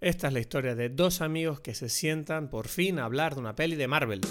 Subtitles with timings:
[0.00, 3.40] Esta es la historia de dos amigos que se sientan por fin a hablar de
[3.40, 4.22] una peli de Marvel.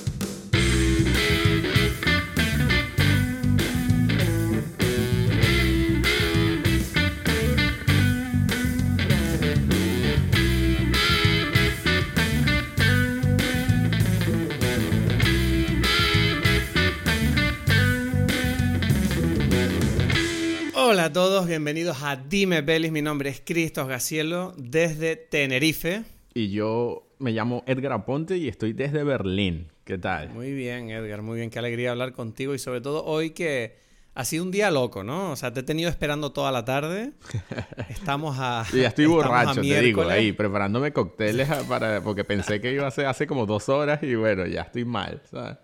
[21.10, 22.92] A todos, bienvenidos a Dime Pelis.
[22.92, 26.04] Mi nombre es Cristos Gacielo desde Tenerife.
[26.36, 29.72] Y yo me llamo Edgar Aponte y estoy desde Berlín.
[29.86, 30.30] ¿Qué tal?
[30.30, 31.50] Muy bien, Edgar, muy bien.
[31.50, 33.76] Qué alegría hablar contigo y sobre todo hoy que
[34.14, 35.32] ha sido un día loco, ¿no?
[35.32, 37.14] O sea, te he tenido esperando toda la tarde.
[37.90, 38.66] Estamos a.
[38.70, 42.92] Sí, ya estoy borracho, te digo, ahí, preparándome cócteles para, porque pensé que iba a
[42.92, 45.58] ser hace como dos horas y bueno, ya estoy mal, ¿sabes?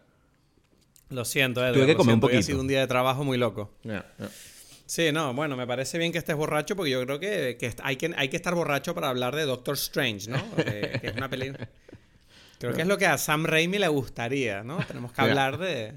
[1.09, 1.75] Lo siento, Edgar.
[1.75, 2.39] Tuve que comer un poquito.
[2.39, 3.69] Ha sido un día de trabajo muy loco.
[4.85, 8.13] Sí, no, bueno, me parece bien que estés borracho porque yo creo que, hay, que
[8.15, 10.55] hay que estar borracho para hablar de Doctor Strange, ¿no?
[10.55, 11.67] que es una película.
[12.59, 14.77] Creo que es lo que a Sam Raimi le gustaría, ¿no?
[14.85, 15.93] Tenemos que hablar de.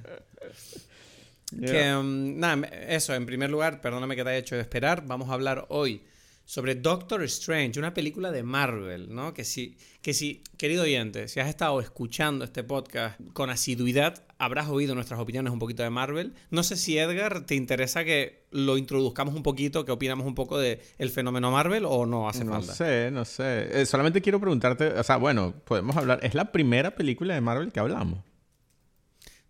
[1.60, 5.32] Que, um, nada, eso, en primer lugar, perdóname que te haya hecho esperar, vamos a
[5.32, 6.02] hablar hoy
[6.44, 9.32] sobre Doctor Strange, una película de Marvel, ¿no?
[9.32, 14.68] Que si, que si, querido oyente, si has estado escuchando este podcast con asiduidad, habrás
[14.68, 16.34] oído nuestras opiniones un poquito de Marvel.
[16.50, 20.58] No sé si Edgar te interesa que lo introduzcamos un poquito, que opinamos un poco
[20.58, 22.68] del el fenómeno Marvel o no hace falta.
[22.68, 23.80] No sé, no sé.
[23.80, 27.72] Eh, solamente quiero preguntarte, o sea, bueno, podemos hablar, ¿es la primera película de Marvel
[27.72, 28.20] que hablamos?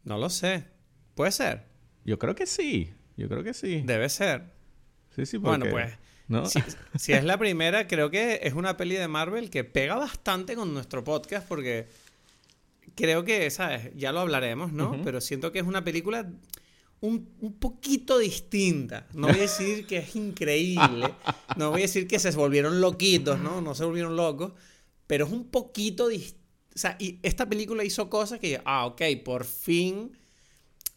[0.05, 0.65] No lo sé.
[1.15, 1.67] Puede ser.
[2.05, 2.95] Yo creo que sí.
[3.17, 3.83] Yo creo que sí.
[3.85, 4.53] Debe ser.
[5.15, 5.71] Sí, sí, porque...
[5.71, 5.99] Bueno, pues
[6.97, 10.75] si, es la primera, creo que es una peli de Marvel que pega bastante con
[10.75, 11.89] nuestro podcast porque
[12.99, 13.91] creo que, ¿sabes?
[13.95, 15.01] Ya lo hablaremos, ¿no?
[15.05, 16.29] Pero siento que es una película
[17.01, 19.07] un, un, poquito distinta.
[19.15, 21.15] No voy a decir que es increíble,
[21.57, 23.61] no voy a decir que se volvieron loquitos, ¿no?
[23.61, 24.53] No se volvieron locos,
[25.07, 26.39] pero es un poquito distinta.
[26.75, 30.13] O sea, y esta película hizo cosas que, ah, ok, por fin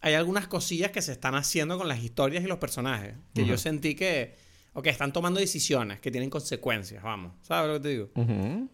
[0.02, 3.16] hay algunas cosillas que se están haciendo con las historias y los personajes.
[3.36, 4.36] Que yo sentí que
[4.74, 7.34] Ok, están tomando decisiones que tienen consecuencias, vamos.
[7.42, 8.70] ¿Sabes lo que te digo?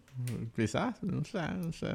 [0.56, 1.88] Quizás, no sé, no sé.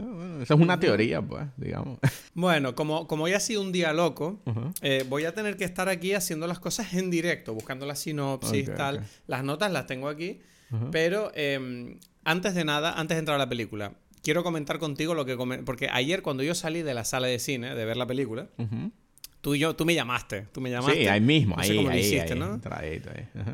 [0.42, 1.98] esa es una teoría, pues, digamos.
[2.34, 4.40] Bueno, como, como hoy ha sido un día loco,
[4.80, 8.72] eh, voy a tener que estar aquí haciendo las cosas en directo, buscando la sinopsis,
[8.74, 9.04] tal.
[9.26, 10.40] Las notas las tengo aquí.
[10.90, 15.26] Pero em, antes de nada, antes de entrar a la película, quiero comentar contigo lo
[15.26, 15.36] que...
[15.64, 18.48] Porque ayer cuando yo salí de la sala de cine de ver la película...
[19.42, 21.00] Tú, yo, tú me llamaste, tú me llamaste.
[21.00, 22.60] Sí, ahí mismo, ahí, cómo ahí, lo hiciste, ahí, ¿no?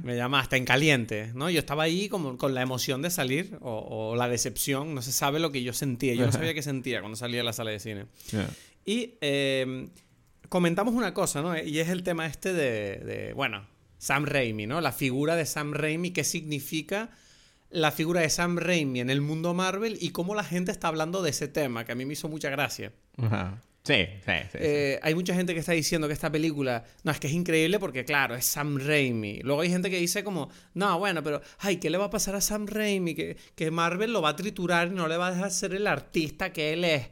[0.02, 1.48] Me llamaste en caliente, ¿no?
[1.48, 5.40] Yo estaba ahí como con la emoción de salir o, la decepción, no se sabe
[5.40, 6.12] lo que yo sentía.
[6.12, 8.04] Yo no sabía qué sentía cuando salía de la sala de cine.
[8.84, 9.88] Y em,
[10.50, 11.56] comentamos una cosa, ¿no?
[11.56, 13.66] Y es el tema este de, de, bueno,
[13.96, 14.82] Sam Raimi, ¿no?
[14.82, 17.08] La figura de Sam Raimi, qué significa
[17.70, 21.22] la figura de Sam Raimi en el mundo Marvel y cómo la gente está hablando
[21.22, 22.92] de ese tema, que a mí me hizo mucha gracia.
[23.16, 23.62] Ajá.
[23.88, 27.18] Sí, sí, sí, eh, Hay mucha gente que está diciendo que esta película, no, es
[27.18, 29.40] que es increíble porque, claro, es Sam Raimi.
[29.40, 32.34] Luego hay gente que dice como, no, bueno, pero, ay, ¿qué le va a pasar
[32.34, 33.14] a Sam Raimi?
[33.14, 35.86] Que, que Marvel lo va a triturar y no le va a dejar ser el
[35.86, 37.08] artista que él es.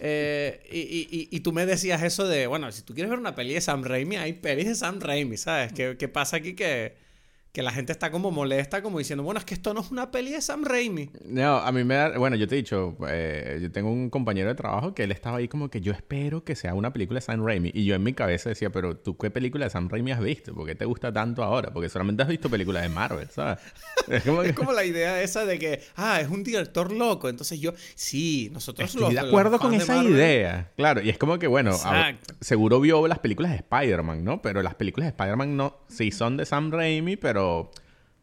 [0.00, 3.36] Eh, y, y, y, tú me decías eso de, bueno, si tú quieres ver una
[3.36, 5.72] peli de Sam Raimi, hay pelis de Sam Raimi, ¿sabes?
[5.72, 7.03] ¿Qué, qué pasa aquí que
[7.54, 10.10] que la gente está como molesta, como diciendo, bueno, es que esto no es una
[10.10, 11.10] peli de Sam Raimi.
[11.24, 14.48] No, a mí me da, bueno, yo te he dicho, eh, yo tengo un compañero
[14.48, 17.20] de trabajo que él estaba ahí como que yo espero que sea una película de
[17.20, 17.70] Sam Raimi.
[17.72, 20.52] Y yo en mi cabeza decía, pero tú qué película de Sam Raimi has visto?
[20.52, 21.72] ¿Por qué te gusta tanto ahora?
[21.72, 23.60] Porque solamente has visto películas de Marvel, ¿sabes?
[24.08, 27.28] Es como, es como la idea esa de que, ah, es un director loco.
[27.28, 30.72] Entonces yo, sí, nosotros Estoy de acuerdo con esa idea.
[30.76, 31.72] Claro, y es como que, bueno,
[32.40, 34.42] seguro vio las películas de Spider-Man, ¿no?
[34.42, 37.43] Pero las películas de Spider-Man no, sí son de Sam Raimi, pero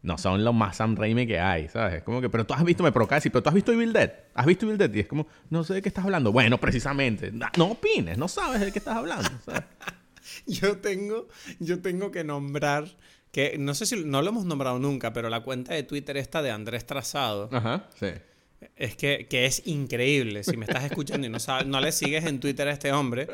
[0.02, 1.94] no son los más Sam Raimi que hay, ¿sabes?
[1.94, 3.92] Es como que, pero tú has visto, me provoca decir, pero tú has visto Evil
[3.92, 6.32] Dead, has visto Evil Dead y es como, no sé de qué estás hablando.
[6.32, 9.30] Bueno, precisamente, no, opines, no sabes de qué estás hablando.
[10.46, 11.28] yo tengo,
[11.60, 12.86] yo tengo que nombrar
[13.30, 16.42] que no sé si no lo hemos nombrado nunca, pero la cuenta de Twitter está
[16.42, 17.48] de Andrés Trazado.
[17.52, 18.08] Ajá, sí.
[18.76, 20.44] Es que, que es increíble.
[20.44, 23.28] Si me estás escuchando y no, sabes, no le sigues en Twitter a este hombre,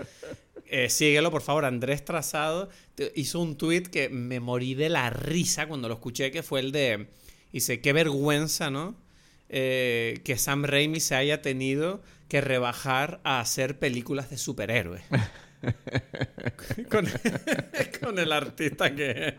[0.71, 1.65] eh, síguelo, por favor.
[1.65, 2.69] Andrés Trazado
[3.15, 6.73] hizo un tweet que me morí de la risa cuando lo escuché, que fue el
[6.73, 7.09] de.
[7.53, 8.95] Dice, qué vergüenza, ¿no?
[9.49, 15.03] Eh, que Sam Raimi se haya tenido que rebajar a hacer películas de superhéroes.
[18.01, 19.37] con, el artista que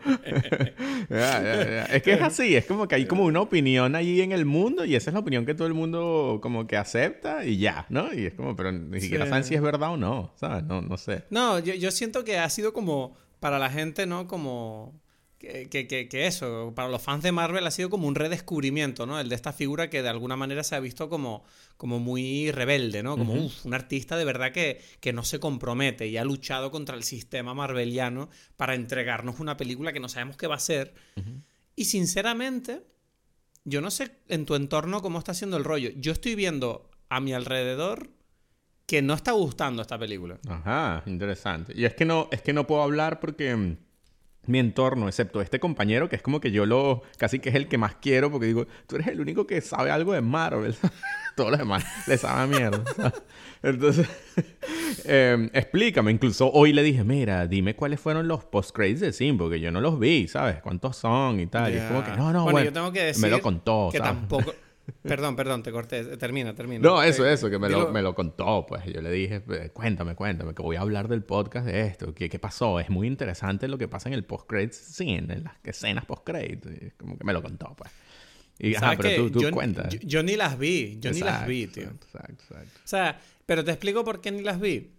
[1.90, 4.84] es que es así es como que hay como una opinión allí en el mundo
[4.84, 8.12] y esa es la opinión que todo el mundo como que acepta y ya ¿no?
[8.12, 10.64] y es como pero ni siquiera saben si es verdad o no ¿sabes?
[10.64, 14.26] no, no sé no yo, yo siento que ha sido como para la gente ¿no?
[14.26, 15.00] como
[15.40, 19.18] que, eso, para los fans de Marvel ha sido como un redescubrimiento, ¿no?
[19.18, 21.44] El de esta figura que de alguna manera se ha visto como,
[21.78, 23.16] como muy rebelde, ¿no?
[23.16, 27.04] Como un artista de verdad que, que, no se compromete y ha luchado contra el
[27.04, 30.94] sistema marveliano para entregarnos una película que no sabemos qué va a ser.
[31.74, 32.82] Y sinceramente,
[33.64, 35.90] yo no sé en tu entorno cómo está siendo el rollo.
[35.96, 38.10] Yo estoy viendo a mi alrededor
[38.86, 40.38] que no está gustando esta película.
[40.48, 41.72] Ajá, interesante.
[41.74, 43.76] Y es que no, es que no puedo hablar porque mm,
[44.50, 47.68] mi entorno, excepto este compañero, que es como que yo lo, casi que es el
[47.68, 50.74] que más quiero, porque digo, tú eres el único que sabe algo de Marvel.
[51.36, 52.82] Todos los demás le saben mierda.
[53.62, 54.08] Entonces,
[55.04, 56.10] em, explícame.
[56.10, 59.80] Incluso hoy le dije, mira, dime cuáles fueron los post-credits de Sim, porque yo no
[59.80, 60.60] los vi, ¿sabes?
[60.60, 61.72] ¿Cuántos son y tal?
[61.72, 64.00] Y es como que, no, no, bueno, yo tengo que decir me lo contó, que
[64.00, 64.52] tampoco...
[65.02, 66.16] Perdón, perdón, te corté.
[66.16, 66.88] Termina, termina.
[66.88, 68.84] No, eso, eso, que me lo, me lo, contó, pues.
[68.86, 69.42] Yo le dije,
[69.72, 72.14] cuéntame, cuéntame, que voy a hablar del podcast de esto.
[72.14, 72.80] ¿Qué, qué pasó?
[72.80, 76.94] Es muy interesante lo que pasa en el post-credits scene, en las escenas post-credits.
[76.96, 77.90] Como que me lo contó, pues.
[78.58, 79.88] Y, ajá, pero tú, tú yo, cuentas.
[80.00, 81.84] Yo, ni las vi, yo ni las vi, tío.
[81.84, 82.80] Exacto, exacto.
[82.84, 84.90] O sea, pero te explico por qué ni las vi.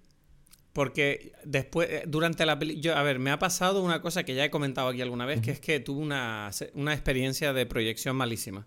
[0.74, 4.46] Porque después, eh, durante la película, a ver, me ha pasado una cosa que ya
[4.46, 8.66] he comentado aquí alguna vez, que es que tuve una, una experiencia de proyección malísima.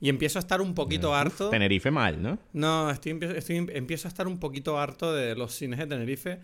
[0.00, 1.50] Y empiezo a estar un poquito harto.
[1.50, 2.38] Tenerife mal, ¿no?
[2.52, 3.18] No, estoy,
[3.72, 6.40] empiezo a estar un poquito harto de los cines de Tenerife.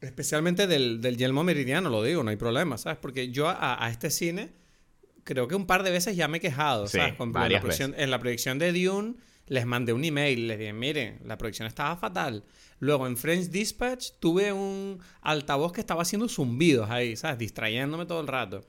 [0.00, 2.98] Especialmente del, del, Yelmo Meridiano, lo digo, no hay problema, ¿sabes?
[2.98, 4.52] Porque yo a, este cine
[5.24, 7.14] creo que un par de veces ya me he quejado, ¿sabes?
[7.14, 9.16] Con, la en la proyección de Dune
[9.50, 12.44] les mandé un email, les dije, miren, la proyección estaba fatal.
[12.78, 17.38] Luego en French Dispatch tuve un altavoz que estaba haciendo zumbidos ahí, ¿sabes?
[17.38, 18.64] Distrayéndome todo el rato.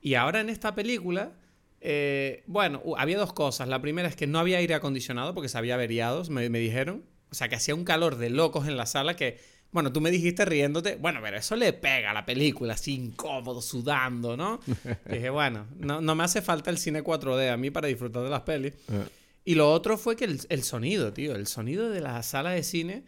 [0.00, 1.32] Y ahora en esta película
[1.80, 3.68] eh, bueno, había dos cosas.
[3.68, 7.04] La primera es que no había aire acondicionado porque se había averiado, me, dijeron.
[7.30, 9.38] O sea, que hacía un calor de locos en la sala que,
[9.70, 13.60] bueno, tú me dijiste riéndote, bueno, pero eso le pega a la película, así incómodo,
[13.60, 14.60] sudando, ¿no?
[15.10, 18.42] dije, bueno, no, me hace falta el cine 4D a mí para disfrutar de las
[18.42, 18.72] pelis.
[18.90, 19.04] Eh.
[19.44, 23.04] Y lo otro fue que el, sonido, tío, el sonido de la sala de cine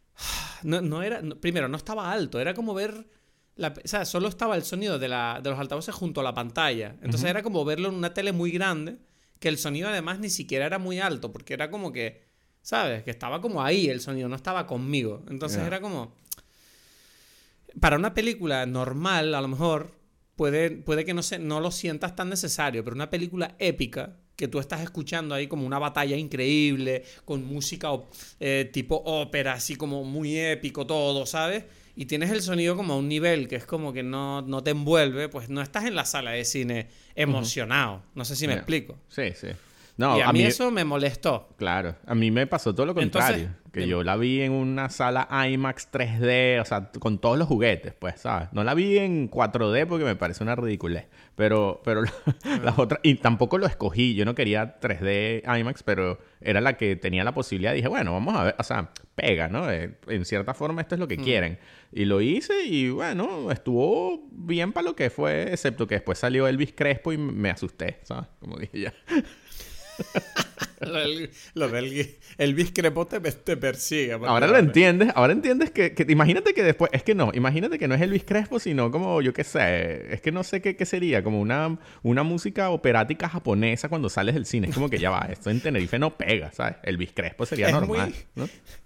[0.62, 3.06] no, era, primero, no estaba alto, era como ver
[3.58, 6.96] o sea, solo estaba el sonido de, la, de, los altavoces junto a la pantalla.
[7.02, 8.98] Entonces era como verlo en una tele muy grande,
[9.38, 12.24] que el sonido además ni siquiera era muy alto, porque era como que,
[12.62, 13.02] ¿sabes?
[13.02, 15.24] Que estaba como ahí el sonido, no estaba conmigo.
[15.28, 16.14] Entonces era como...
[17.80, 19.92] Para una película normal, a lo mejor,
[20.36, 24.48] puede, puede que no, se, no lo sientas tan necesario, pero una película épica, que
[24.48, 27.88] tú estás escuchando ahí como una batalla increíble, con música
[28.40, 31.64] eh, tipo ópera, así como muy épico todo, ¿sabes?
[31.94, 34.70] Y tienes el sonido como a un nivel que es como que no, no te
[34.70, 38.02] envuelve, pues no estás en la sala de cine emocionado.
[38.14, 38.98] No sé si me explico.
[39.08, 39.48] Sí, sí.
[40.02, 41.54] No, y a, mí, eso me molestó.
[41.56, 43.50] Claro, a mí me pasó todo lo contrario.
[43.72, 47.94] que yo la vi en una sala IMAX 3D, o sea, con todos los juguetes,
[47.94, 48.48] pues, ¿sabes?
[48.50, 51.06] No la vi en 4D porque me parece una ridiculez.
[51.36, 52.02] Pero, pero
[52.64, 54.16] las otras, y tampoco lo escogí.
[54.16, 57.72] Yo no quería 3D IMAX, pero era la que tenía la posibilidad.
[57.72, 59.70] Dije, bueno, vamos a ver, o sea, pega, ¿no?
[59.70, 61.22] Eh, en cierta forma, esto es lo que mm.
[61.22, 61.58] quieren.
[61.92, 66.48] Y lo hice y bueno, estuvo bien para lo que fue, excepto que después salió
[66.48, 68.26] Elvis Crespo y me asusté, ¿sabes?
[68.40, 68.94] Como dije ya.
[71.54, 74.12] Lo del el biscrepote te, persigue.
[74.12, 77.94] Ahora lo entiendes, ahora entiendes que, imagínate que después, es que no, imagínate que no
[77.94, 81.22] es Elvis Crespo, sino como yo qué sé, es que no sé qué, qué, sería,
[81.22, 85.28] como una, una música operática japonesa cuando sales del cine, es como que ya va,
[85.30, 86.76] esto en Tenerife no pega, ¿sabes?
[86.82, 88.48] Elvis Crespo sería normal, ¿no?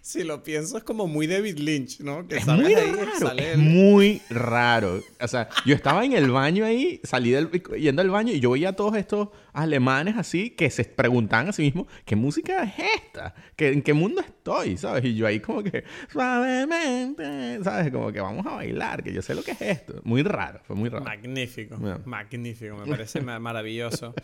[0.00, 2.26] si lo pienso, es como muy David Lynch, ¿no?
[2.26, 3.38] Que es muy raro.
[3.38, 5.02] Es muy raro.
[5.20, 8.50] O sea, yo estaba en el baño ahí, salí del, yendo al baño y yo
[8.50, 12.72] veía a todos estos alemanes así que se preguntaban a sí mismos, ¿qué música es
[13.04, 13.34] esta?
[13.56, 14.76] ¿En qué mundo estoy?
[14.76, 15.04] ¿Sabes?
[15.04, 17.92] Y yo ahí como que, suavemente, ¿sabes?
[17.92, 20.00] Como que vamos a bailar, que yo sé lo que es esto.
[20.04, 21.04] Muy raro, fue muy raro.
[21.04, 24.14] Magnífico, magnífico, me parece maravilloso.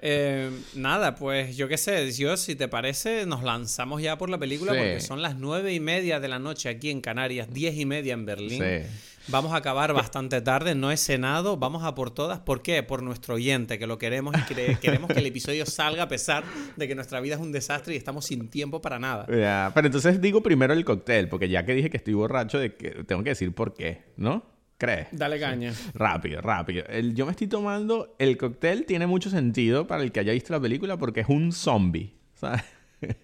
[0.00, 4.38] Eh, nada, pues yo qué sé, yo si te parece, nos lanzamos ya por la
[4.38, 7.84] película porque son las nueve y media de la noche aquí en Canarias, diez y
[7.84, 8.62] media en Berlín.
[8.62, 9.07] Sí.
[9.30, 12.40] Vamos a acabar bastante tarde, no he cenado, vamos a por todas.
[12.40, 12.82] ¿Por qué?
[12.82, 16.44] Por nuestro oyente, que lo queremos y queremos que el episodio salga a pesar
[16.76, 19.26] de que nuestra vida es un desastre y estamos sin tiempo para nada.
[19.28, 22.74] Ya, pero entonces digo primero el cóctel, porque ya que dije que estoy borracho, de
[22.74, 24.44] que tengo que decir por qué, ¿no?
[24.78, 25.08] ¿Crees?
[25.12, 25.74] Dale caña.
[25.92, 26.86] Rápido, rápido.
[26.88, 28.14] El, yo me estoy tomando.
[28.18, 31.52] El cóctel tiene mucho sentido para el que haya visto la película porque es un
[31.52, 32.14] zombie.
[32.34, 32.62] ¿Sabes?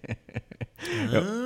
[1.11, 1.44] Ah,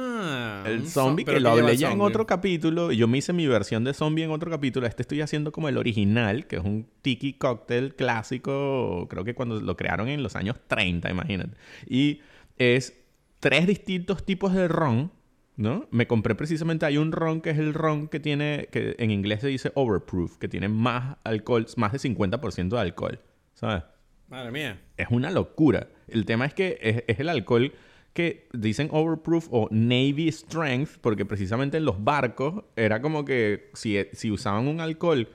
[0.66, 2.92] el zombie, que lo hablé ya en otro capítulo.
[2.92, 4.88] Yo me hice mi versión de zombie en otro capítulo.
[4.88, 9.08] Este estoy haciendo como el original, que es un tiki cocktail clásico.
[9.10, 11.58] Creo que cuando lo crearon en los años 30, imagínate.
[11.88, 12.22] Y
[12.58, 12.98] es
[13.40, 15.12] tres distintos tipos de ron
[15.60, 15.88] ¿no?
[15.92, 19.42] Me compré precisamente, hay un ron que es el ron que tiene, que en inglés
[19.42, 23.20] se dice overproof, que tiene más alcohol, más de 50% de alcohol,
[23.56, 23.84] ¿sabes?
[24.30, 24.80] Madre mía.
[24.96, 25.90] Es una locura.
[26.08, 27.74] El tema es que es, el alcohol
[28.14, 33.98] que dicen overproof o Navy strength, porque precisamente en los barcos era como que si,
[34.14, 35.30] si usaban un alcohol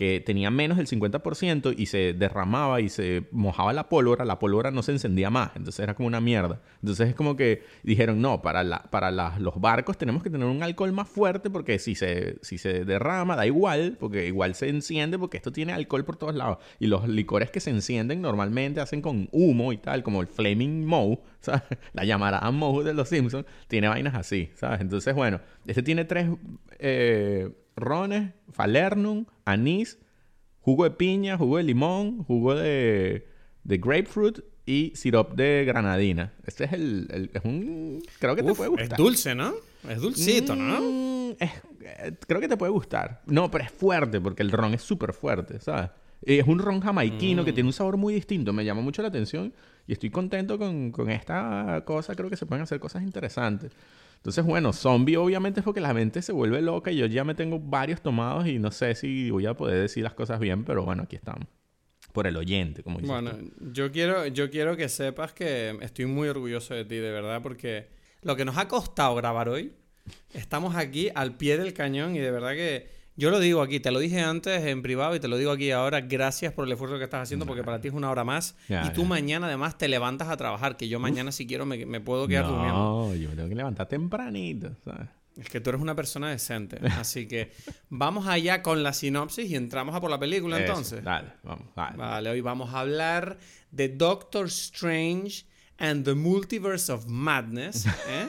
[0.00, 4.70] que tenía menos del 50% y se derramaba y se mojaba la pólvora, la pólvora
[4.70, 6.62] no se encendía más, entonces era como una mierda.
[6.76, 10.62] Entonces es como que dijeron, no, para, la, para los barcos tenemos que tener un
[10.62, 15.18] alcohol más fuerte porque si se, si se derrama da igual, porque igual se enciende
[15.18, 16.56] porque esto tiene alcohol por todos lados.
[16.78, 20.86] Y los licores que se encienden normalmente hacen con humo y tal, como el Flaming
[20.86, 21.64] Moe, ¿sabes?
[21.92, 24.80] La llamarada Moe de los Simpsons, tiene vainas así, ¿sabes?
[24.80, 26.26] Entonces, bueno, este tiene tres...
[26.78, 29.98] Eh, rones, falernum, anís,
[30.60, 33.26] jugo de piña, jugo de limón, jugo de,
[33.64, 36.32] de grapefruit y sirop de granadina.
[36.46, 37.30] Este es el...
[37.32, 38.02] es un...
[38.18, 38.92] Creo que te puede gustar.
[38.92, 39.54] Es dulce, ¿no?
[39.88, 40.80] Es dulcito, ¿no?
[40.80, 43.22] Mm, eh, creo que te puede gustar.
[43.26, 45.90] No, pero es fuerte porque el ron es súper fuerte, ¿sabes?
[46.22, 47.54] Es un ron jamaiquino que mm.
[47.54, 48.52] tiene un sabor muy distinto.
[48.52, 49.52] Me llama mucho la atención
[49.86, 52.14] y estoy contento con, con esta cosa.
[52.14, 53.72] Creo que se pueden hacer cosas interesantes.
[54.20, 57.34] Entonces, bueno, zombie obviamente es porque la mente se vuelve loca y yo ya me
[57.34, 60.84] tengo varios tomados y no sé si voy a poder decir las cosas bien, pero
[60.84, 61.46] bueno, aquí estamos.
[62.12, 63.10] Por el oyente, como dices.
[63.10, 63.32] Bueno,
[63.72, 67.88] yo quiero, yo quiero que sepas que estoy muy orgulloso de ti, de verdad, porque
[68.20, 69.72] lo que nos ha costado grabar hoy,
[70.34, 73.90] estamos aquí al pie del cañón y de verdad que yo lo digo aquí, te
[73.90, 76.00] lo dije antes en privado y te lo digo aquí ahora.
[76.00, 78.56] Gracias por el esfuerzo que estás haciendo porque para ti es una hora más.
[78.68, 82.26] y tú mañana además te levantas a trabajar, que yo mañana si quiero me, puedo
[82.26, 82.74] quedar durmiendo.
[82.74, 85.08] No, yo me tengo que levantar tempranito, ¿sabes?
[85.36, 86.78] Es que tú eres una persona decente.
[86.98, 87.52] Así que
[87.88, 91.02] vamos allá con la sinopsis y entramos a por la película entonces.
[91.02, 91.66] Dale, vamos.
[91.74, 91.96] Dale.
[91.96, 93.38] Vale, hoy vamos a hablar
[93.70, 95.46] de Doctor Strange
[95.78, 97.86] and the Multiverse of Madness.
[97.86, 98.28] ¿eh?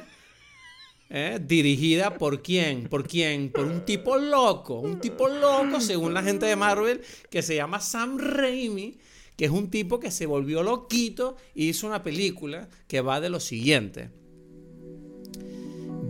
[1.14, 1.40] ¿Eh?
[1.46, 6.46] Dirigida por quién, por quién, por un tipo loco, un tipo loco según la gente
[6.46, 8.98] de Marvel que se llama Sam Raimi,
[9.36, 13.30] que es un tipo que se volvió loquito y hizo una película que va de
[13.30, 14.10] lo siguiente.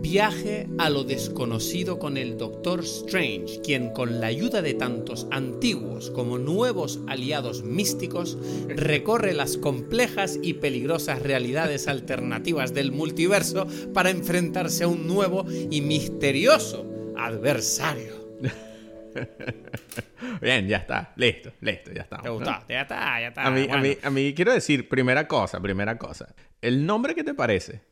[0.02, 6.10] Viaje a lo desconocido con el Doctor Strange, quien con la ayuda de tantos antiguos
[6.10, 14.82] como nuevos aliados místicos recorre las complejas y peligrosas realidades alternativas del multiverso para enfrentarse
[14.82, 16.84] a un nuevo y misterioso
[17.16, 18.12] adversario.
[20.42, 21.12] Bien, ya está.
[21.14, 22.18] Listo, listo, ya está.
[22.18, 22.50] ¿Te gustó?
[22.68, 23.46] Ya está, ya está.
[23.46, 26.34] A mí, a, mí, a mí quiero decir, primera cosa, primera cosa.
[26.60, 27.91] ¿El nombre que te parece?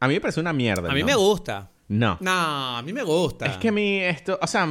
[0.00, 0.90] A mí me parece una mierda.
[0.90, 1.70] A mí me gusta.
[1.88, 2.16] No.
[2.20, 3.46] No, a mí me gusta.
[3.46, 4.66] Es que a mí esto, o sea,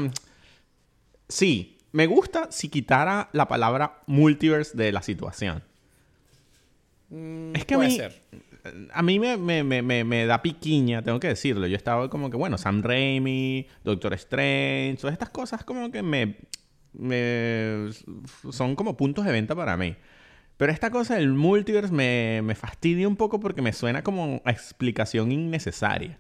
[1.28, 5.64] sí, me gusta si quitara la palabra multiverse de la situación.
[7.10, 8.22] Mm, es que puede a mí, ser.
[8.94, 11.68] A mí me, me, me, da piquiña, tengo que decirlo.
[11.68, 16.38] Yo estaba como que, bueno, Sam Raimi, Doctor Strange, todas estas cosas como que me,
[16.94, 17.90] me
[18.52, 19.96] son como puntos de venta para mí.
[20.60, 24.52] Pero esta cosa del multiverse me, me fastidia un poco porque me suena como a
[24.52, 26.20] explicación innecesaria.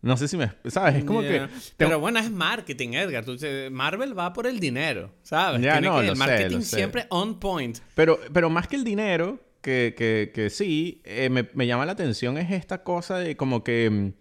[0.00, 0.50] No sé si me...
[0.64, 0.94] ¿Sabes?
[0.94, 1.46] Es como que...
[1.76, 3.26] Pero bueno, es marketing, Edgar.
[3.70, 5.60] Marvel va por el dinero, ¿sabes?
[5.60, 7.76] Ya, no, el marketing siempre on point.
[7.94, 11.92] Pero, pero más que el dinero, que, que, que sí, eh, me, me, llama la
[11.92, 14.12] atención es esta cosa de como que mm,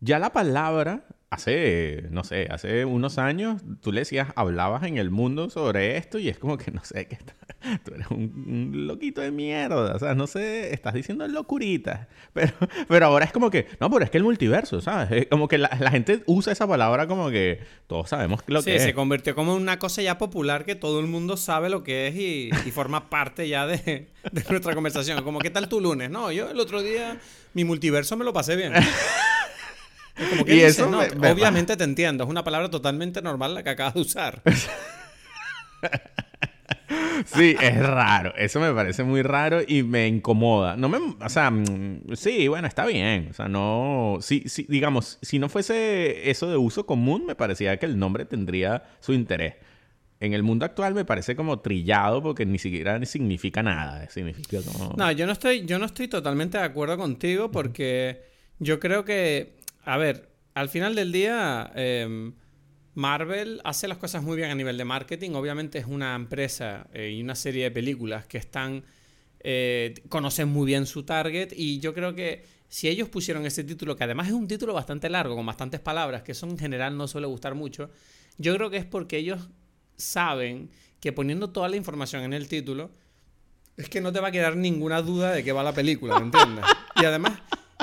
[0.00, 5.10] ya la palabra hace, no sé, hace unos años, tú le decías, hablabas en el
[5.10, 7.18] mundo sobre esto y es como que, no sé, que
[7.84, 12.52] tú eres un, loquito de mierda, o sea, no sé, estás diciendo locuritas, pero,
[12.88, 15.10] pero ahora es como que, no, pero es que el multiverso, ¿sabes?
[15.12, 18.82] Es como que la, gente usa esa palabra como que todos sabemos lo que es.
[18.82, 21.82] Sí, se convirtió como en una cosa ya popular que todo el mundo sabe lo
[21.82, 25.24] que es y, forma parte ya de, de nuestra conversación.
[25.24, 26.10] Como, ¿qué tal tu lunes?
[26.10, 27.18] No, yo el otro día
[27.54, 28.72] mi multiverso me lo pasé bien.
[30.46, 34.42] y eso obviamente te entiendo, es una palabra totalmente normal la que acabas de usar.
[37.24, 38.34] sí, es raro.
[38.36, 40.76] Eso me parece muy raro y me incomoda.
[40.76, 43.28] No me, o sea, mm, sí, bueno, está bien.
[43.30, 47.76] O sea, no, sí, sí, digamos, si no fuese eso de uso común, me parecía
[47.78, 49.54] que el nombre tendría su interés.
[50.20, 54.08] En el mundo actual me parece como trillado porque ni siquiera significa nada.
[54.10, 54.58] Significa
[54.96, 58.24] No, yo no estoy, yo no estoy totalmente de acuerdo contigo porque
[58.58, 62.34] yo creo que a ver, al final del día, em,
[62.94, 65.30] Marvel hace las cosas muy bien a nivel de marketing.
[65.32, 68.84] Obviamente es una empresa eh, y una serie de películas que están.
[69.40, 71.52] Eh, conocen muy bien su target.
[71.54, 75.08] Y yo creo que si ellos pusieron ese título, que además es un título bastante
[75.08, 77.90] largo, con bastantes palabras, que eso en general no suele gustar mucho,
[78.36, 79.48] yo creo que es porque ellos
[79.96, 80.70] saben
[81.00, 82.90] que poniendo toda la información en el título,
[83.76, 86.26] es que no te va a quedar ninguna duda de qué va la película, ¿me
[86.26, 86.64] entiendes?
[87.00, 87.38] Y además,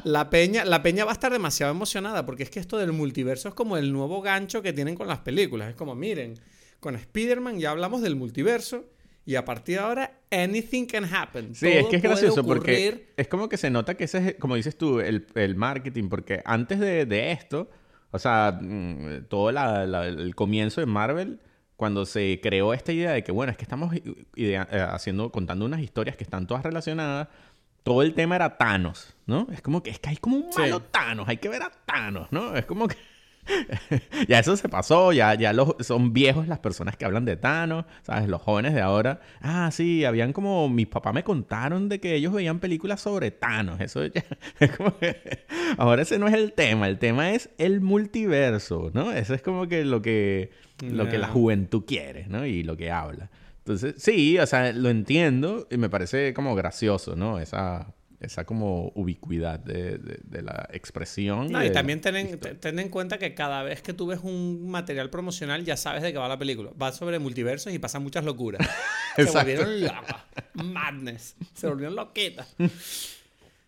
[0.05, 3.49] la, peña, la peña va a estar demasiado emocionada porque es que esto del multiverso
[3.49, 5.69] es como el nuevo gancho que tienen con las películas.
[5.69, 6.35] Es como, miren,
[6.79, 8.85] con Spider-Man ya hablamos del multiverso
[9.25, 11.55] y a partir de ahora, anything can happen.
[11.55, 14.55] Sí, es que es gracioso porque es como que se nota que ese es, como
[14.55, 17.67] dices tú, el, marketing, porque antes de, esto,
[18.11, 21.39] o sea, mm, todo el comienzo de Marvel,
[21.75, 23.91] cuando se creó esta idea de que, bueno, es que estamos
[24.35, 27.27] eh, haciendo, contando unas historias que están todas relacionadas,
[27.85, 29.47] todo el tema era Thanos, ¿no?
[29.53, 32.27] Es como que es que hay como un malo Thanos, hay que ver a Thanos,
[32.31, 32.55] ¿no?
[32.55, 32.97] Es como que
[34.27, 37.85] ya eso se pasó, ya, ya los, son viejos las personas que hablan de Thanos,
[38.01, 38.27] ¿sabes?
[38.27, 39.21] Los jóvenes de ahora.
[39.39, 40.67] Ah, sí, habían como.
[40.67, 43.79] Mis papás me contaron de que ellos veían películas sobre Thanos.
[43.79, 44.25] Eso ya.
[44.59, 45.45] Es como que.
[45.77, 49.11] Ahora ese no es el tema, el tema es el multiverso, ¿no?
[49.11, 50.49] Eso es como que lo que.
[50.81, 52.47] Lo que la juventud quiere, ¿no?
[52.47, 53.29] Y lo que habla.
[53.65, 57.39] Entonces, sí, o sea, lo entiendo y me parece como gracioso, ¿no?
[57.39, 61.51] Esa esa como ubicuidad de, de, la expresión.
[61.51, 65.63] No, y, también ten en, cuenta que cada vez que tú ves un material promocional
[65.63, 66.71] ya sabes de qué va la película.
[66.81, 68.67] Va sobre multiversos y pasan muchas locuras.
[69.15, 70.23] Se volvieron locas.
[70.53, 71.35] Madness.
[71.53, 72.55] Se volvieron loquetas.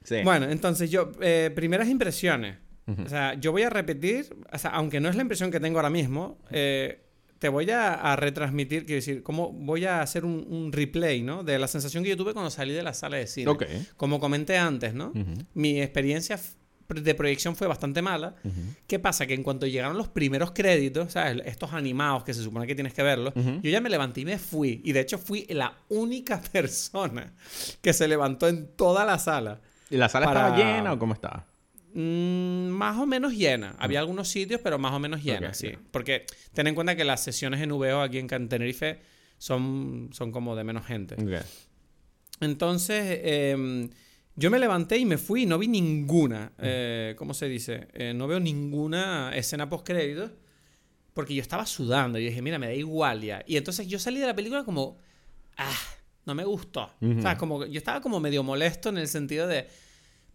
[0.03, 0.21] Sí.
[0.23, 2.57] Bueno, entonces yo, eh, primeras impresiones.
[3.03, 5.77] O sea, yo voy a repetir, o sea, aunque no es la impresión que tengo
[5.77, 7.01] ahora mismo, eh,
[7.39, 11.44] te voy a, retransmitir, quiero decir, cómo voy a hacer un, replay, ¿no?
[11.44, 13.51] De la sensación que yo tuve cuando salí de la sala de cine.
[13.96, 15.13] Como comenté antes, ¿no?
[15.53, 16.39] Mi experiencia
[16.88, 18.36] de proyección fue bastante mala.
[18.88, 19.25] ¿Qué pasa?
[19.25, 21.41] Que en cuanto llegaron los primeros créditos, ¿sabes?
[21.46, 24.38] Estos animados que se supone que tienes que verlos, yo ya me levanté y me
[24.38, 24.82] fui.
[24.84, 27.34] Y de hecho fui la única persona
[27.82, 29.62] que se levantó en toda la sala.
[29.89, 31.46] ¿Y la sala estaba llena o cómo estaba?
[31.94, 33.75] Mm, más o menos llena.
[33.79, 35.72] Había algunos sitios, pero más o menos llena, sí.
[35.91, 39.00] Porque ten en cuenta que las sesiones en VO aquí en Tenerife
[39.38, 41.15] son, son como de menos gente.
[42.39, 43.89] Entonces, em,
[44.36, 47.88] yo me levanté y me fui y no vi ninguna, eh, ¿cómo se dice?
[47.94, 50.32] Eh, no veo ninguna escena post créditos
[51.13, 53.44] porque yo estaba sudando y dije, mira, me da igual ya.
[53.48, 55.00] Y entonces yo salí de la película como,
[55.58, 55.79] ah,
[56.27, 56.91] no me gustó.
[57.01, 59.67] O sea, como, yo estaba como medio molesto en el sentido de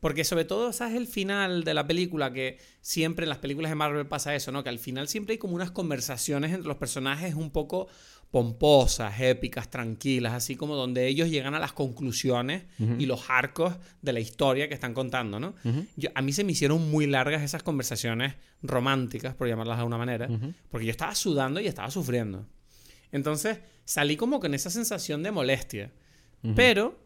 [0.02, 0.96] porque sobre todo, ¿sabes?
[0.96, 4.64] El final de la película, que siempre en las películas de Marvel pasa eso, ¿no?
[4.64, 7.86] Que al final siempre hay como unas conversaciones entre los personajes un poco
[8.32, 12.64] pomposas, épicas, tranquilas, así como donde ellos llegan a las conclusiones
[12.98, 15.54] y los arcos de la historia que están contando, ¿no?
[16.14, 20.28] a mí se me hicieron muy largas esas conversaciones románticas, por llamarlas de alguna manera,
[20.68, 22.44] porque yo estaba sudando y estaba sufriendo.
[23.12, 25.92] Entonces salí como con esa sensación de molestia.
[26.56, 26.98] Pero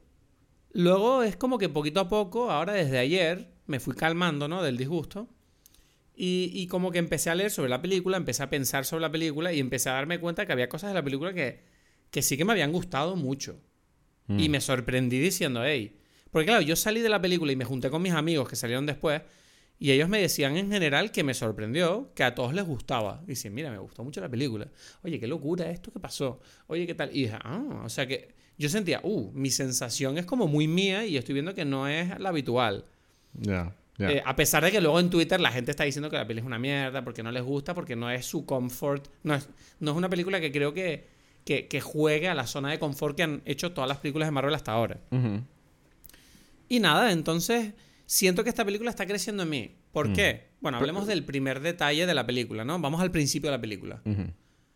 [0.76, 4.62] Luego es como que poquito a poco, ahora desde ayer, me fui calmando, ¿no?
[4.62, 5.26] Del disgusto.
[6.14, 9.54] Y, como que empecé a leer sobre la película, empecé a pensar sobre la película
[9.54, 11.62] y empecé a darme cuenta que había cosas de la película que,
[12.10, 13.58] que sí que me habían gustado mucho.
[14.28, 14.52] Y mm.
[14.52, 15.98] me sorprendí diciendo, hey.
[16.30, 18.84] Porque claro, yo salí de la película y me junté con mis amigos que salieron
[18.84, 19.22] después.
[19.78, 23.22] Y ellos me decían en general que me sorprendió, que a todos les gustaba.
[23.26, 24.70] Dicen, mira, me gustó mucho la película.
[25.02, 26.40] Oye, qué locura esto que pasó.
[26.66, 27.16] Oye, qué tal.
[27.16, 31.04] Y dije, ah, o sea que yo sentía, uh, mi sensación es como muy mía
[31.06, 32.84] y estoy viendo que no es la habitual.
[33.34, 33.74] Ya.
[33.98, 36.40] Eh, a pesar de que luego en Twitter la gente está diciendo que la peli
[36.40, 39.08] es una mierda, porque no les gusta, porque no es su comfort.
[39.22, 39.48] No es,
[39.80, 41.06] no es una película que creo que,
[41.44, 44.54] que, juegue a la zona de confort que han hecho todas las películas de Marvel
[44.54, 44.98] hasta ahora.
[46.68, 47.72] Y nada, entonces
[48.04, 49.74] siento que esta película está creciendo en mí.
[49.92, 50.48] ¿Por qué?
[50.60, 52.78] Bueno, hablemos del primer detalle de la película, ¿no?
[52.78, 54.02] Vamos al principio de la película.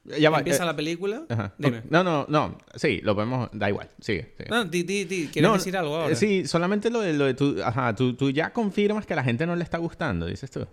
[0.08, 1.22] Empieza eh, la película.
[1.58, 1.82] Dime.
[1.90, 2.58] No, no, no.
[2.74, 3.50] Sí, lo podemos.
[3.52, 3.88] Da igual.
[4.00, 4.34] Sigue.
[4.48, 5.28] No, di, di, di.
[5.28, 6.14] ¿Quieres decir algo ahora?
[6.14, 7.62] Sí, solamente lo de, lo de tu.
[7.62, 10.66] Ajá, tú, tú ya confirmas que a la gente no le está gustando, dices tú.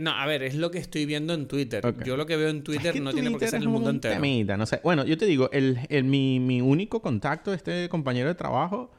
[0.00, 1.82] No, a ver, es lo que estoy viendo en Twitter.
[2.04, 4.14] Yo lo que veo en Twitter no tiene por qué ser el mundo entero.
[4.14, 4.80] Temita, no sé.
[4.82, 8.90] Bueno, yo te digo, el, el, mi, mi único contacto, este compañero de trabajo,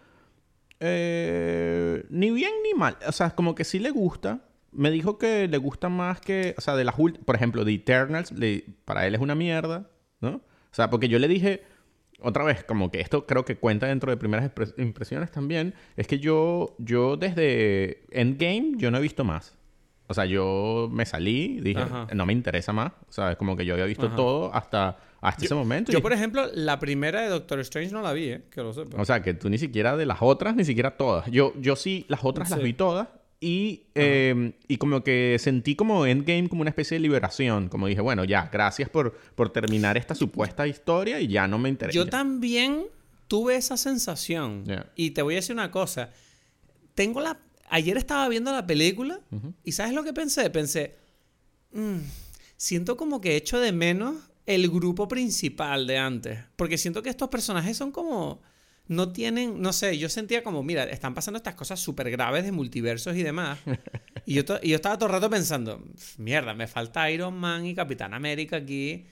[0.79, 2.97] eh, ni bien ni mal.
[3.07, 4.41] O sea, como que sí le gusta
[4.75, 8.33] me dijo que le gusta más que, o sea, de las por ejemplo, The Eternals,
[8.85, 9.89] para él es una mierda,
[10.21, 10.35] ¿no?
[10.35, 11.63] O sea, porque yo le dije,
[12.19, 16.19] otra vez, como que esto creo que cuenta dentro de primeras impresiones también, es que
[16.19, 19.55] yo, yo desde Endgame, yo no he visto más.
[20.07, 21.81] O sea, yo me salí, dije,
[22.13, 22.91] no me interesa más.
[23.07, 25.91] O sea, es como que yo había visto todo hasta, hasta ese momento.
[25.91, 28.41] Yo, por ejemplo, la primera de Doctor Strange no la vi, ¿eh?
[28.51, 29.01] Que lo sepa.
[29.01, 31.31] O sea, que tú ni siquiera de las otras, ni siquiera todas.
[31.31, 33.07] Yo, yo sí, las otras las vi todas
[33.43, 37.67] y, em, y como que sentí como Endgame como una especie de liberación.
[37.67, 41.67] Como dije, bueno, ya, gracias por, por terminar esta supuesta historia y ya no me
[41.67, 41.93] interesa.
[41.93, 42.85] Yo también
[43.27, 44.63] tuve esa sensación.
[44.95, 46.11] Y te voy a decir una cosa.
[46.95, 47.37] Tengo la...
[47.69, 49.19] Ayer estaba viendo la película
[49.65, 50.49] y ¿sabes lo que pensé?
[50.49, 50.95] Pensé,
[51.73, 51.97] mm,
[52.55, 56.39] siento como que echo de menos el grupo principal de antes.
[56.55, 58.41] Porque siento que estos personajes son como
[58.87, 62.51] no tienen, no sé, yo sentía como, mira, están pasando estas cosas súper graves de
[62.51, 63.59] multiversos y demás.
[64.25, 65.83] y, yo y yo estaba todo el rato pensando,
[66.17, 69.05] mierda, me falta Iron Man y Capitán América aquí.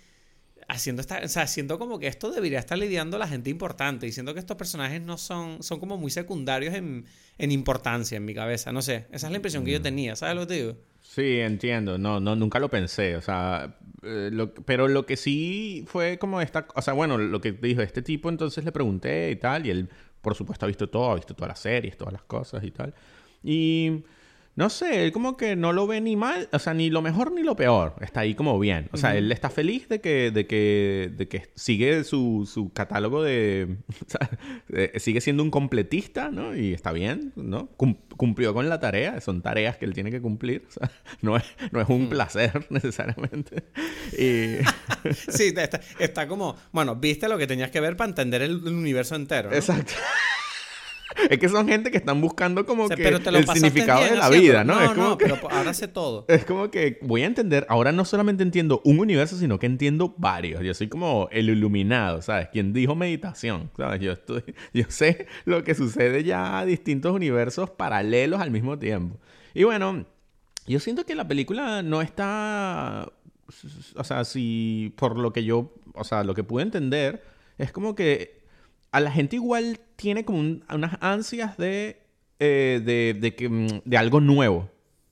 [0.67, 4.07] Haciendo esta, o sea, siento como que esto debería estar lidiando la gente importante.
[4.07, 7.05] Y siento que estos personajes no son, son como muy secundarios en,
[7.37, 8.71] en importancia en mi cabeza.
[8.71, 9.83] No sé, esa es la impresión que yo mm.
[9.83, 10.15] tenía.
[10.15, 10.77] ¿Sabes lo que te digo?
[11.13, 11.97] Sí, entiendo.
[11.97, 13.17] No, no, nunca lo pensé.
[13.17, 14.31] O sea, eh,
[14.65, 16.67] pero lo que sí fue como esta...
[16.73, 19.65] O sea, bueno, lo que dijo este tipo, entonces le pregunté y tal.
[19.65, 19.89] Y él,
[20.21, 21.11] por supuesto, ha visto todo.
[21.11, 22.93] Ha visto todas las series, todas las cosas y tal.
[23.43, 24.05] Y
[24.61, 27.31] no sé, él como que no lo ve ni mal, o sea, ni lo mejor
[27.31, 27.95] ni lo peor.
[27.99, 28.89] Está ahí como bien.
[28.91, 33.23] O sea, él está feliz de que, de que, de que sigue su, su catálogo
[33.23, 33.77] de,
[34.97, 36.55] Sigue siendo un completista, ¿no?
[36.55, 37.69] Y está bien, ¿no?
[38.17, 39.19] cumplió con la tarea.
[39.19, 40.63] Son tareas que él tiene que cumplir.
[40.67, 40.91] O sea,
[41.23, 43.63] no es, no es un placer necesariamente.
[44.13, 44.61] Y...
[45.11, 46.55] sí, está, está, como...
[46.71, 49.51] Bueno, viste lo que tenías que ver para entender el, universo entero.
[49.51, 49.93] Exacto
[51.29, 54.75] es que son gente que están buscando como que el significado de la vida, ¿no?
[54.75, 56.25] No, es como que, pero ahora sé todo.
[56.31, 60.15] Es como que voy a entender, ahora no solamente entiendo un universo, sino que entiendo
[60.17, 60.63] varios.
[60.63, 62.47] Yo soy como el iluminado, ¿sabes?
[62.49, 63.99] Quien dijo meditación, ¿sabes?
[64.01, 64.43] Yo estoy,
[64.73, 69.19] yo sé lo que sucede ya a distintos universos paralelos al mismo tiempo.
[69.53, 70.05] Y bueno,
[70.67, 73.11] yo siento que la película no está,
[73.95, 77.23] o sea, si por lo que yo, o sea, lo que pude entender,
[77.57, 78.40] es como que
[78.91, 82.01] a la gente igual tiene como unas ansias de,
[82.39, 84.69] eh, de, de, que, mm, de algo nuevo.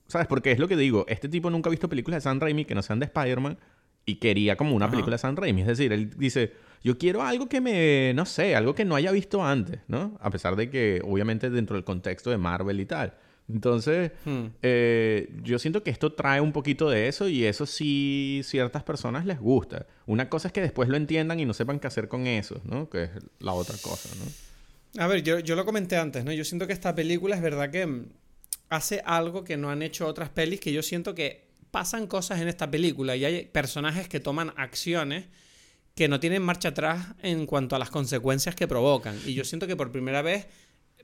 [0.08, 0.28] ¿Sabes?
[0.28, 2.74] Porque es lo que digo, este tipo nunca ha visto películas de Sam Raimi que
[2.74, 3.58] no sean de Spider-Man
[4.06, 5.62] y quería como una película de Sam Raimi.
[5.62, 9.12] Es decir, él dice, yo quiero algo que me, no sé, algo que no haya
[9.12, 10.18] visto antes, ¿no?
[10.20, 13.14] A pesar de que obviamente dentro del contexto de Marvel y tal.
[13.52, 14.46] Entonces, hmm.
[14.62, 19.26] eh, yo siento que esto trae un poquito de eso y eso sí ciertas personas
[19.26, 19.88] les gusta.
[20.06, 22.90] Una cosa es que después lo entiendan y no sepan qué hacer con eso, ¿no?
[22.90, 25.04] Que es la otra cosa, ¿no?
[25.04, 26.32] A ver, yo, yo lo comenté antes, ¿no?
[26.32, 28.06] Yo siento que esta película es verdad que mm,
[28.70, 32.48] hace algo que no han hecho otras pelis, que yo siento que pasan cosas en
[32.48, 35.26] esta película y hay personajes que toman acciones
[35.96, 39.20] que no tienen marcha atrás en cuanto a las consecuencias que provocan.
[39.26, 40.48] Y yo siento que por primera vez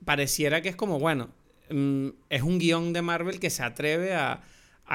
[0.05, 1.31] pareciera que es como, bueno,
[1.69, 4.41] Mm, es un guion de Marvel que se atreve a,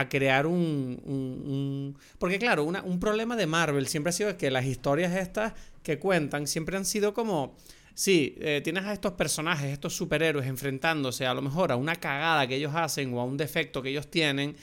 [0.09, 5.55] crear un, Porque claro, un problema de Marvel siempre ha sido que las historias estas
[5.83, 7.57] que cuentan siempre han sido como...
[7.95, 12.47] Sí, eh, tienes a estos personajes, estos superhéroes enfrentándose a lo mejor a una cagada
[12.47, 14.57] que ellos hacen o a un defecto que ellos tienen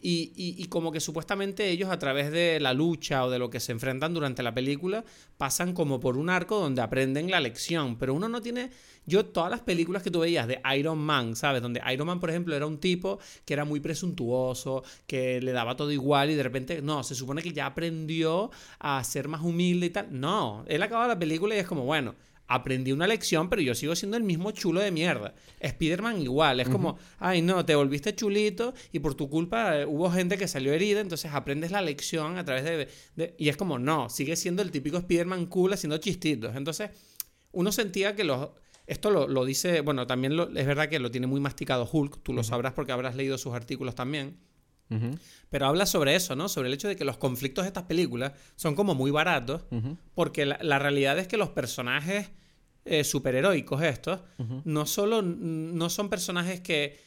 [0.00, 3.72] y, como que supuestamente ellos a través de la lucha o de lo que se
[3.72, 5.02] enfrentan durante la película
[5.38, 7.96] pasan como por un arco donde aprenden la lección.
[7.96, 8.70] Pero uno no tiene...
[9.06, 11.62] Yo todas las películas que tú veías de Iron Man, ¿sabes?
[11.62, 15.76] Donde Iron Man, por ejemplo, era un tipo que era muy presuntuoso, que le daba
[15.76, 19.86] todo igual y de repente, no, se supone que ya aprendió a ser más humilde
[19.86, 20.08] y tal.
[20.10, 22.14] No, él acaba la película y es como, bueno,
[22.46, 25.34] aprendí una lección, pero yo sigo siendo el mismo chulo de mierda.
[25.60, 30.10] Spider-Man igual, es como, ay no, te volviste chulito y por tu culpa eh, hubo
[30.10, 32.64] gente que salió herida, entonces aprendes la lección a través
[33.16, 33.34] de...
[33.38, 36.54] y es como, no, sigue siendo el típico Spider-Man cool haciendo chistitos.
[36.56, 36.90] Entonces,
[37.52, 38.50] uno sentía que los...
[38.86, 42.44] Esto lo, dice, bueno, también es verdad que lo tiene muy masticado Hulk, tú lo
[42.44, 44.36] sabrás porque habrás leído sus artículos también.
[45.50, 46.48] Pero habla sobre eso, ¿no?
[46.48, 49.62] Sobre el hecho de que los conflictos de estas películas son como muy baratos,
[50.14, 52.30] porque la, realidad es que los personajes
[52.84, 54.20] eh, superheroicos estos
[54.64, 56.98] no solo no son personajes que,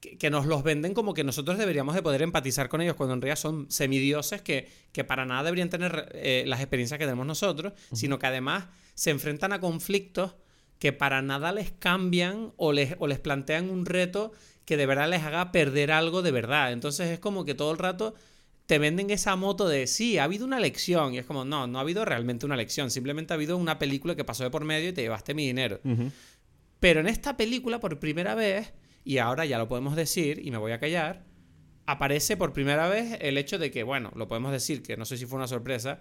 [0.00, 3.22] que, nos los venden como que nosotros deberíamos de poder empatizar con ellos, cuando en
[3.22, 7.72] realidad son semidioses que, que para nada deberían tener eh, las experiencias que tenemos nosotros,
[7.92, 10.34] sino que además se enfrentan a conflictos
[10.78, 14.32] que para nada les cambian o les, o les plantean un reto
[14.64, 16.72] que de verdad les haga perder algo de verdad.
[16.72, 18.14] Entonces es como que todo el rato
[18.66, 21.14] te venden esa moto de sí, ha habido una lección.
[21.14, 22.90] Y es como, no, no ha habido realmente una lección.
[22.90, 25.80] Simplemente ha habido una película que pasó de por medio y te llevaste mi dinero.
[26.80, 28.72] Pero en esta película, por primera vez,
[29.04, 31.24] y ahora ya lo podemos decir, y me voy a callar,
[31.86, 35.16] aparece por primera vez el hecho de que, bueno, lo podemos decir, que no sé
[35.16, 36.00] si fue una sorpresa,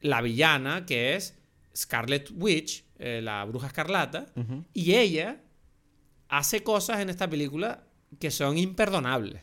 [0.00, 1.38] la villana, que es
[1.76, 4.26] Scarlet Witch, eh, la bruja escarlata,
[4.72, 5.42] y ella
[6.38, 7.84] hace cosas en esta película
[8.18, 9.42] que son imperdonables.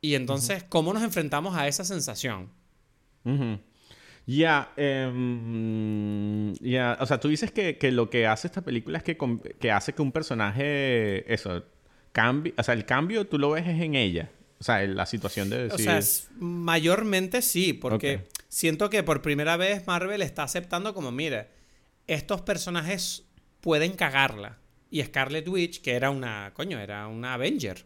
[0.00, 2.52] Y entonces, ¿cómo nos enfrentamos a esa sensación?
[4.24, 9.18] Ya, em, ya, o sea, tú dices que, lo que hace esta película es que,
[9.58, 11.64] que hace que un personaje, eso,
[12.12, 14.30] cambie, o sea, el cambio tú lo ves es en ella.
[14.60, 15.90] O sea, en la situación de decir...
[15.90, 21.48] O sea, mayormente sí, porque siento que por primera vez Marvel está aceptando como, mire,
[22.06, 23.24] estos personajes
[23.60, 24.58] pueden cagarla
[24.96, 27.84] y Scarlet Witch, que era una, coño, era una Avenger.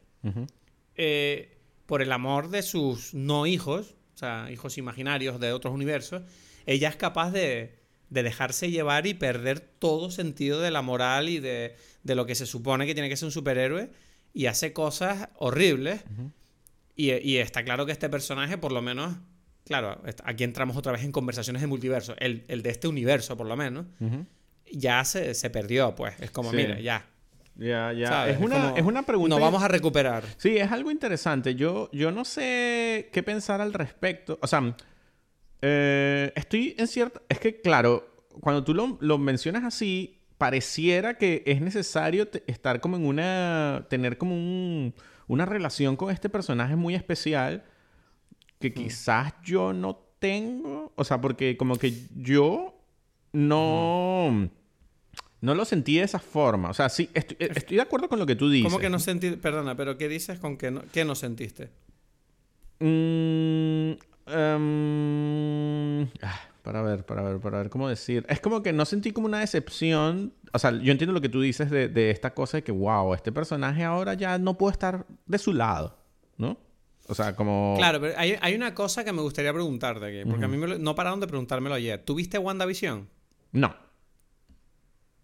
[0.95, 6.23] Eh, por el amor de sus no hijos, o sea, hijos imaginarios de otros universos,
[6.67, 11.41] ella es capaz de, de dejarse llevar y perder todo sentido de la moral y
[11.41, 13.91] de, de, lo que se supone que tiene que ser un superhéroe
[14.33, 16.05] y hace cosas horribles.
[16.95, 19.17] y, y, está claro que este personaje, por lo menos,
[19.65, 23.49] claro, aquí entramos otra vez en conversaciones de multiverso, el, el de este universo, por
[23.49, 23.87] lo menos,
[24.73, 26.15] ya se, se, perdió, pues.
[26.21, 27.07] Es como, mira, ya.
[27.57, 28.29] Ya, ya.
[28.29, 29.37] Es una, es, una pregunta.
[29.37, 30.25] Nos vamos a recuperar.
[30.39, 31.55] Sí, es algo interesante.
[31.55, 34.39] Yo, yo no sé qué pensar al respecto.
[34.41, 34.75] O sea,
[35.61, 37.21] eh, estoy en cierto...
[37.29, 42.97] Es que, claro, cuando tú lo, lo, mencionas así, pareciera que es necesario estar como
[42.97, 43.87] en una...
[43.91, 44.95] tener como un,
[45.27, 47.65] una relación con este personaje muy especial
[48.59, 50.93] que quizás yo no tengo.
[50.97, 52.75] O sea, porque como que yo
[53.33, 54.51] no...
[55.41, 56.71] No lo sentí de esa forma.
[56.71, 58.71] O sea, sí, estoy, estoy, de acuerdo con lo que tú dices.
[58.71, 59.39] ¿Cómo que no sentiste?
[59.39, 61.71] Perdona, pero ¿qué dices con que no, qué no sentiste?
[62.81, 64.11] Mmm...
[64.33, 68.25] Em, ah, para ver, para ver, para ver cómo decir.
[68.29, 70.33] Es como que no sentí como una decepción.
[70.53, 73.33] O sea, yo entiendo lo que tú dices de, esta cosa de que, wow, este
[73.33, 75.97] personaje ahora ya no puede estar de su lado,
[76.37, 76.59] ¿no?
[77.07, 77.75] O sea, como...
[77.77, 81.19] Claro, pero hay, una cosa que me gustaría preguntarte aquí, porque a mí no pararon
[81.19, 82.01] de preguntármelo ayer.
[82.05, 83.09] ¿Tuviste WandaVision?
[83.53, 83.75] No.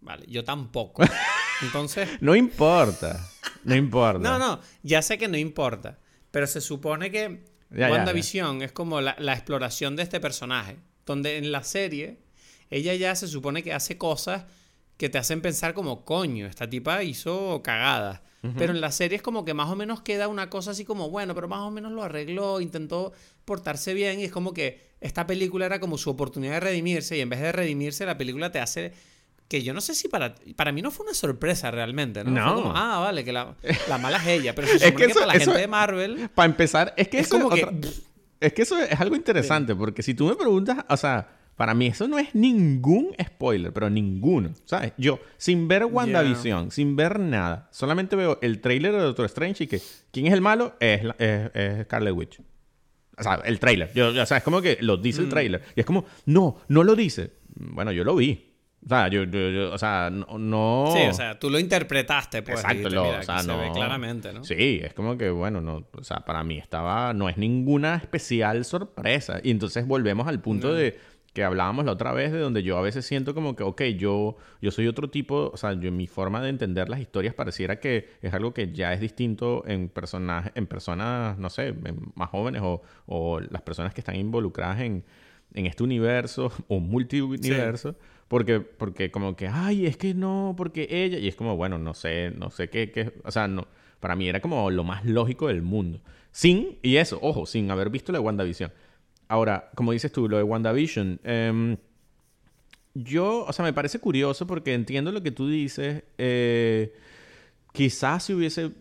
[0.01, 1.03] Vale, yo tampoco.
[1.61, 2.09] Entonces...
[2.21, 3.29] no importa.
[3.63, 4.19] No importa.
[4.19, 5.99] no, no, ya sé que no importa.
[6.31, 10.77] Pero se supone que WandaVision es como la, exploración de este personaje.
[11.05, 12.19] Donde en la serie,
[12.69, 14.45] ella ya se supone que hace cosas
[14.97, 18.21] que te hacen pensar como, coño, esta tipa hizo cagadas.
[18.57, 21.09] Pero en la serie es como que más o menos queda una cosa así como,
[21.09, 23.11] bueno, pero más o menos lo arregló, intentó
[23.43, 27.21] portarse bien y es como que esta película era como su oportunidad de redimirse y
[27.21, 28.93] en vez de redimirse la película te hace
[29.47, 32.31] que yo no sé si para para mí no fue una sorpresa realmente, ¿no?
[32.31, 32.73] no.
[32.75, 33.55] ah, vale, que la,
[33.99, 36.29] mala es ella, pero es que, para la gente de Marvel...
[36.33, 37.89] Para empezar, es que es eso como es, que...
[38.41, 41.87] es que eso es algo interesante, porque si tú me preguntas, o sea, para mí
[41.87, 44.93] eso no es ningún spoiler, pero ninguno, ¿sabes?
[44.97, 49.67] Yo, sin ver WandaVision, sin ver nada, solamente veo el trailer de Doctor Strange y
[49.67, 49.81] que
[50.11, 52.39] quién es el malo es, es, Scarlet Witch.
[53.17, 53.91] O sea, el trailer.
[53.95, 55.29] Yo, o sea, es como que lo dice el mm.
[55.31, 55.63] trailer.
[55.75, 57.31] Y es como, no, no lo dice.
[57.55, 58.46] Bueno, yo lo vi.
[58.85, 62.59] O sea, yo, yo, o sea, no, Sí, o sea, tú lo interpretaste, pues.
[62.59, 63.55] Exacto, o sea, no.
[63.55, 64.43] Se ve claramente, ¿no?
[64.43, 68.63] Sí, es como que, bueno, no, o sea, para mí estaba, no es ninguna especial
[68.63, 69.39] sorpresa.
[69.43, 70.97] Y entonces volvemos al punto de
[71.33, 74.37] que hablábamos la otra vez, de donde yo a veces siento como que, ok, yo,
[74.61, 78.09] yo soy otro tipo, o sea, yo, mi forma de entender las historias pareciera que
[78.21, 81.75] es algo que ya es distinto en personajes, en personas, no sé,
[82.15, 85.03] más jóvenes o, o las personas que están involucradas en,
[85.53, 87.91] en este universo o multiuniverso.
[87.91, 91.17] Sí porque, porque como que, ay, es que no, porque ella.
[91.17, 93.13] Y es como, bueno, no sé, no sé qué, qué.
[93.23, 93.67] O sea, no.
[93.99, 96.01] Para mí era como lo más lógico del mundo.
[96.31, 98.71] Sin, y eso, ojo, sin haber visto la WandaVision.
[99.27, 101.19] Ahora, como dices tú, lo de WandaVision.
[101.23, 101.77] Eh,
[102.93, 106.03] yo, o sea, me parece curioso porque entiendo lo que tú dices.
[106.17, 106.93] Eh,
[107.73, 108.71] quizás si hubiese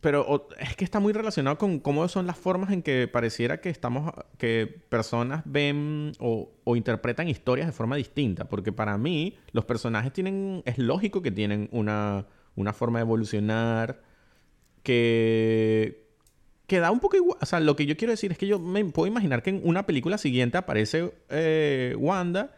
[0.00, 3.70] pero es que está muy relacionado con cómo son las formas en que pareciera que
[3.70, 8.48] estamos, que personas ven o, interpretan historias de forma distinta.
[8.48, 14.02] Porque para mí, los personajes tienen, es lógico que tienen una, una forma de evolucionar
[14.82, 16.08] que,
[16.66, 17.38] que da un poco igual.
[17.40, 19.60] O sea, lo que yo quiero decir es que yo me puedo imaginar que en
[19.64, 22.54] una película siguiente aparece eh, Wanda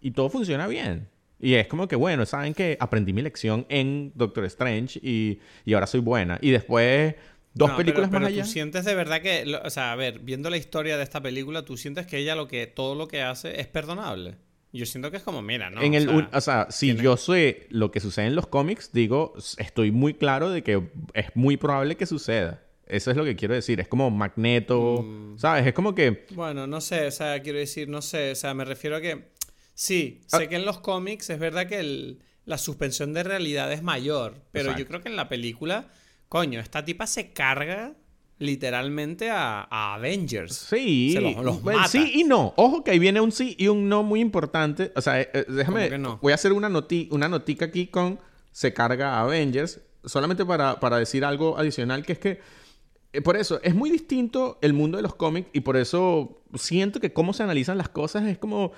[0.00, 1.11] y todo funciona bien.
[1.42, 5.40] Y es como que, bueno, saben que aprendí mi lección en Doctor Strange y,
[5.74, 6.38] ahora soy buena.
[6.40, 7.16] Y después,
[7.52, 8.44] dos películas más allá.
[8.44, 11.64] Tú sientes de verdad que, o sea, a ver, viendo la historia de esta película,
[11.64, 14.36] tú sientes que ella lo que, todo lo que hace es perdonable.
[14.72, 15.82] Yo siento que es como, mira, ¿no?
[15.82, 19.90] En el, o sea, si yo sé lo que sucede en los cómics, digo, estoy
[19.90, 20.80] muy claro de que
[21.12, 22.62] es muy probable que suceda.
[22.86, 23.80] Eso es lo que quiero decir.
[23.80, 25.38] Es como Magneto, mm.
[25.38, 25.66] ¿sabes?
[25.66, 26.24] Es como que...
[26.30, 29.32] Bueno, no sé, o sea, quiero decir, no sé, o sea, me refiero a que
[29.74, 30.38] Sí, ah.
[30.38, 34.76] sé que en los cómics es verdad que la suspensión de realidad es mayor, pero
[34.76, 35.88] yo creo que en la película,
[36.28, 37.94] coño, esta tipa se carga
[38.38, 40.54] literalmente a, Avengers.
[40.54, 41.16] Sí,
[41.88, 42.52] sí y no.
[42.56, 44.92] Ojo que ahí viene un sí y un no muy importante.
[44.96, 48.18] O sea, eh, eh, déjame, voy a hacer una, noti una notica aquí con
[48.50, 52.40] se carga a Avengers, solamente para, para decir algo adicional, que es que
[53.12, 56.98] eh, por eso, es muy distinto el mundo de los cómics y por eso siento
[56.98, 58.72] que cómo se analizan las cosas es como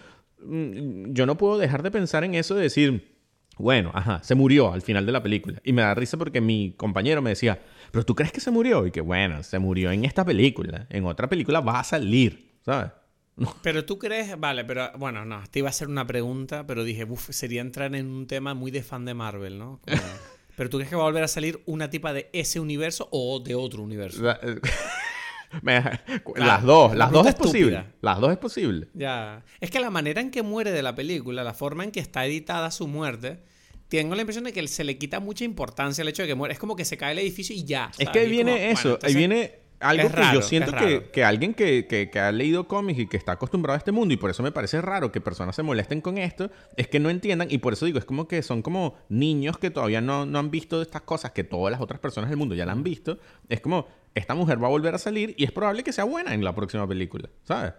[0.46, 3.14] yo no puedo dejar de pensar en eso de decir,
[3.58, 5.60] bueno, ajá, se murió al final de la película.
[5.64, 8.86] Y me da risa porque mi compañero me decía, pero tú crees que se murió?
[8.86, 10.86] Y que bueno, se murió en esta película.
[10.90, 12.90] En otra película va a salir, ¿sabes?
[13.62, 17.04] Pero tú crees, vale, pero bueno, no, te iba a hacer una pregunta, pero dije,
[17.04, 19.80] uff, sería entrar en un tema muy de fan de Marvel, ¿no?
[20.56, 23.40] pero tú crees que va a volver a salir una tipa de ese universo o
[23.40, 24.22] de otro universo?
[26.36, 27.84] las dos, las dos es posible.
[28.00, 28.88] Las dos es posible.
[28.94, 29.44] Ya.
[29.60, 32.24] Es que la manera en que muere de la película, la forma en que está
[32.26, 33.42] editada su muerte,
[33.88, 36.54] tengo la impresión de que se le quita mucha importancia al hecho de que muere.
[36.54, 37.90] Es como que se cae el edificio y ya.
[37.98, 40.72] Es que ahí viene eso, ahí viene algo que yo siento
[41.12, 44.30] que, alguien que, ha leído cómics y que está acostumbrado a este mundo, y por
[44.30, 47.58] eso me parece raro que personas se molesten con esto, es que no entiendan, y
[47.58, 50.80] por eso digo, es como que son como niños que todavía no, no han visto
[50.80, 53.18] estas cosas que todas las otras personas del mundo ya la han visto.
[53.48, 56.34] Es como, esta mujer va a volver a salir y es probable que sea buena
[56.34, 57.72] en la próxima película, ¿sabes?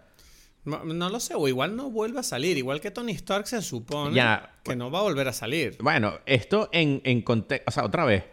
[0.66, 2.58] No, lo sé, o igual no vuelve a salir.
[2.58, 4.20] Igual que Tony Stark se supone
[4.64, 5.78] que no va a volver a salir.
[5.80, 7.70] Bueno, esto en, en contexto.
[7.70, 8.24] O sea, otra vez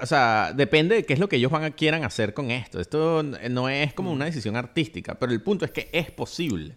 [0.00, 2.80] o sea, depende de qué es lo que ellos van a, quieran hacer con esto.
[2.80, 6.76] Esto no es como una decisión artística, pero el punto es que es posible.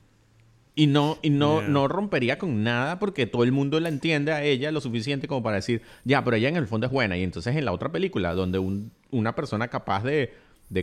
[0.74, 4.44] Y no, y no, no rompería con nada porque todo el mundo la entiende a
[4.44, 7.18] ella lo suficiente como para decir, ya, pero ella en el fondo es buena.
[7.18, 8.60] Y entonces en la otra película, donde
[9.12, 10.34] una persona capaz de,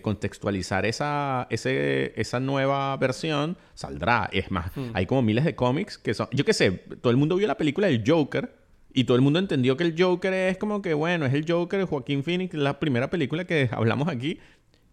[0.02, 4.28] contextualizar esa, ese, esa nueva versión saldrá.
[4.30, 4.90] Es más, hmm.
[4.92, 6.28] hay como miles de cómics que son.
[6.32, 8.54] Yo qué sé, todo el mundo vio la película del Joker
[8.92, 11.80] y todo el mundo entendió que el Joker es como que, bueno, es el Joker
[11.80, 14.38] de Joaquín Phoenix, la primera película que hablamos aquí.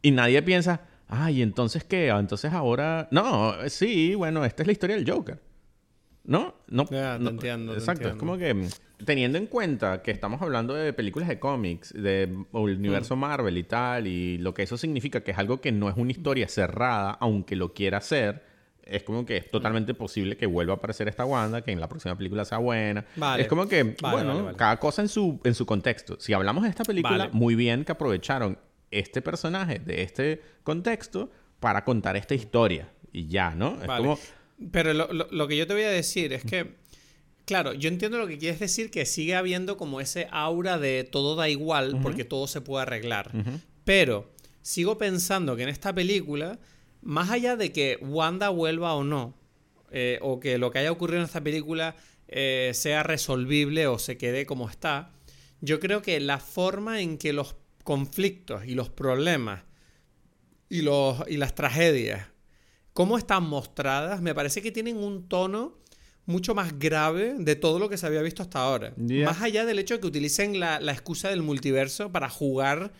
[0.02, 3.08] Y nadie piensa, ay, entonces qué, ah, entonces ahora.
[3.12, 5.42] No, sí, bueno, esta es la historia del Joker.
[6.24, 6.56] ¿No?
[6.68, 7.74] No, ya, no entiendo.
[7.74, 8.68] Exacto, es como que mm,
[9.06, 13.20] teniendo en cuenta que estamos hablando de películas de cómics, de universo mm.
[13.20, 16.12] Marvel y tal, y lo que eso significa que es algo que no es una
[16.12, 20.76] historia cerrada, aunque lo quiera hacer es como que es totalmente posible que vuelva a
[20.78, 23.06] aparecer esta Wanda, que en la próxima película sea buena.
[23.38, 26.18] Es como que, bueno, cada cosa en su, en su contexto.
[26.20, 28.58] Si hablamos de esta película, muy bien que aprovecharon
[29.00, 32.92] este personaje de este contexto para contar esta historia.
[33.12, 33.82] Y ya, ¿no?
[33.82, 34.20] Es como...
[34.72, 36.76] Pero lo, que yo te voy a decir es que,
[37.46, 41.36] claro, yo entiendo lo que quieres decir, que sigue habiendo como ese aura de todo
[41.36, 43.32] da igual porque todo se puede arreglar.
[43.84, 44.32] Pero
[44.62, 46.58] sigo pensando que en esta película
[47.06, 49.38] más allá de que Wanda vuelva o no,
[49.92, 51.96] eh, o que lo que haya ocurrido en esta película
[52.28, 55.14] eh, sea resolvible o se quede como está,
[55.62, 59.62] yo creo que la forma en que los conflictos y los problemas
[60.68, 62.28] y, los, y las tragedias,
[62.92, 65.78] cómo están mostradas, me parece que tienen un tono
[66.26, 68.94] mucho más grave de todo lo que se había visto hasta ahora.
[68.98, 72.92] Más allá del hecho de que utilicen la, la excusa del multiverso para jugar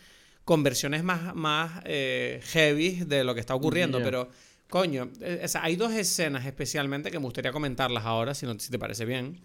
[0.44, 4.28] con versiones más, más eh, heavy de lo que está ocurriendo, pero
[4.68, 8.78] coño, eh, hay dos escenas especialmente que me gustaría comentarlas ahora, si, no, si te
[8.78, 9.40] parece bien,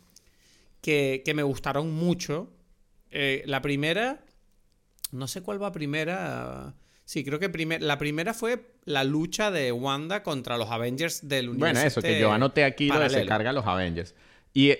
[0.80, 2.54] que, me gustaron mucho.
[3.10, 4.24] Eh, la primera,
[5.12, 6.74] no sé cuál va primera.
[7.06, 11.74] Sí, creo que la primera fue la lucha de Wanda contra los Avengers del universo.
[11.74, 14.16] Bueno, eso, que yo este anoté aquí donde se carga los Avengers.
[14.54, 14.74] Y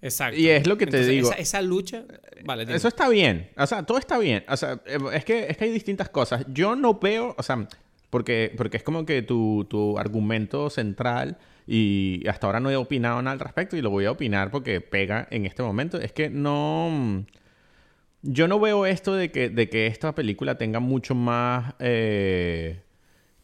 [0.00, 0.38] Exacto.
[0.38, 1.32] Y es lo que te digo.
[1.36, 2.04] Esa, lucha.
[2.44, 3.50] Vale, Eso está bien.
[3.56, 4.44] O sea, todo está bien.
[4.48, 6.44] O sea, eh, es que, es que hay distintas cosas.
[6.48, 7.34] Yo no veo.
[7.36, 7.66] O sea,
[8.10, 11.38] porque, porque es como que tu, tu argumento central.
[11.66, 13.76] Y hasta ahora no he opinado nada al respecto.
[13.76, 15.98] Y lo voy a opinar porque pega en este momento.
[15.98, 17.24] Es que no.
[18.22, 21.74] Yo no veo esto de que, de que esta película tenga mucho más.
[21.78, 22.80] Eh,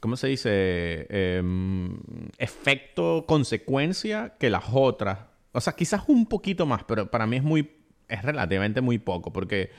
[0.01, 1.07] ¿Cómo se dice?
[1.09, 1.97] Em,
[2.39, 5.21] efecto, consecuencia que las otras.
[5.53, 7.71] O sea, quizás un poquito más, pero para mí es muy.
[8.09, 9.71] es relativamente muy poco, porque.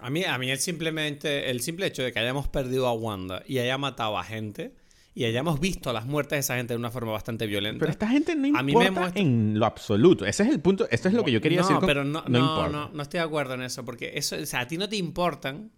[0.00, 3.58] A mí, a mí simplemente, el simple hecho de que hayamos perdido a Wanda y
[3.58, 4.72] haya matado a gente
[5.14, 7.80] y hayamos visto las muertes de esa gente de una forma bastante violenta.
[7.80, 10.24] Pero esta gente no importa en lo absoluto.
[10.24, 10.88] Ese es el punto.
[10.90, 11.76] Esto es lo que yo quería decir.
[11.84, 13.84] pero no, no, no, no, estoy de acuerdo en eso.
[13.84, 15.70] Porque eso, o sea, a ti no te importan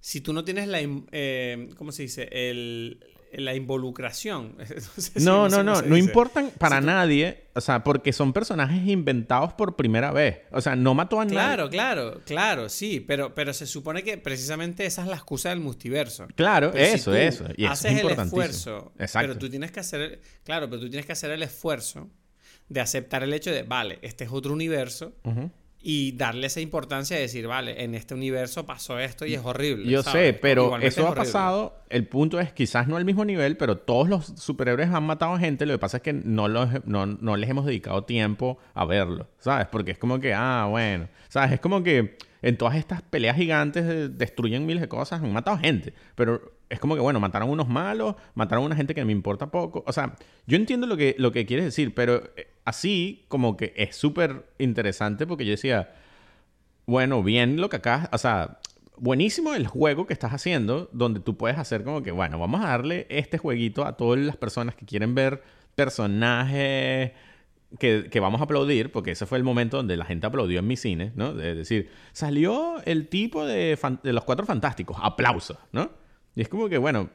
[0.00, 0.80] si tú no tienes la.
[0.82, 2.28] Eh, ¿Cómo se dice?
[2.32, 4.56] El, la involucración.
[5.14, 10.10] No, no, no, no, importan para nadie, o sea, porque son personajes inventados por primera
[10.10, 10.40] vez.
[10.50, 11.36] O sea, no mató a nadie.
[11.36, 15.60] Claro, claro, claro, sí, pero, pero se supone que precisamente esa es la excusa del
[15.60, 16.26] multiverso.
[16.34, 17.44] Claro, eso, eso.
[17.56, 19.28] Y haces el esfuerzo, Exacto.
[19.28, 22.10] pero tú tienes que hacer, claro, pero tú tienes que hacer el esfuerzo
[22.68, 25.14] de aceptar el hecho de, vale, este es otro universo
[25.82, 29.90] y darle esa importancia de decir, vale, en este universo pasó esto y es horrible.
[29.90, 31.82] Yo sé, pero eso ha pasado.
[31.88, 35.38] El punto es quizás no al mismo nivel, pero todos los superhéroes han matado a
[35.38, 35.66] gente.
[35.66, 39.28] Lo que pasa es que no, los, no, no les hemos dedicado tiempo a verlo,
[39.38, 39.66] ¿sabes?
[39.66, 41.52] Porque es como que, ah, bueno, ¿sabes?
[41.52, 45.94] Es como que en todas estas peleas gigantes destruyen miles de cosas, han matado gente,
[46.14, 49.50] pero es como que, bueno, mataron unos malos, mataron a una gente que me importa
[49.50, 49.84] poco.
[49.86, 50.14] O sea,
[50.46, 54.46] yo entiendo lo que, lo que quieres decir, pero eh, así como que es súper
[54.58, 55.94] interesante porque yo decía,
[56.86, 58.58] bueno, bien lo que acá, o sea,
[58.96, 62.68] buenísimo el juego que estás haciendo, donde tú puedes hacer como que, bueno, vamos a
[62.68, 65.42] darle este jueguito a todas las personas que quieren ver
[65.74, 67.12] personajes
[67.78, 70.66] que, que, vamos a aplaudir, porque ese fue el momento donde la gente aplaudió en
[70.66, 71.32] mi cine, ¿no?
[71.32, 75.90] De decir, salió el tipo de, de los cuatro fantásticos, aplausos, ¿no?
[76.34, 77.10] Y es como que, bueno,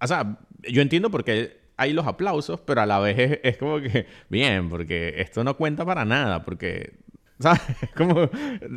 [0.00, 3.80] O sea, yo entiendo por qué hay los aplausos, pero a la vez es, como
[3.80, 6.92] que, bien, porque esto no cuenta para nada, porque,
[7.40, 7.60] ¿sabes?
[7.96, 8.30] Como,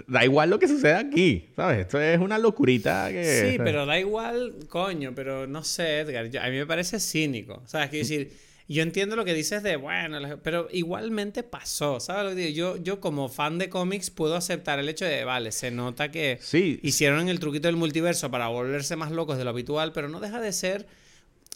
[0.08, 1.80] da igual lo que suceda aquí, ¿sabes?
[1.80, 3.52] Esto es una locurita que...
[3.52, 7.90] Sí, pero da igual, coño, pero no sé, Edgar, a mí me parece cínico, ¿sabes?
[7.90, 8.32] Quiero decir,
[8.70, 12.76] yo entiendo lo que dices de, bueno, pero igualmente pasó, ¿sabes lo que digo?
[12.76, 16.38] Yo, yo como fan de cómics puedo aceptar el hecho de, vale, se nota que
[16.42, 16.80] sí.
[16.84, 20.42] hicieron el truquito del multiverso para volverse más locos de lo habitual, pero no deja
[20.42, 20.86] de ser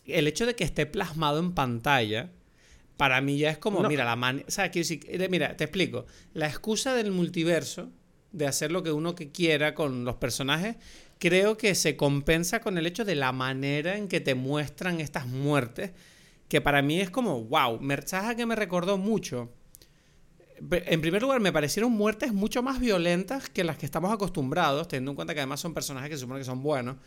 [0.05, 2.31] el hecho de que esté plasmado en pantalla,
[2.97, 6.05] para mí ya es como, mira, la man o sea, eh, mira, te explico.
[6.33, 7.89] La excusa del multiverso,
[8.31, 10.75] de hacer lo que uno que quiera con los personajes,
[11.17, 15.27] creo que se compensa con el hecho de la manera en que te muestran estas
[15.27, 15.91] muertes,
[16.47, 19.49] que para mí es como, wow, Merchaja que me recordó mucho.
[20.59, 25.11] En primer lugar, me parecieron muertes mucho más violentas que las que estamos acostumbrados, teniendo
[25.11, 26.97] en cuenta que además son personajes que se supone que son buenos.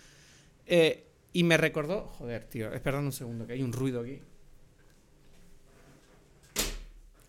[0.66, 2.06] Eh, y me recordó.
[2.16, 2.72] Joder, tío.
[2.72, 4.20] Espera un segundo, que hay un ruido aquí.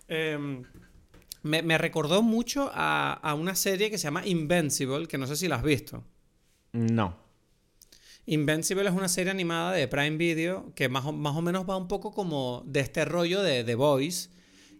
[0.08, 0.64] Em,
[1.42, 5.56] me, recordó mucho a, una serie que se llama Invincible, que no sé si la
[5.56, 6.04] has visto.
[6.72, 7.18] No.
[8.28, 11.76] Invincible es una serie animada de Prime Video que más o, más o menos va
[11.76, 14.30] un poco como de este rollo de The Voice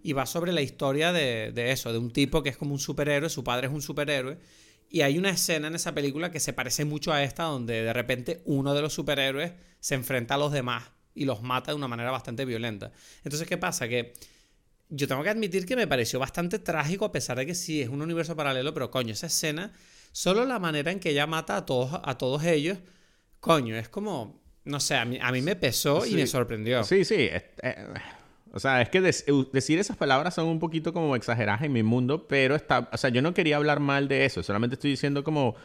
[0.04, 2.80] y va sobre la historia de, de eso, de un tipo que es como un
[2.80, 4.38] superhéroe, su padre es un superhéroe
[4.90, 7.94] y hay una escena en esa película que se parece mucho a esta, donde de
[7.94, 11.88] repente uno de los superhéroes se enfrenta a los demás y los mata de una
[11.88, 12.92] manera bastante violenta.
[13.24, 13.88] Entonces, ¿qué pasa?
[13.88, 14.14] Que
[14.90, 17.90] yo tengo que admitir que me pareció bastante trágico, a pesar de que sí es
[17.90, 19.74] un universo paralelo, pero coño, esa escena,
[20.12, 22.78] solo la manera en que ella mata a todos, a todos ellos,
[23.40, 26.84] coño, es como, no sé, a mí, a mí me pesó y me sorprendió.
[26.84, 27.16] Sí, sí.
[27.20, 27.88] Eh,
[28.56, 32.26] o sea, es que decir esas palabras son un poquito como exageradas en mi mundo,
[32.26, 35.56] pero está, o sea, yo no quería hablar mal de eso, solamente estoy diciendo como,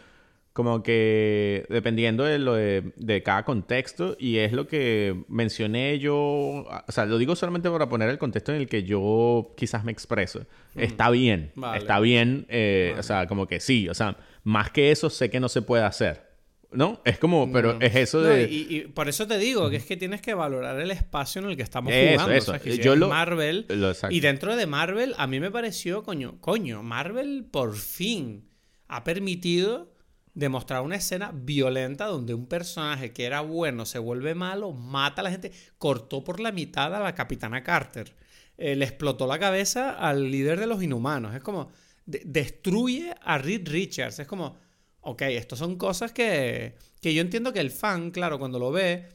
[0.52, 6.84] como que dependiendo de lo de, cada contexto y es lo que mencioné yo, o
[6.88, 10.44] sea, lo digo solamente para poner el contexto en el que yo quizás me expreso.
[10.74, 15.10] Está bien, está bien, eh, o sea, como que sí, o sea, más que eso
[15.10, 16.29] sé que no se puede hacer.
[16.72, 17.00] ¿No?
[17.04, 18.44] Es como, pero es eso de.
[18.44, 21.56] y, por eso te digo que es que tienes que valorar el espacio en el
[21.56, 22.32] que estamos jugando.
[22.32, 22.56] Eso.
[22.64, 23.66] Yo lo, Marvel.
[24.08, 28.48] y dentro de Marvel, a mí me pareció, coño, coño, Marvel por fin
[28.86, 29.92] ha permitido
[30.34, 35.24] demostrar una escena violenta donde un personaje que era bueno se vuelve malo, mata a
[35.24, 38.14] la gente, cortó por la mitad a la capitana Carter,
[38.56, 41.34] eh, le explotó la cabeza al líder de los inhumanos.
[41.34, 41.72] Es como.
[42.06, 44.20] destruye a Reed Richards.
[44.20, 44.56] Es como
[45.02, 49.08] ok, estas son cosas que, que yo entiendo que el fan, claro, cuando lo ve,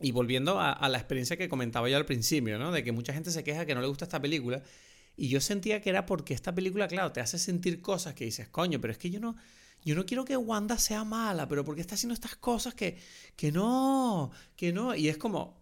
[0.00, 2.72] y volviendo a, la experiencia que comentaba yo al principio, ¿no?
[2.72, 4.62] De que mucha gente se queja que no le gusta esta película.
[5.16, 8.48] Y yo sentía que era porque esta película, claro, te hace sentir cosas que dices,
[8.48, 9.36] coño, pero es que yo no,
[9.84, 12.98] yo no quiero que Wanda sea mala, pero porque está haciendo estas cosas que,
[13.36, 14.96] que no, que no.
[14.96, 15.56] Y es como,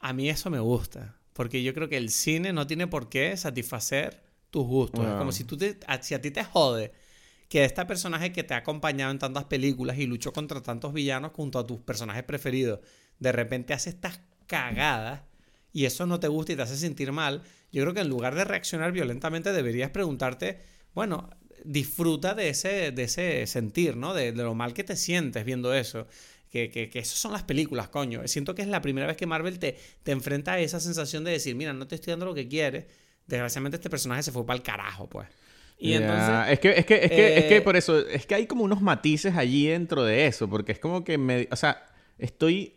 [0.00, 1.16] a mí eso me gusta.
[1.32, 5.06] Porque yo creo que el cine no tiene por qué satisfacer tus gustos.
[5.06, 6.92] Es como si, tú te, si a ti te jode
[7.50, 11.32] que este personaje que te ha acompañado en tantas películas y luchó contra tantos villanos
[11.34, 12.78] junto a tus personajes preferidos,
[13.18, 15.22] de repente hace estas cagadas
[15.72, 17.42] y eso no te gusta y te hace sentir mal,
[17.72, 20.60] yo creo que en lugar de reaccionar violentamente deberías preguntarte,
[20.94, 21.28] bueno,
[21.64, 24.14] disfruta de ese, de ese sentir, ¿no?
[24.14, 26.06] De, lo mal que te sientes viendo eso.
[26.50, 28.26] Que, que, que esas son las películas, coño.
[28.26, 31.32] Siento que es la primera vez que Marvel te, te enfrenta a esa sensación de
[31.32, 32.86] decir, mira, no te estoy dando lo que quieres.
[33.26, 35.28] Desgraciadamente este personaje se fue para el carajo, pues.
[35.80, 38.34] Y entonces, es que, es que, es que, es que eh, por eso, es que
[38.34, 41.86] hay como unos matices allí dentro de eso, porque es como que me, o sea,
[42.18, 42.74] estoy,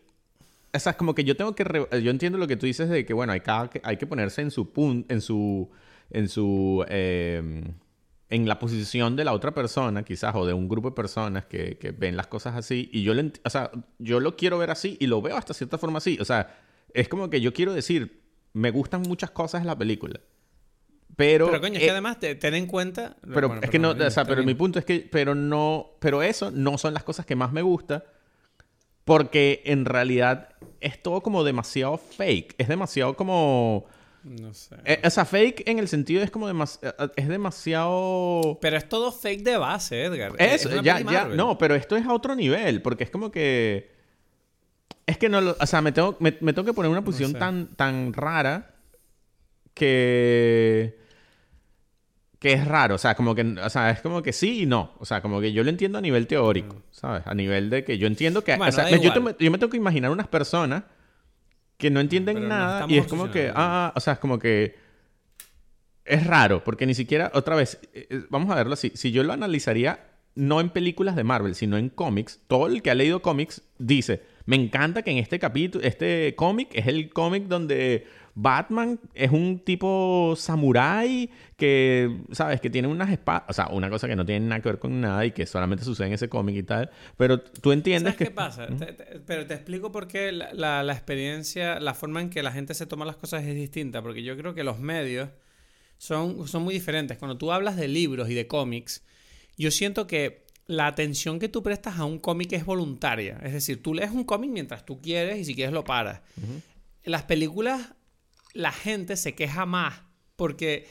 [0.74, 1.66] o sea, es como que yo tengo que,
[2.01, 4.51] yo entiendo lo que tú dices de que, bueno, hay, cada, hay que ponerse en
[4.51, 5.70] su punto, en su,
[6.12, 7.74] en su, em,
[8.30, 11.78] en la posición de la otra persona, quizás, o de un grupo de personas que,
[11.78, 14.95] que ven las cosas así, y yo, lo, o sea, yo lo quiero ver así
[15.01, 16.58] y lo veo hasta cierta forma así, o sea,
[16.93, 18.22] es como que yo quiero decir,
[18.54, 20.22] me gustan muchas cosas en la película
[21.16, 23.16] pero, pero coño, es que eh, además ten en cuenta.
[23.34, 26.51] Pero es que no, o sea, pero mi punto es que, pero no, pero eso
[26.51, 28.05] no son las cosas que más me gusta,
[29.05, 30.49] porque en realidad
[30.80, 33.86] es todo como demasiado fake, es demasiado como.
[34.24, 34.76] No sé.
[34.86, 36.95] Eh, o sea, fake en el sentido es como demasiado.
[36.97, 38.57] Eh, es demasiado.
[38.61, 40.34] Pero es todo fake de base, Edgar.
[40.39, 41.26] Eso, ya, ya.
[41.26, 43.91] No, pero esto es a otro nivel, porque es como que.
[45.05, 45.57] Es que no lo.
[45.59, 48.74] O sea, me tengo, me, tengo que poner una posición tan, tan rara
[49.74, 51.03] que
[52.44, 54.91] que es raro, o sea, como que, o sea, es como que sí y no,
[55.00, 56.82] o sea, como que yo lo entiendo a nivel teórico, mm.
[56.91, 57.24] ¿sabes?
[57.26, 60.28] A nivel de que yo entiendo que, o sea, yo, me tengo que imaginar unas
[60.28, 60.84] personas
[61.78, 64.76] que no entienden nada y es como que, ah, o sea, es como que
[66.04, 69.24] es raro, porque ni siquiera, otra vez, eh, eh, vamos a verlo así, si yo
[69.24, 70.02] lo analizaría
[70.36, 74.22] no en películas de Marvel, sino en cómics, todo el que ha leído cómics dice,
[74.46, 79.59] Me encanta que en este capítulo, este cómic es el cómic donde Batman es un
[79.59, 82.59] tipo samurái que, ¿sabes?
[82.61, 85.01] Que tiene unas espadas, o sea, una cosa que no tiene nada que ver con
[85.01, 88.34] nada y que solamente sucede en ese cómic y tal, pero tú entiendes ¿Sabes qué
[88.34, 88.67] pasa?
[89.27, 92.88] pero te explico por qué la, la, experiencia, la forma en que la gente se
[92.88, 95.29] toma las cosas es distinta, porque yo creo que los medios
[95.97, 97.17] son, son muy diferentes.
[97.17, 99.03] Cuando tú hablas de libros y de cómics,
[99.57, 103.39] yo siento que la atención que tú prestas a un cómic es voluntaria.
[103.43, 106.21] Es decir, tú lees un cómic mientras tú quieres y si quieres lo paras.
[107.03, 107.93] Las películas
[108.54, 110.01] la gente se queja más
[110.36, 110.88] porque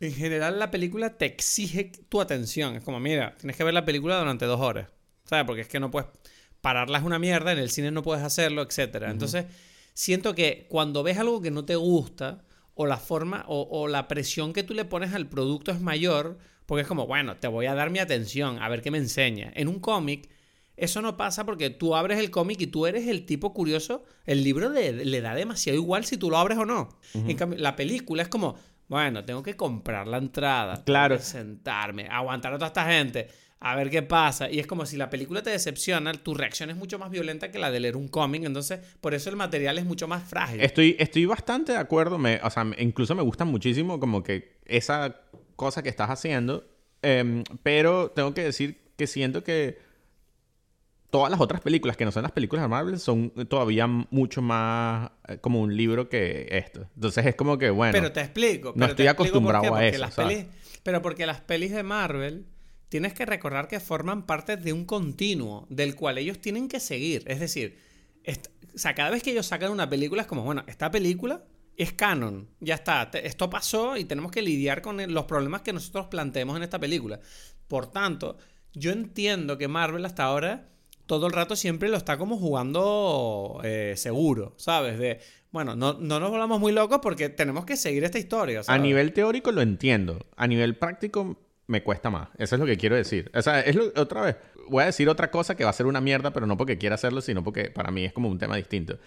[0.00, 2.76] en general la película te exige tu atención.
[2.76, 4.88] Es como, mira, tienes que ver la película durante dos horas.
[5.24, 5.44] ¿Sabes?
[5.44, 6.08] Porque es que no puedes
[6.60, 9.04] pararla es una mierda, en el cine no puedes hacerlo, etc.
[9.08, 9.46] Entonces,
[9.94, 14.08] siento que cuando ves algo que no te gusta, o la forma, o, o, la
[14.08, 17.66] presión que tú le pones al producto es mayor, porque es como, bueno, te voy
[17.66, 19.52] a dar mi atención, a ver qué me enseña.
[19.54, 20.28] En un cómic,
[20.76, 24.04] eso no pasa porque tú abres el cómic y tú eres el tipo curioso.
[24.24, 26.88] El libro le, da demasiado igual si tú lo abres o no.
[27.14, 28.56] En cambio, la película es como,
[28.88, 30.84] bueno, tengo que comprar la entrada.
[30.84, 31.18] Claro.
[31.18, 34.50] sentarme, aguantar a toda esta gente, a ver qué pasa.
[34.50, 37.58] Y es como si la película te decepciona, tu reacción es mucho más violenta que
[37.58, 38.44] la de leer un cómic.
[38.44, 40.60] Entonces, por eso el material es mucho más frágil.
[40.60, 42.18] Estoy, estoy bastante de acuerdo.
[42.18, 45.22] Me, o sea, incluso me gusta muchísimo como que esa
[45.56, 46.68] cosa que estás haciendo.
[47.00, 49.85] Em, pero tengo que decir que siento que
[51.16, 55.12] todas las otras películas que no son las películas de Marvel son todavía mucho más
[55.26, 56.90] eh, como un libro que esto.
[56.94, 57.92] Entonces es como que, bueno.
[57.92, 58.74] Pero te explico.
[58.76, 60.06] no estoy acostumbrado a eso.
[60.82, 62.44] pero porque las pelis de Marvel
[62.90, 67.24] tienes que recordar que forman parte de un continuo del cual ellos tienen que seguir.
[67.28, 67.78] Es decir,
[68.28, 71.44] o sea, cada vez que ellos sacan una película es como, bueno, esta película
[71.78, 76.08] es canon, ya está, esto pasó y tenemos que lidiar con los problemas que nosotros
[76.08, 77.20] planteemos en esta película.
[77.68, 78.36] Por tanto,
[78.74, 80.75] yo entiendo que Marvel hasta ahora
[81.06, 84.98] todo el rato siempre lo está como jugando eh, seguro, ¿sabes?
[84.98, 88.62] De, bueno, no, no nos volvamos muy locos porque tenemos que seguir esta historia.
[88.66, 90.26] A nivel teórico lo entiendo.
[90.36, 92.28] A nivel práctico me cuesta más.
[92.38, 93.30] Eso es lo que quiero decir.
[93.34, 94.36] O sea, es otra vez,
[94.68, 96.96] voy a decir otra cosa que va a ser una mierda, pero no porque quiera
[96.96, 98.98] hacerlo, sino porque para mí es como un tema distinto.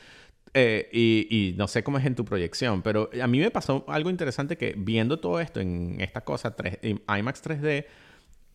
[0.54, 3.86] Eh, y, y, no sé cómo es en tu proyección, pero a mí me pasó
[3.88, 7.86] algo interesante que viendo todo esto en esta cosa 3, IMAX 3D,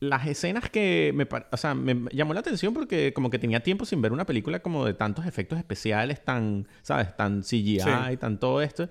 [0.09, 3.84] las escenas que me, o sea, me llamó la atención porque como que tenía tiempo
[3.84, 7.16] sin ver una película como de tantos efectos especiales, tan, ¿sabes?
[7.16, 7.80] Tan CGI
[8.12, 8.88] y tan todo esto.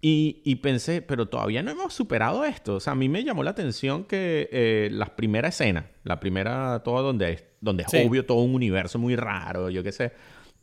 [0.00, 2.76] Y, y, pensé, pero todavía no hemos superado esto.
[2.76, 6.82] O sea, a mí me llamó la atención que eh, la primera escena, la primera,
[6.84, 10.12] todo donde, es, donde es obvio todo un universo muy raro, yo qué sé,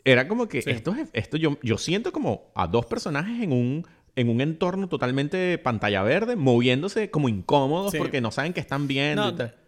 [0.06, 4.30] era como que esto, esto yo, yo siento como a dos personajes en un en
[4.30, 9.32] un entorno totalmente pantalla verde, moviéndose como incómodos porque no saben que están viendo.
[9.32, 9.63] ¿no?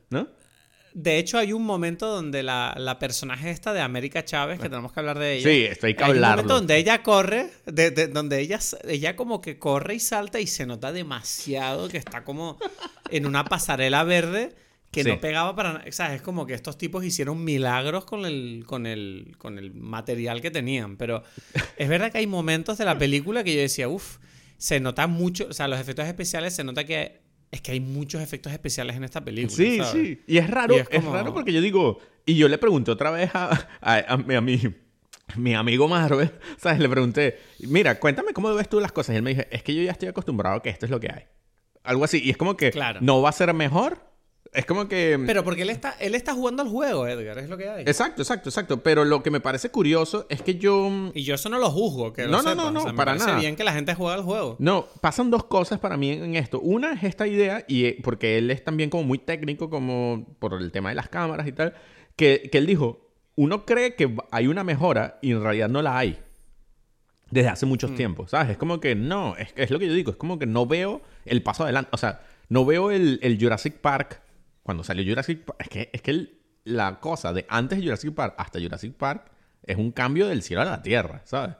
[0.93, 4.99] De hecho, hay un momento donde la, personaje esta de América Chávez, que tenemos que
[5.01, 5.49] hablar de ella.
[5.49, 9.59] Sí, estoy que Hay un momento donde ella corre, de, donde ella, ella como que
[9.59, 12.57] corre y salta y se nota demasiado que está como
[13.09, 14.55] en una pasarela verde
[14.89, 15.86] que no pegaba para nada.
[15.86, 20.51] Es como que estos tipos hicieron milagros con el, con, el, con el material que
[20.51, 20.95] tenían.
[20.95, 21.24] Pero
[21.78, 24.20] es verdad que hay momentos de la película que yo decía, uff,
[24.57, 28.22] se nota mucho, o sea, los efectos especiales se nota que es que hay muchos
[28.22, 29.56] efectos especiales en esta película.
[29.56, 30.22] Sí, sí.
[30.28, 33.68] Y es raro, es, raro porque yo digo, y yo le pregunté otra vez a,
[33.82, 34.60] a, mi,
[35.36, 36.80] mi amigo Marvel, ¿sabes?
[36.80, 39.14] Le pregunté, mira, cuéntame cómo ves tú las cosas.
[39.14, 41.00] Y él me dijo, es que yo ya estoy acostumbrado a que esto es lo
[41.00, 41.24] que hay.
[41.84, 42.22] Algo así.
[42.24, 43.00] Y es como que claro.
[43.02, 44.05] no va a ser mejor,
[44.56, 45.20] es como que...
[45.26, 47.82] Pero porque él está, él está jugando al juego, Edgar, es lo que hay.
[47.84, 48.82] Exacto, exacto, exacto.
[48.82, 50.89] Pero lo que me parece curioso es que yo...
[51.14, 53.56] Y yo eso no lo juzgo, que no, no, no, no, para me parece bien
[53.56, 54.56] que la gente juegue al juego.
[54.60, 56.60] No, pasan dos cosas para mí en esto.
[56.60, 60.53] Una es esta idea, y eh, porque él es también como muy técnico, como por
[60.53, 61.74] el tema de las cámaras y tal,
[62.16, 65.97] que, que él dijo, uno cree que hay una mejora y en realidad no la
[65.97, 66.20] hay.
[67.32, 67.95] Desde hace muchos mm.
[67.95, 68.51] tiempos, ¿sabes?
[68.51, 71.01] Es como que no, es, es, lo que yo digo, es como que no veo
[71.26, 71.89] el paso adelante.
[71.91, 74.22] O sea, no veo el, el Jurassic Park
[74.66, 78.34] cuando salió Jurassic Park, es que, es que la cosa de antes de Jurassic Park
[78.39, 81.55] hasta Jurassic Park es un cambio del cielo a la tierra, ¿sabes?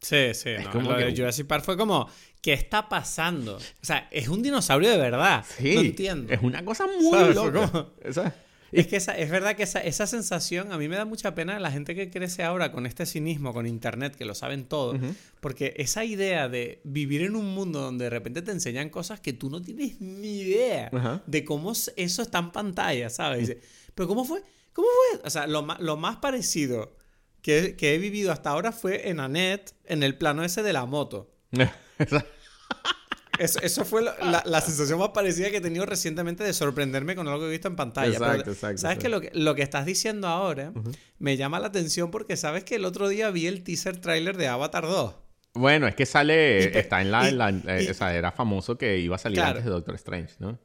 [0.00, 0.50] Sí, sí.
[0.74, 2.06] lo de Jurassic Park fue como,
[2.42, 3.56] ¿qué está pasando?
[3.56, 5.42] O sea, es un dinosaurio de verdad.
[5.48, 5.74] Sí.
[5.74, 6.30] No entiendo.
[6.30, 7.88] Es una cosa muy loca.
[8.12, 8.34] ¿sabes?
[8.72, 11.58] Es que esa, es verdad que esa, esa, sensación a mí me da mucha pena
[11.58, 14.98] la gente que crece ahora con este cinismo, con internet, que lo saben todo,
[15.40, 19.32] porque esa idea de vivir en un mundo donde de repente te enseñan cosas que
[19.32, 23.56] tú no tienes ni idea de cómo eso está en pantalla, ¿sabes?
[23.94, 24.42] Pero ¿cómo fue?
[24.72, 25.20] ¿Cómo fue?
[25.24, 26.96] O sea, lo, lo más parecido
[27.42, 30.86] que, que, he vivido hasta ahora fue en Anet, en el plano ese de la
[30.86, 31.34] moto.
[33.38, 37.46] Eso, fue la, sensación más parecida que he tenido recientemente de sorprenderme con algo que
[37.46, 38.12] he visto en pantalla.
[38.12, 38.78] Exacto, exacto.
[38.78, 40.72] Sabes que lo, que lo que estás diciendo ahora
[41.18, 44.48] me llama la atención porque sabes que el otro día vi el teaser trailer de
[44.48, 45.14] Avatar 2.
[45.54, 49.18] Bueno, es que sale, está en la, eh, o sea, era famoso que iba a
[49.18, 50.58] salir antes de Doctor Strange, ¿no?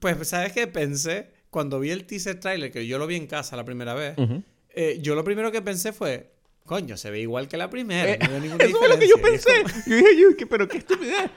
[0.00, 1.30] Pues, ¿sabes qué pensé?
[1.50, 4.16] Cuando vi el teaser trailer, que yo lo vi en casa la primera vez,
[4.70, 6.30] eh, yo lo primero que pensé fue,
[6.64, 8.12] coño, se ve igual que la primera.
[8.12, 9.50] Eh, no ninguna eso es lo que yo pensé.
[9.86, 11.30] Yo dije, pero qué estupidez.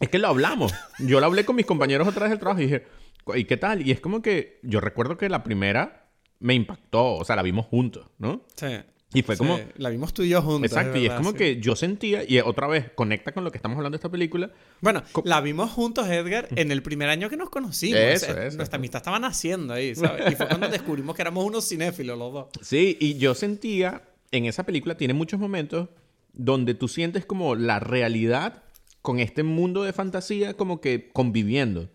[0.00, 0.74] Es que lo hablamos.
[0.98, 2.86] Yo lo hablé con mis compañeros otra vez del trabajo y dije,
[3.34, 3.86] ¿y qué tal?
[3.86, 7.66] Y es como que yo recuerdo que la primera me impactó, o sea, la vimos
[7.66, 8.42] juntos, ¿no?
[8.54, 8.66] Sí.
[9.14, 9.58] Y fue como...
[9.76, 10.70] La vimos tú y yo juntos.
[10.70, 13.76] Exacto, y es como que yo sentía, y otra vez conecta con lo que estamos
[13.76, 14.50] hablando de esta película.
[14.82, 17.98] Bueno, la vimos juntos, Edgar, en el primer año que nos conocimos.
[17.98, 18.56] Eso, eso.
[18.58, 20.32] Nuestra amistad estaba naciendo ahí, ¿sabes?
[20.32, 22.46] Y fue cuando descubrimos que éramos unos cinéfilos los dos.
[22.60, 25.88] Sí, y yo sentía, en esa película tiene muchos momentos
[26.34, 28.64] donde tú sientes como la realidad
[29.06, 31.88] con este mundo de fantasía como que conviviendo.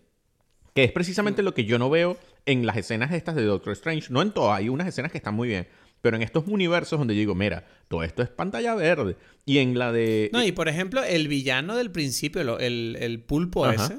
[0.72, 4.10] Que es precisamente lo que yo no veo en las escenas estas de Doctor Strange.
[4.10, 5.68] No en todas, hay unas escenas que están muy bien.
[6.00, 9.18] Pero en estos universos donde digo, mira, todo esto es pantalla verde.
[9.44, 10.30] Y en la de...
[10.32, 13.94] No, y por ejemplo, el villano del principio, el, el pulpo ese,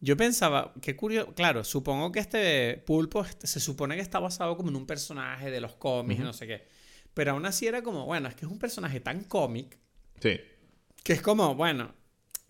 [0.00, 4.70] yo pensaba, qué curioso, claro, supongo que este pulpo se supone que está basado como
[4.70, 6.66] en un personaje de los cómics, no sé qué.
[7.14, 9.78] Pero aún así era como, bueno, es que es un personaje tan cómic.
[10.20, 10.40] Sí.
[11.04, 11.94] Que es como, bueno,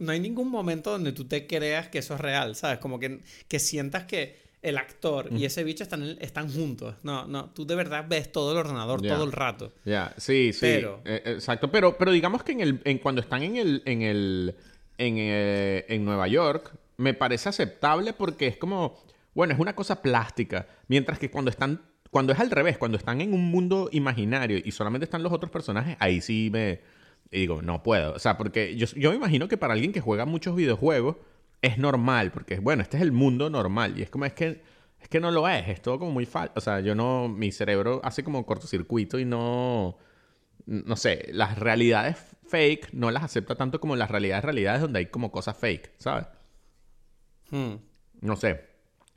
[0.01, 2.79] no hay ningún momento donde tú te creas que eso es real, ¿sabes?
[2.79, 6.95] Como que, que sientas que el actor y ese bicho están, están juntos.
[7.03, 9.73] No, no, tú de verdad ves todo el ordenador todo el rato.
[9.85, 10.61] Ya, sí, sí.
[10.61, 14.03] Pero, eh, exacto, pero, pero digamos que en el, en, cuando están en el, en
[14.03, 14.55] el,
[14.99, 19.03] en, eh, en Nueva York, me parece aceptable porque es como,
[19.35, 21.81] bueno, es una cosa plástica, mientras que cuando están,
[22.11, 25.51] cuando es al revés, cuando están en un mundo imaginario y solamente están los otros
[25.51, 26.81] personajes, ahí sí me,
[27.39, 28.15] digo, no puedo.
[28.15, 31.17] O sea, porque yo, yo me imagino que para alguien que juega muchos videojuegos,
[31.63, 33.99] es normal, porque bueno, este es el mundo normal.
[33.99, 34.63] Y es como, es que,
[35.01, 36.53] es que no lo es, es todo como muy falso.
[36.57, 39.99] O sea, yo no, mi cerebro hace como cortocircuito y no,
[40.67, 42.17] no sé, las realidades
[42.47, 46.27] fake no las acepta tanto como las realidades realidades donde hay como cosas fake, ¿sabes?
[47.51, 47.77] Hmm.
[48.21, 48.70] No sé.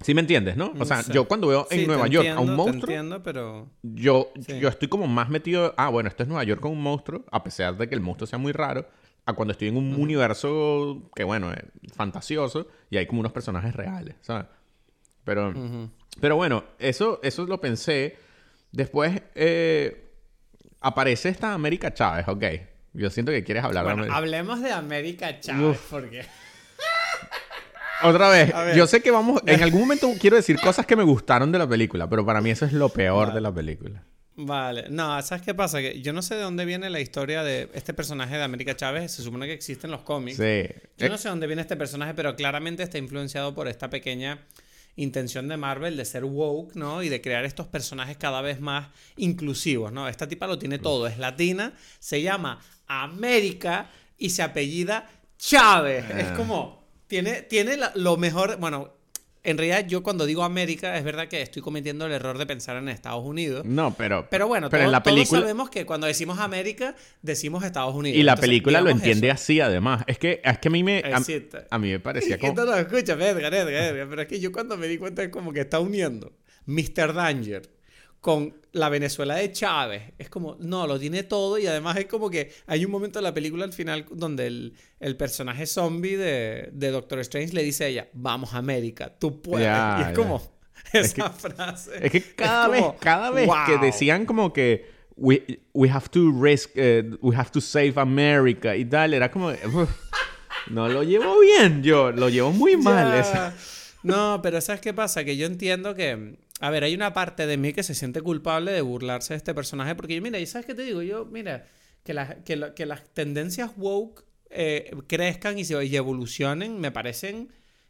[0.04, 0.74] ¿Sí me entiendes, no?
[0.80, 2.92] O sea, yo cuando veo en Nueva York a un monstruo.
[2.92, 3.70] entiendo, pero.
[3.82, 5.74] Yo, yo estoy como más metido.
[5.78, 8.28] Ah, bueno, esto es Nueva York con un monstruo, a pesar de que el monstruo
[8.28, 8.88] sea muy raro
[9.26, 13.74] a cuando estoy en un universo que, bueno, es fantasioso y hay como unos personajes
[13.74, 14.46] reales, ¿sabes?
[15.24, 15.54] Pero,
[16.20, 18.18] pero bueno, eso, eso lo pensé.
[18.72, 20.12] Después eh,
[20.82, 22.44] aparece esta América Chávez, ok.
[22.94, 24.18] Yo siento que quieres hablar de América.
[24.18, 26.26] Hablemos de América Chávez, porque.
[28.04, 29.42] Otra vez, yo sé que vamos.
[29.46, 32.50] En algún momento quiero decir cosas que me gustaron de la película, pero para mí
[32.50, 34.04] eso es lo peor de la película.
[34.36, 35.80] Vale, no, ¿sabes qué pasa?
[35.80, 39.12] Que yo no sé de dónde viene la historia de este personaje de América Chávez,
[39.12, 40.38] se supone que existe en los cómics.
[40.38, 40.66] Sí.
[40.98, 44.40] Yo no sé dónde viene este personaje, pero claramente está influenciado por esta pequeña
[44.96, 47.04] intención de Marvel de ser woke, ¿no?
[47.04, 50.08] Y de crear estos personajes cada vez más inclusivos, ¿no?
[50.08, 56.06] Esta tipa lo tiene todo, es latina, se llama América y se apellida Chávez.
[56.10, 56.34] Es ah.
[56.36, 56.83] como,
[57.14, 58.92] tiene, tiene lo mejor, bueno,
[59.44, 62.76] en realidad yo cuando digo América es verdad que estoy cometiendo el error de pensar
[62.78, 63.64] en Estados Unidos.
[63.66, 65.28] No, pero pero bueno, pero en la película...
[65.28, 68.18] todos sabemos que cuando decimos América decimos Estados Unidos.
[68.18, 70.04] Y la película lo entiende así además.
[70.08, 71.04] Es que es que a mí me
[71.70, 74.52] a, mí me parecía como no, no, escucha, Edgar, Edgar, Edgar, pero es que yo
[74.52, 76.34] cuando me di cuenta es como que está uniendo
[76.66, 77.14] Mr.
[77.14, 77.70] Danger
[78.24, 80.14] con la Venezuela de Chávez.
[80.18, 83.24] Es como, no, lo tiene todo y además es como que hay un momento en
[83.24, 88.08] la película al final donde el, personaje zombie de, Doctor Strange le dice a ella,
[88.14, 89.68] vamos a América, tú puedes.
[89.68, 90.42] y es como
[90.94, 91.92] esa frase.
[92.02, 95.60] Es que cada vez, cada vez que decían como que we,
[95.92, 99.52] have to risk, eh, we have to save America y tal, era como,
[100.70, 103.54] no lo llevo bien yo, lo llevo muy mal.
[104.02, 105.24] No, pero ¿sabes qué pasa?
[105.24, 108.72] Que yo entiendo que a ver, hay una parte de mí que se siente culpable
[108.72, 111.02] de burlarse de este personaje porque yo, mira, ¿y sabes qué te digo?
[111.02, 111.68] Yo, mira,
[112.06, 112.14] que,
[112.74, 117.50] que, las tendencias woke eh, crezcan y, se, y evolucionen me parecen...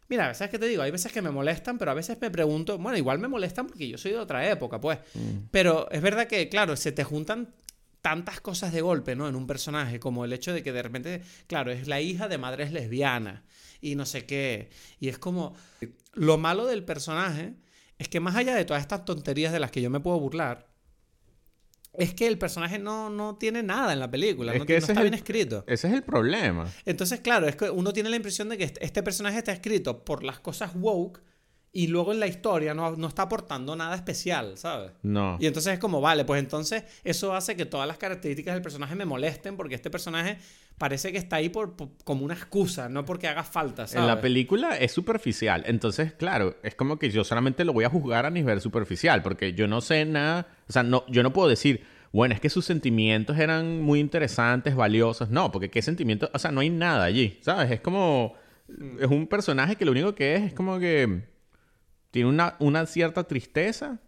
[0.09, 0.81] Mira, ¿sabes qué te digo?
[0.81, 3.87] Hay veces que me molestan, pero a veces me pregunto, bueno, igual me molestan porque
[3.87, 4.97] yo soy de otra época, pues.
[5.13, 5.49] Mm.
[5.51, 7.53] Pero es verdad que, claro, se te juntan
[8.01, 9.29] tantas cosas de golpe, ¿no?
[9.29, 12.39] En un personaje, como el hecho de que de repente, claro, es la hija de
[12.39, 13.43] madres lesbianas
[13.81, 14.71] y no sé qué.
[14.99, 15.55] Y es como,
[16.13, 17.53] lo malo del personaje
[18.03, 20.67] es que más allá de todas estas tonterías de las que yo me puedo burlar,
[21.93, 25.63] es que el personaje no, no tiene nada en la película, no, está bien escrito.
[25.67, 26.69] Ese es el problema.
[26.85, 30.03] Entonces, claro, es que uno tiene la impresión de que este, este personaje está escrito
[30.03, 31.21] por las cosas woke
[31.75, 34.91] y luego en la historia no, no, está aportando nada especial, ¿sabes?
[35.01, 35.37] No.
[35.39, 38.93] Y entonces es como, vale, pues entonces eso hace que todas las características del personaje
[38.93, 40.37] me molesten porque este personaje
[40.77, 44.01] parece que está ahí por, como una excusa, no porque haga falta, ¿sabes?
[44.01, 47.89] En la película es superficial, entonces, claro, es como que yo solamente lo voy a
[47.89, 51.49] juzgar a nivel superficial porque yo no sé nada, o sea, no, yo no puedo
[51.49, 56.37] decir, bueno, es que sus sentimientos eran muy interesantes, valiosos, no, porque qué sentimientos, o
[56.37, 57.71] sea, no hay nada allí, ¿sabes?
[57.71, 58.35] Es como,
[58.99, 61.32] es un personaje que lo único que es es como que
[62.13, 63.99] tiene una, una cierta tristeza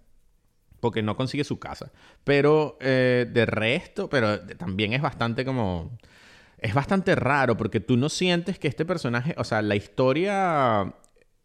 [0.80, 1.92] porque no consigue su casa.
[2.24, 5.98] Pero eh, de resto, pero también es bastante como...
[6.60, 10.94] Es bastante raro porque tú no sientes que este personaje, o sea, la historia,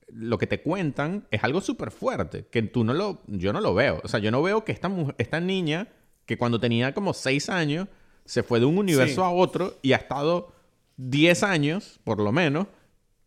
[0.09, 3.73] lo que te cuentan es algo súper fuerte, que tú no lo, yo no lo
[3.73, 4.03] veo.
[4.05, 5.89] O sea, yo no veo que esta, esta niña,
[6.27, 7.89] que cuando tenía como seis años,
[8.27, 10.53] se fue de un universo a otro y ha estado
[10.99, 12.67] 10 años, por lo menos,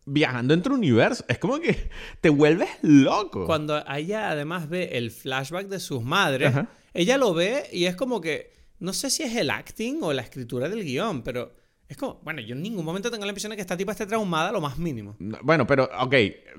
[0.06, 1.24] viajando entre universos.
[1.28, 1.90] Es como que
[2.20, 3.46] te vuelves loco.
[3.46, 6.54] Cuando ella además ve el flashback de sus madres,
[6.92, 10.22] ella lo ve y es como que, no sé si es el acting o la
[10.22, 11.52] escritura del guion, pero
[11.88, 14.06] es como, bueno, yo en ningún momento tengo la impresión de que esta tipa esté
[14.06, 15.16] traumada lo más mínimo.
[15.42, 16.14] Bueno, pero, ok,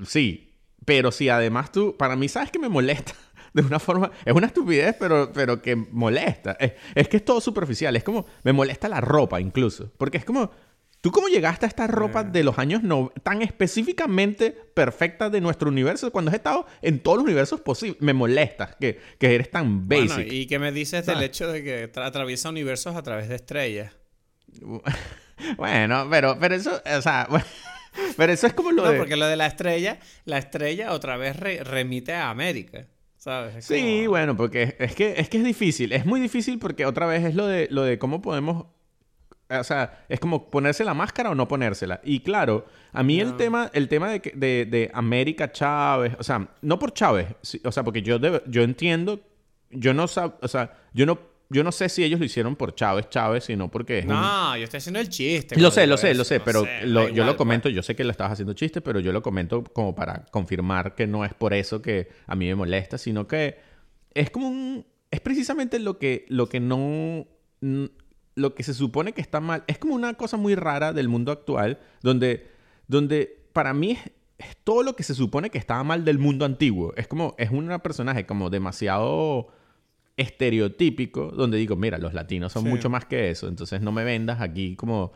[0.06, 0.52] sí.
[0.84, 3.14] Pero si además tú, para mí, ¿sabes que me molesta?
[3.54, 6.58] De una forma, es una estupidez, pero, pero que molesta.
[6.60, 7.96] Es, es que es todo superficial.
[7.96, 9.92] Es como, me molesta la ropa incluso.
[9.98, 10.52] Porque es como,
[11.06, 12.30] ¿Tú cómo llegaste a esta ropa eh.
[12.32, 17.18] de los años no, tan específicamente perfecta de nuestro universo cuando has estado en todos
[17.18, 18.02] los universos posibles?
[18.02, 20.16] Me molesta que, que eres tan basic.
[20.16, 23.94] Bueno, ¿y qué me dices del hecho de que atraviesa universos a través de estrellas?
[25.58, 27.30] bueno, pero, pero eso, o sea,
[28.18, 31.38] pero eso es como lo no, porque lo de la estrella, la estrella otra vez
[31.38, 32.88] remite a América.
[33.16, 33.64] ¿Sabes?
[33.64, 35.92] sí, bueno, porque es que, es que es difícil.
[35.92, 38.66] Es muy difícil porque otra vez es lo de, lo de cómo podemos
[39.50, 42.02] o sea, es como ponerse la máscara o no ponérsela.
[42.04, 46.48] Y claro, a mí el tema, el tema de, de, de, América Chávez, o sea,
[46.62, 47.28] no por Chávez,
[47.64, 48.18] o sea, porque yo,
[48.48, 49.20] yo entiendo,
[49.70, 51.20] yo no sab, o sea, yo no,
[51.50, 54.80] yo no sé si ellos lo hicieron por Chávez, Chávez, sino porque No, yo estoy
[54.80, 55.60] haciendo el chiste.
[55.60, 58.34] Lo sé, lo sé, lo sé, pero yo lo comento, yo sé que lo estabas
[58.34, 62.10] haciendo chiste, pero yo lo comento como para confirmar que no es por eso que
[62.26, 63.60] a mí me molesta, sino que
[64.14, 64.86] es como un...
[65.12, 67.28] Es precisamente lo que, lo que no
[68.36, 69.64] lo que se supone que está mal.
[69.68, 72.48] Es como una cosa muy rara del mundo actual, donde,
[72.88, 73.92] donde para mí
[74.38, 76.94] es, todo lo que se supone que estaba mal del mundo antiguo.
[76.98, 79.48] Es como, es un personaje como demasiado
[80.18, 84.42] estereotípico, donde digo, mira, los latinos son mucho más que eso, entonces no me vendas
[84.42, 85.12] aquí como...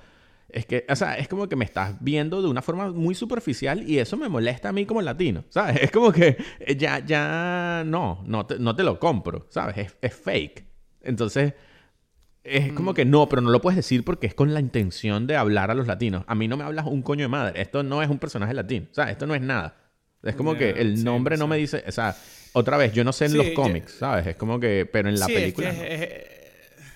[0.50, 3.88] Es que, o sea, es como que me estás viendo de una forma muy superficial
[3.88, 5.78] y eso me molesta a mí como latino, ¿sabes?
[5.84, 6.38] Es como que
[6.76, 9.78] ya, ya, no, no te, no te lo compro, ¿sabes?
[9.78, 10.66] Es, es fake.
[11.02, 11.54] Entonces,
[12.44, 12.96] es como mm.
[12.96, 15.74] que no, pero no lo puedes decir porque es con la intención de hablar a
[15.74, 16.24] los latinos.
[16.28, 17.62] A mí no me hablas un coño de madre.
[17.62, 18.88] Esto no es un personaje latino.
[18.92, 19.76] O sea, esto no es nada.
[20.24, 21.84] Es como que el nombre no me dice.
[21.88, 22.16] O sea,
[22.54, 24.28] otra vez, yo no sé en los cómics, ¿sabes?
[24.28, 24.88] Es como que.
[24.92, 25.74] Pero en la película.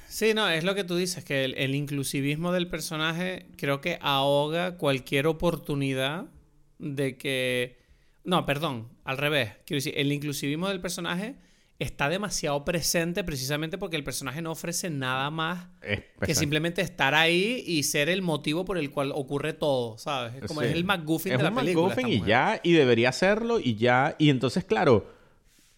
[0.08, 4.78] sí, no, es lo que tú dices, que el, inclusivismo del personaje creo que ahoga
[4.78, 6.26] cualquier oportunidad
[6.80, 7.80] de que.
[8.26, 9.52] No, perdón, al revés.
[9.66, 11.36] Quiero decir, el inclusivismo del personaje
[11.80, 15.68] está demasiado presente precisamente porque el personaje no ofrece nada más
[16.22, 20.36] que simplemente estar ahí y ser el motivo por el cual ocurre todo, ¿sabes?
[20.36, 21.88] Es como es el McGuffin de la película.
[21.88, 24.16] McGuffin y ya, y debería serlo y ya.
[24.20, 25.10] Y entonces, claro,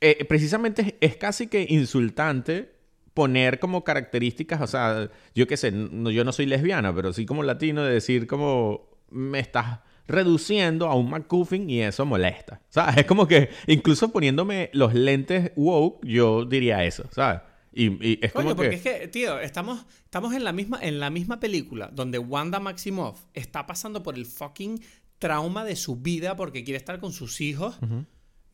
[0.01, 2.73] eh, precisamente es, casi que insultante
[3.13, 7.43] poner como características, o sea, yo qué sé, yo no soy lesbiana, pero sí como
[7.43, 12.61] latino de decir como me estás reduciendo a un McGuffin y eso molesta.
[12.69, 12.97] ¿Sabes?
[13.05, 17.41] Es como que incluso poniéndome los lentes woke, yo diría eso, ¿sabes?
[17.73, 21.41] Y, es como porque es que, tío, estamos, estamos en, la misma, en la misma
[21.41, 24.81] película donde Wanda Maximoff está pasando por el fucking
[25.19, 27.77] trauma de su vida porque quiere estar con sus hijos.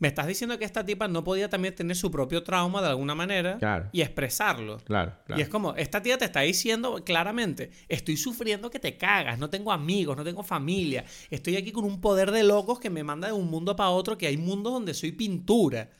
[0.02, 3.14] Me estás diciendo que esta tipa no podía también tener su propio trauma de alguna
[3.14, 3.60] manera
[3.92, 4.78] y expresarlo.
[4.80, 9.38] Claro, Y es como, esta tía te está diciendo claramente, estoy sufriendo que te cagas,
[9.38, 13.04] no tengo amigos, no tengo familia, estoy aquí con un poder de locos que me
[13.04, 15.92] manda de un mundo para otro, que hay mundos donde soy pintura.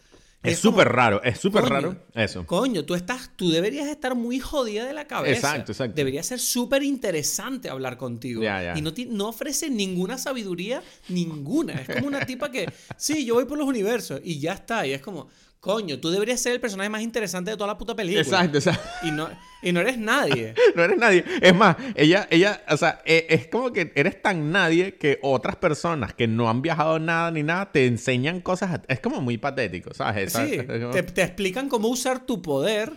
[0.44, 2.46] Es súper raro, es súper raro eso.
[2.48, 5.36] Coño, tú estás, tú deberías estar muy jodida de la cabeza.
[5.36, 5.96] Exacto, exacto.
[5.96, 8.42] Debería ser súper interesante hablar contigo.
[8.76, 11.74] Y no, no ofrece ninguna sabiduría, ninguna.
[11.74, 14.86] Es como una tipa que, sí, yo voy por los universos y ya está.
[14.88, 15.30] Y es como,
[15.62, 18.22] Coño, tú deberías ser el personaje más interesante de toda la puta película.
[18.22, 18.90] Exacto, exacto.
[19.04, 19.30] Y no,
[19.62, 20.56] y no eres nadie.
[20.76, 21.24] no eres nadie.
[21.40, 25.58] Es más, ella, ella, o sea, e, es, como que eres tan nadie que otras
[25.58, 28.82] personas que no han viajado nada ni nada te enseñan cosas.
[28.88, 30.34] Es como muy patético, ¿sabes?
[30.34, 32.92] Sí, te, te explican cómo usar tu poder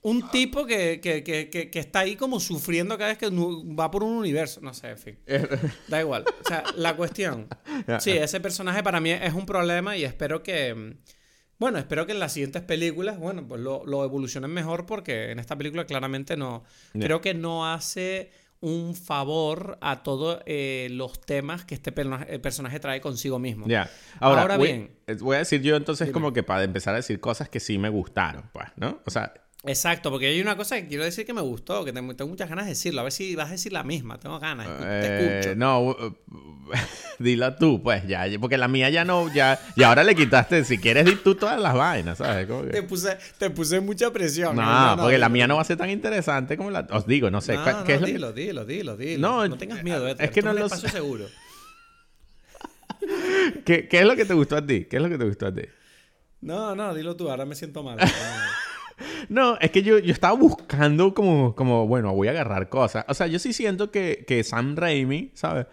[0.00, 4.02] un tipo que, que, que, que, está ahí como sufriendo cada vez que va por
[4.02, 4.60] un universo.
[4.60, 5.18] No sé, en fin.
[5.88, 6.24] Da igual.
[6.26, 7.48] O sea, la cuestión.
[8.00, 10.96] Sí, ese personaje para mí es un problema y espero que.
[11.62, 15.38] Bueno, espero que en las siguientes películas, bueno, pues lo, lo evolucionen mejor porque en
[15.38, 16.64] esta película claramente no.
[16.92, 23.00] Creo que no hace un favor a todos eh, los temas que este personaje trae
[23.00, 23.68] consigo mismo.
[23.68, 23.88] Ya.
[24.18, 24.90] Ahora, bien.
[25.06, 27.78] Eh, voy a decir yo entonces como que para empezar a decir cosas que sí
[27.78, 29.00] me gustaron, pues, ¿no?
[29.06, 29.32] O sea,
[29.64, 32.64] Exacto, porque hay una cosa que quiero decir que me gustó, que tengo, muchas ganas
[32.64, 33.00] de decirlo.
[33.00, 34.18] A ver si vas a decir la misma.
[34.18, 34.66] Tengo ganas.
[34.66, 35.54] te eh, escucho.
[35.56, 35.96] No,
[37.20, 38.24] dila tú, pues, ya.
[38.40, 39.60] Porque la mía ya no, ya.
[39.76, 42.48] Y ahora le quitaste, si quieres, di tú todas las vainas, ¿sabes?
[42.72, 44.56] Te, puse, te puse mucha presión.
[44.56, 46.80] No, porque la mía no va a ser tan interesante como la.
[46.90, 47.56] Os digo, no sé.
[47.86, 49.46] ¿qué es dilo, dilo, dilo, dilo.
[49.48, 50.88] No, tengas miedo, Es que no lo sé.
[50.88, 51.26] seguro.
[53.64, 54.86] ¿Qué, ¿Qué es lo que te gustó a ti?
[54.86, 55.62] ¿Qué es lo que te gustó a ti?
[56.40, 57.30] No, no, dilo tú.
[57.30, 57.98] Ahora me siento mal.
[59.28, 63.04] No, es que yo, yo estaba buscando como, como, bueno, voy a agarrar cosas.
[63.08, 65.66] O sea, yo sí siento que, que Sam Raimi, ¿sabes?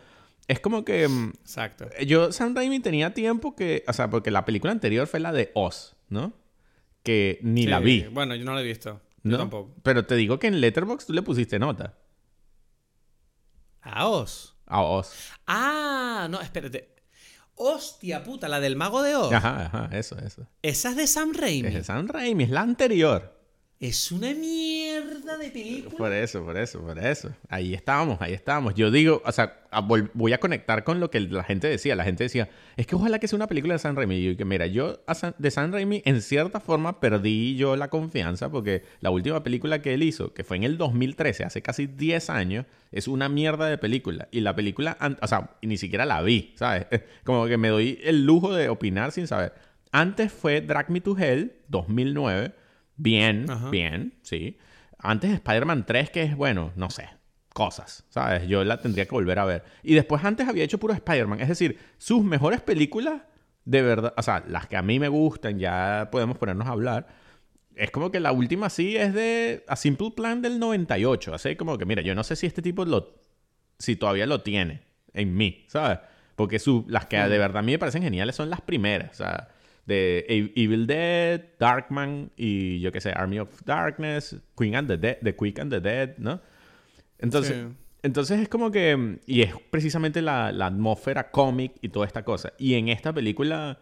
[0.48, 1.08] Es como que...
[1.08, 1.88] Mm, Exacto.
[2.06, 3.84] Yo, Sam Raimi tenía tiempo que...
[3.88, 6.34] O sea, porque la película anterior fue la de Oz, ¿no?
[7.04, 8.06] Que ni la vi.
[8.12, 9.00] Bueno, yo no la he visto.
[9.24, 9.76] Yo tampoco.
[9.84, 11.98] Pero te digo que en Letterboxd tú le pusiste nota.
[13.82, 14.56] ¿A Oz?
[14.66, 15.32] A Oz.
[15.48, 16.96] Ah, no, espérate.
[17.62, 19.34] Hostia puta, la del mago de Oz.
[19.34, 20.48] Ajá, ajá, eso, eso.
[20.62, 21.68] Esa es de Sam Raimi.
[21.68, 23.38] Es de Sam Raimi, es la anterior.
[23.80, 25.98] Es una mierda de película.
[25.98, 27.34] Por eso, por eso, por eso.
[27.48, 28.76] Ahí estábamos, ahí estábamos.
[28.76, 29.58] Yo digo, o sea,
[30.14, 31.96] voy a conectar con lo que la gente decía.
[31.96, 34.18] La gente decía, es que ojalá que sea una película de San Raimi.
[34.18, 35.00] Y yo, que mira, yo
[35.38, 39.94] de San Raimi en cierta forma perdí yo la confianza porque la última película que
[39.94, 43.78] él hizo, que fue en el 2013, hace casi 10 años, es una mierda de
[43.78, 44.28] película.
[44.30, 46.88] Y la película, o sea, ni siquiera la vi, ¿sabes?
[47.24, 49.54] Como que me doy el lujo de opinar sin saber.
[49.94, 52.59] Antes fue Drag Me to Hell, 2009
[53.00, 54.58] Bien, bien, sí.
[54.98, 57.08] Antes Spider-Man 3, que es, bueno, no sé,
[57.54, 58.46] cosas, ¿sabes?
[58.48, 59.64] Yo la tendría que volver a ver.
[59.84, 61.40] Y después antes había hecho puro Spider-Man.
[61.40, 63.22] Es decir, sus mejores películas,
[63.64, 67.08] de verdad, o sea, las que a mí me gustan, ya podemos ponernos a hablar.
[67.74, 71.34] Es como que la última sí es de A Simple Plan del 98.
[71.34, 73.18] Así como que, mira, yo no sé si este tipo lo...
[73.78, 74.82] Si todavía lo tiene
[75.14, 76.00] en mí, ¿sabes?
[76.36, 79.12] Porque su, las que de verdad a mí me parecen geniales son las primeras.
[79.12, 79.48] O sea,
[79.90, 80.26] de
[80.56, 85.36] Evil Dead, Darkman y yo qué sé, Army of Darkness, Queen and the Dead, The
[85.36, 86.40] Quick and the Dead, ¿no?
[87.18, 87.66] Entonces,
[88.02, 92.54] entonces es como que, y es precisamente la, atmósfera cómic y toda esta cosa.
[92.58, 93.80] Y en esta película,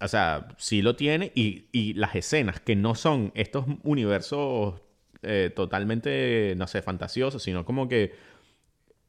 [0.00, 4.82] o sea, sí lo tiene y, las escenas que no son estos universos
[5.22, 8.12] eh, totalmente, no sé, fantasiosos, sino como que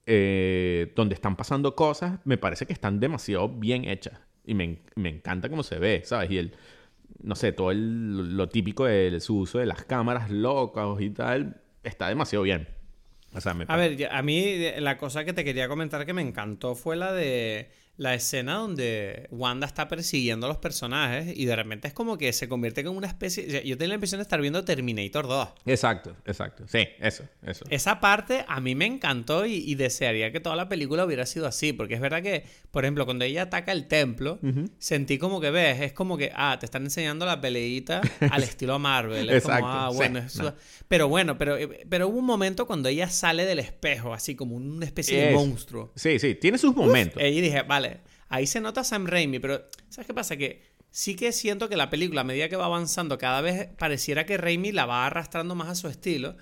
[0.05, 4.19] eh, donde están pasando cosas, me parece que están demasiado bien hechas.
[4.45, 6.31] Y me, encanta cómo se ve, ¿sabes?
[6.31, 6.53] Y el,
[7.21, 11.61] no sé, todo el, lo típico de su uso de las cámaras locas y tal,
[11.83, 12.67] está demasiado bien.
[13.33, 16.73] O sea, A ver, a mí la cosa que te quería comentar que me encantó
[16.73, 21.87] fue la de la escena donde Wanda está persiguiendo a los personajes y de repente
[21.87, 23.63] es como que se convierte en una especie.
[23.65, 25.49] Yo tengo la impresión de estar viendo Terminator 2.
[25.65, 26.65] Exacto, exacto.
[26.67, 27.65] Sí, eso, eso.
[27.69, 31.73] Esa parte a mí me encantó y, desearía que toda la película hubiera sido así,
[31.73, 34.39] porque es verdad que, por ejemplo, cuando ella ataca el templo,
[34.77, 38.79] sentí como que ves, es como que, ah, te están enseñando la peleita al estilo
[38.79, 39.29] Marvel.
[39.29, 40.21] Es Exacto, como, ah, bueno,
[40.87, 41.57] Pero bueno, pero,
[41.89, 45.91] pero hubo un momento cuando ella sale del espejo, así como una especie de monstruo.
[45.95, 47.21] Sí, sí, tiene sus momentos.
[47.21, 47.84] y dije, vale
[48.29, 50.37] Ahí se nota Sam Raimi, pero ¿sabes qué pasa?
[50.37, 50.63] Que
[50.95, 54.37] sí que siento que la película, a medida que va avanzando, cada vez pareciera que
[54.37, 56.35] Raimi la va arrastrando más a su estilo.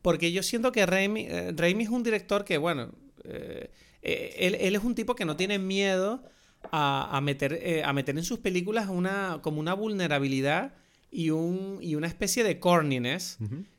[0.00, 2.92] Porque yo siento que Raimi, eh, Raimi, es un director que, bueno,
[3.24, 3.70] eh,
[4.02, 6.22] eh, él, es un tipo que no tiene miedo
[6.70, 10.74] a, meter, a meter en sus películas una, como una vulnerabilidad
[11.10, 13.38] y, un, y una especie de corniness.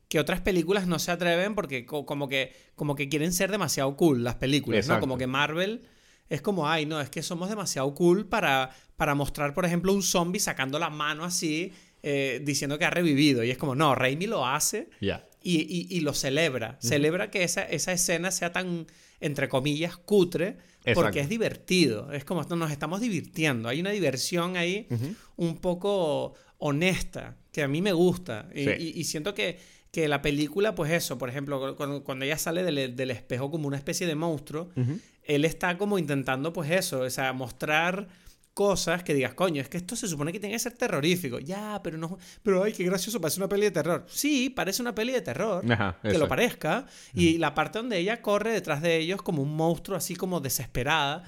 [0.09, 4.25] que otras películas no se atreven porque como que, como que quieren ser demasiado cool
[4.25, 4.99] las películas, ¿no?
[4.99, 5.83] Como que Marvel
[6.29, 10.03] es como, ay, no, es que somos demasiado cool para, para mostrar, por ejemplo, un
[10.03, 11.71] zombie sacando la mano así,
[12.03, 13.43] eh, diciendo que ha revivido.
[13.43, 14.89] Y es como, no, Raimi lo hace
[15.43, 16.77] y, y, lo celebra.
[16.81, 18.87] Celebra que esa, esa escena sea tan,
[19.19, 20.57] entre comillas, cutre,
[20.93, 22.11] porque es divertido.
[22.11, 23.69] Es como, nos estamos divirtiendo.
[23.69, 24.87] Hay una diversión ahí
[25.35, 28.49] un poco honesta, que a mí me gusta.
[28.53, 29.59] Y, siento que,
[29.91, 33.67] que, la película, pues eso, por ejemplo, cuando, cuando ella sale del, del, espejo como
[33.67, 34.69] una especie de monstruo,
[35.27, 38.07] él está como intentando, pues eso, o sea, mostrar
[38.57, 41.37] cosas que digas, coño, es que esto se supone que tiene que ser terrorífico.
[41.37, 42.17] Ya, pero no.
[42.41, 44.03] Pero ay, qué gracioso, parece una peli de terror.
[44.09, 45.63] Sí, parece una peli de terror.
[46.01, 46.87] que lo parezca.
[47.13, 51.23] Y la parte donde ella corre detrás de ellos como un monstruo, así como desesperada.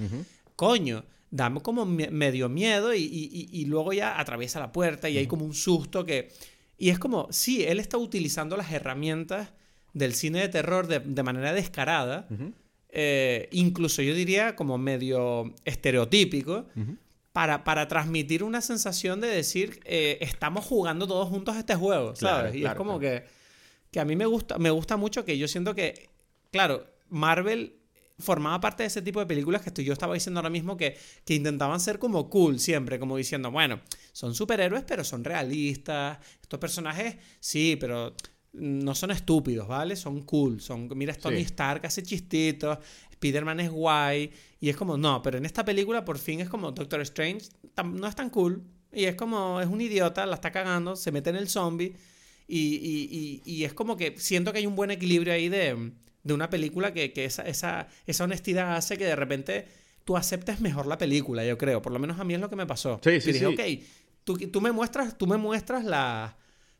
[0.56, 5.54] Coño, dame como medio miedo y, luego ya atraviesa la puerta y hay como un
[5.54, 6.32] susto que.
[6.80, 9.50] Y es como, sí, él está utilizando las herramientas
[9.94, 12.28] del cine de terror de, manera descarada,
[12.92, 16.68] eh, incluso yo diría como medio estereotípico,
[17.32, 22.56] para, para, transmitir una sensación de decir, eh, estamos jugando todos juntos este juego, ¿sabes?
[22.56, 23.24] y es como que,
[23.92, 26.10] que a mí me gusta, me gusta mucho que yo siento que,
[26.52, 27.76] claro, Marvel
[28.18, 30.98] formaba parte de ese tipo de películas que estoy, yo estaba diciendo ahora mismo que,
[31.24, 33.80] que intentaban ser como cool siempre, como diciendo, bueno,
[34.12, 38.16] son superhéroes pero son realistas, estos personajes sí, pero
[38.54, 39.96] no son estúpidos, ¿vale?
[39.96, 42.80] Son cool, son, mira, Tony Stark hace chistitos,
[43.12, 46.72] Spider-Man es guay, y es como, no, pero en esta película por fin es como
[46.72, 47.48] Doctor Strange
[47.84, 51.30] no es tan cool, y es como, es un idiota, la está cagando, se mete
[51.30, 51.96] en el zombie,
[52.48, 55.92] y, y, y, y es como que siento que hay un buen equilibrio ahí de
[56.24, 59.68] de una película que, esa, esa, esa, honestidad hace que de repente
[60.06, 61.82] tú aceptes mejor la película, yo creo.
[61.82, 63.00] Por lo menos a mí es lo que me pasó.
[63.04, 63.62] Sí, sí, y dije, ok,
[64.24, 66.38] tú, tú, me muestras, tú me muestras la,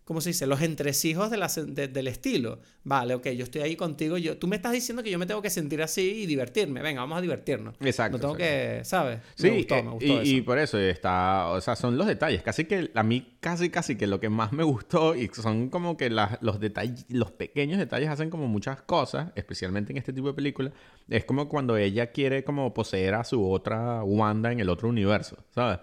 [0.10, 0.48] ¿cómo se dice?
[0.48, 2.62] Los entresijos de la, del estilo.
[2.84, 4.18] Vale, ok, yo estoy ahí contigo.
[4.18, 6.82] Yo, tú me estás diciendo que yo me tengo que sentir así y divertirme.
[6.82, 7.76] Venga, vamos a divertirnos.
[7.80, 8.18] Exacto.
[8.18, 9.20] No tengo que, ¿sabes?
[9.36, 10.22] Sí, me gustó, me gustó y, eso.
[10.24, 12.42] y, por eso está, o sea, son los detalles.
[12.42, 15.96] Casi que a mí, casi, casi que lo que más me gustó y son como
[15.96, 20.34] que los detalles, los pequeños detalles hacen como muchas cosas, especialmente en este tipo de
[20.34, 20.74] películas.
[21.08, 25.38] Es como cuando ella quiere como poseer a su otra Wanda en el otro universo,
[25.54, 25.78] ¿sabes?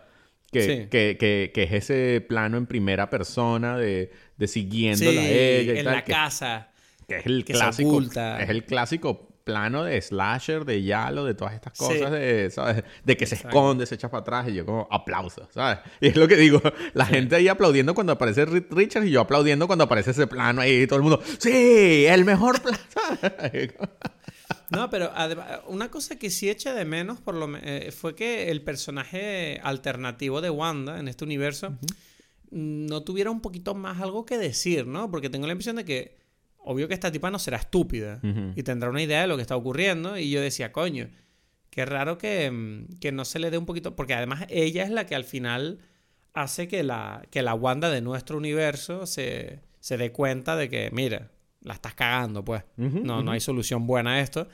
[0.52, 5.74] Que, que, que, es ese plano en primera persona de, de siguiéndola a ella.
[5.74, 6.70] Y en la casa.
[7.06, 8.00] Que es el clásico.
[8.00, 12.82] Es el clásico plano de slasher, de Yalo, de todas estas cosas, de, ¿sabes?
[13.04, 15.78] De que se esconde, se echa para atrás y yo como aplauso, ¿sabes?
[16.00, 16.60] Y es lo que digo,
[16.94, 20.82] la gente ahí aplaudiendo cuando aparece Richard y yo aplaudiendo cuando aparece ese plano ahí
[20.82, 22.06] y todo el mundo, ¡sí!
[22.06, 22.78] ¡El mejor plano!
[24.70, 25.12] No, pero
[25.68, 30.40] una cosa que sí echa de menos por lo eh, fue que el personaje alternativo
[30.40, 31.76] de Wanda en este universo
[32.50, 35.10] no tuviera un poquito más algo que decir, ¿no?
[35.10, 36.16] Porque tengo la impresión de que,
[36.58, 38.20] obvio que esta tipa no será estúpida
[38.54, 40.18] y tendrá una idea de lo que está ocurriendo.
[40.18, 41.08] Y yo decía, coño,
[41.70, 44.90] qué raro que, mm, que no se le dé un poquito, porque además ella es
[44.90, 45.78] la que al final
[46.34, 50.90] hace que la, que la Wanda de nuestro universo se, se dé cuenta de que,
[50.92, 51.30] mira,
[51.62, 52.62] la estás cagando, pues.
[52.76, 54.48] no, no hay solución buena a esto.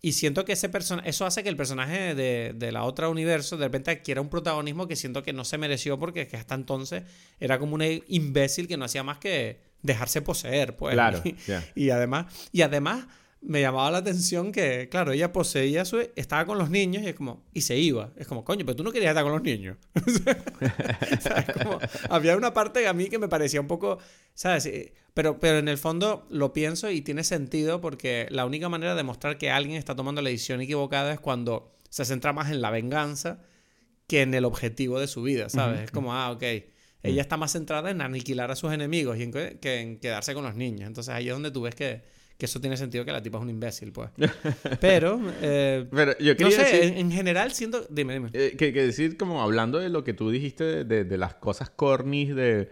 [0.00, 0.70] Y siento que ese
[1.04, 4.86] eso hace que el personaje de, de, la otra universo de repente adquiera un protagonismo
[4.86, 7.02] que siento que no se mereció porque que hasta entonces
[7.40, 10.94] era como un imbécil que no hacía más que dejarse poseer, pues.
[10.94, 11.22] Claro.
[11.74, 13.06] y además, y además
[13.40, 15.98] me llamaba la atención que, claro, ella poseía su...
[16.16, 17.44] Estaba con los niños y es como...
[17.54, 18.12] Y se iba.
[18.16, 19.76] Es como, coño, pero tú no querías estar con los niños.
[21.62, 21.78] como,
[22.10, 23.98] había una parte a mí que me parecía un poco...
[24.34, 24.68] ¿Sabes?
[25.14, 29.02] Pero, pero en el fondo lo pienso y tiene sentido porque la única manera de
[29.02, 32.70] mostrar que alguien está tomando la decisión equivocada es cuando se centra más en la
[32.70, 33.40] venganza
[34.06, 35.80] que en el objetivo de su vida, ¿sabes?
[35.80, 36.42] Es como, ah, ok.
[37.02, 40.44] Ella está más centrada en aniquilar a sus enemigos y en que en quedarse con
[40.44, 40.88] los niños.
[40.88, 42.02] Entonces ahí es donde tú ves que
[42.38, 44.10] que eso tiene sentido que la tipa es un imbécil, pues.
[44.80, 47.84] Pero, eh, Pero yo no sé, en, general siento...
[47.90, 48.30] Dime, dime.
[48.32, 52.70] Eh, que, decir, como hablando de lo que tú dijiste de, las cosas cornis de,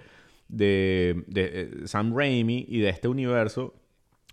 [0.48, 3.74] de, de, eh, Sam Raimi y de este universo,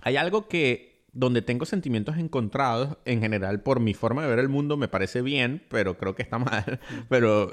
[0.03, 4.49] hay algo que donde tengo sentimientos encontrados en general por mi forma de ver el
[4.49, 6.79] mundo me parece bien, pero creo que está mal,
[7.09, 7.51] pero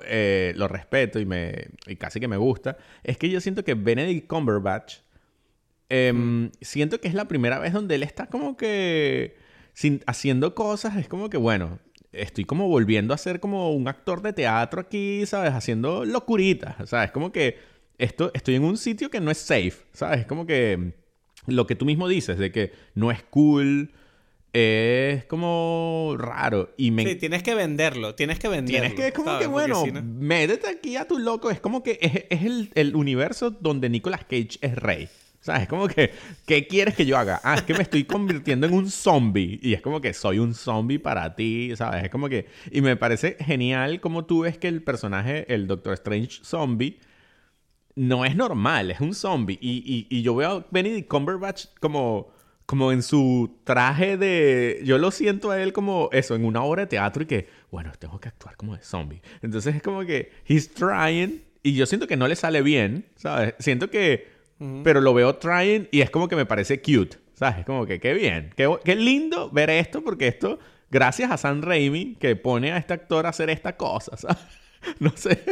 [0.54, 4.26] lo respeto y, me, y casi que me gusta, es que yo siento que Benedict
[4.26, 4.98] Cumberbatch
[5.90, 9.36] Em, siento que es la primera vez donde él está como que
[9.74, 10.96] sin, haciendo cosas.
[10.96, 11.80] Es como que, bueno,
[12.12, 15.52] estoy como volviendo a ser como un actor de teatro aquí, ¿sabes?
[15.52, 17.10] Haciendo locuritas, ¿sabes?
[17.10, 17.58] Como que
[17.98, 20.20] esto, estoy en un sitio que no es safe, ¿sabes?
[20.20, 20.92] Es como que
[21.46, 23.92] lo que tú mismo dices, de que no es cool,
[24.52, 26.72] es como raro.
[26.76, 27.04] Y me...
[27.04, 28.80] Sí, tienes que venderlo, tienes que venderlo.
[28.80, 31.50] Tienes que, es como que, bueno, métete aquí a tu loco.
[31.50, 35.08] Es como que es, es el, el, universo donde Nicolas Cage es rey.
[35.40, 35.62] ¿Sabes?
[35.62, 36.12] Es como que,
[36.46, 37.40] ¿qué quieres que yo haga?
[37.42, 39.58] Ah, es que me estoy convirtiendo en un zombie.
[39.62, 42.04] Y es como que soy un zombie para ti, ¿sabes?
[42.04, 42.46] Es como que...
[42.70, 47.00] Y me parece genial como tú ves que el personaje, el Doctor Strange zombie,
[47.94, 49.58] no es normal, es un zombie.
[49.62, 52.32] Y, y, y yo veo a Benedict Cumberbatch como,
[52.66, 54.82] como en su traje de...
[54.84, 57.92] Yo lo siento a él como eso, en una obra de teatro y que, bueno,
[57.98, 59.22] tengo que actuar como de zombie.
[59.40, 63.54] Entonces es como que, he's trying y yo siento que no le sale bien, ¿sabes?
[63.58, 64.39] Siento que
[64.82, 67.60] pero lo veo trying y es como que me parece cute, ¿sabes?
[67.60, 70.58] Es como que qué bien, qué, qué lindo ver esto porque esto,
[70.90, 74.38] gracias a Sam Raimi, que pone a este actor a hacer esta cosa, ¿sabes?
[74.98, 75.44] No sé.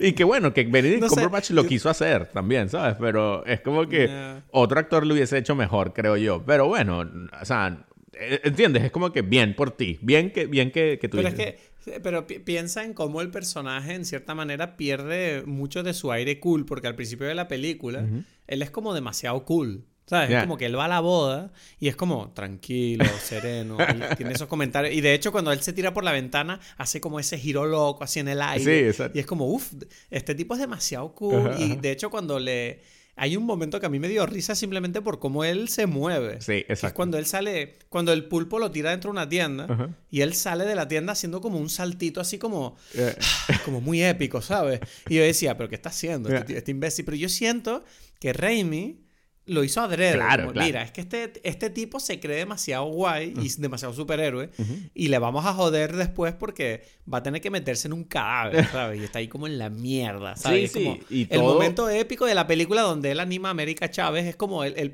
[0.00, 2.96] y que bueno, que Benedict Cumberbatch lo quiso hacer también, ¿sabes?
[2.98, 4.08] Pero es como que
[4.50, 6.42] otro actor lo hubiese hecho mejor, creo yo.
[6.46, 7.04] Pero bueno,
[7.40, 8.84] o sea, e, ¿entiendes?
[8.84, 9.98] Es como que bien por ti.
[10.00, 11.58] Bien que, bien que, que tú Pero es que
[12.02, 16.66] pero piensa en cómo el personaje, en cierta manera, pierde mucho de su aire cool,
[16.66, 18.06] porque al principio de la película,
[18.46, 19.84] él es como demasiado cool.
[20.06, 20.30] ¿Sabes?
[20.30, 23.76] Es como que él va a la boda y es como tranquilo, sereno,
[24.16, 24.92] tiene esos comentarios.
[24.92, 28.02] Y de hecho, cuando él se tira por la ventana, hace como ese giro loco
[28.02, 28.92] así en el aire.
[28.92, 29.72] Sí, y es como, uff,
[30.10, 31.52] este tipo es demasiado cool.
[31.60, 32.80] y de hecho, cuando le
[33.16, 36.40] hay un momento que a mí me dio risa simplemente por cómo él se mueve.
[36.40, 36.86] Sí, exacto.
[36.86, 40.34] Es cuando él sale, cuando el pulpo lo tira dentro de una tienda y él
[40.34, 43.14] sale de la tienda haciendo como un saltito así como, eh.
[43.64, 44.80] como muy épico, ¿sabes?
[45.08, 47.04] Y yo decía, pero ¿qué está haciendo este, este imbécil?
[47.04, 47.84] Pero yo siento
[48.18, 49.09] que Raimi
[49.50, 50.14] lo hizo adrede.
[50.14, 54.50] Claro, Mira, es que este, este tipo se cree demasiado guay y demasiado superhéroe
[54.94, 58.66] y le vamos a joder después porque va a tener que meterse en un cadáver,
[58.72, 59.00] ¿sabes?
[59.00, 60.70] Y está ahí como en la mierda, ¿sabes?
[60.70, 61.26] Sí, sí.
[61.28, 64.92] el momento épico de la película donde él anima a América Chávez es como él,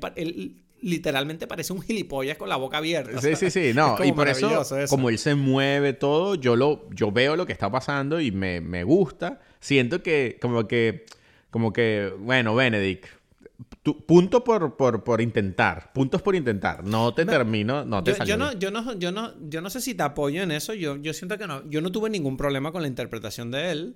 [0.81, 3.21] literalmente parece un gilipollas con la boca abierta.
[3.21, 7.11] Sí, sí, sí, no, y por eso, como él se mueve todo, yo lo yo
[7.11, 9.39] veo lo que está pasando y me, me gusta.
[9.59, 11.05] Siento que como que
[11.51, 13.16] como que bueno, Benedict
[13.95, 16.83] punto por, por, por, intentar, puntos por intentar.
[16.83, 19.81] No te termino, no te yo, yo, no, yo, no, yo, no, yo no sé
[19.81, 20.73] si te apoyo en eso.
[20.73, 21.67] Yo, yo siento que no.
[21.69, 23.95] Yo no tuve ningún problema con la interpretación de él.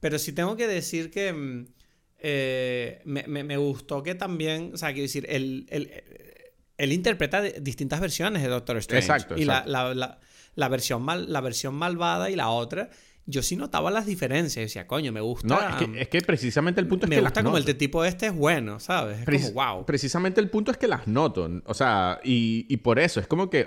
[0.00, 1.66] Pero sí tengo que decir que mm,
[2.18, 5.90] eh, me, me, gustó que también, o sea, quiero decir, él, él,
[6.76, 9.06] él interpreta distintas versiones de Doctor Strange.
[9.06, 9.36] Exacto.
[9.36, 10.18] Y La, la, la,
[10.54, 12.90] la, versión mal, la versión malvada y la otra
[13.30, 14.64] yo sí notaba las diferencias.
[14.64, 15.46] Decía, coño, me gusta.
[15.48, 17.16] No, es que, precisamente el punto es que.
[17.16, 19.26] Me gusta como el tipo este es bueno, ¿sabes?
[19.26, 19.86] Es como, wow.
[19.86, 21.48] Precisamente el punto es que las noto.
[21.64, 23.66] O sea, y, por eso, es como que.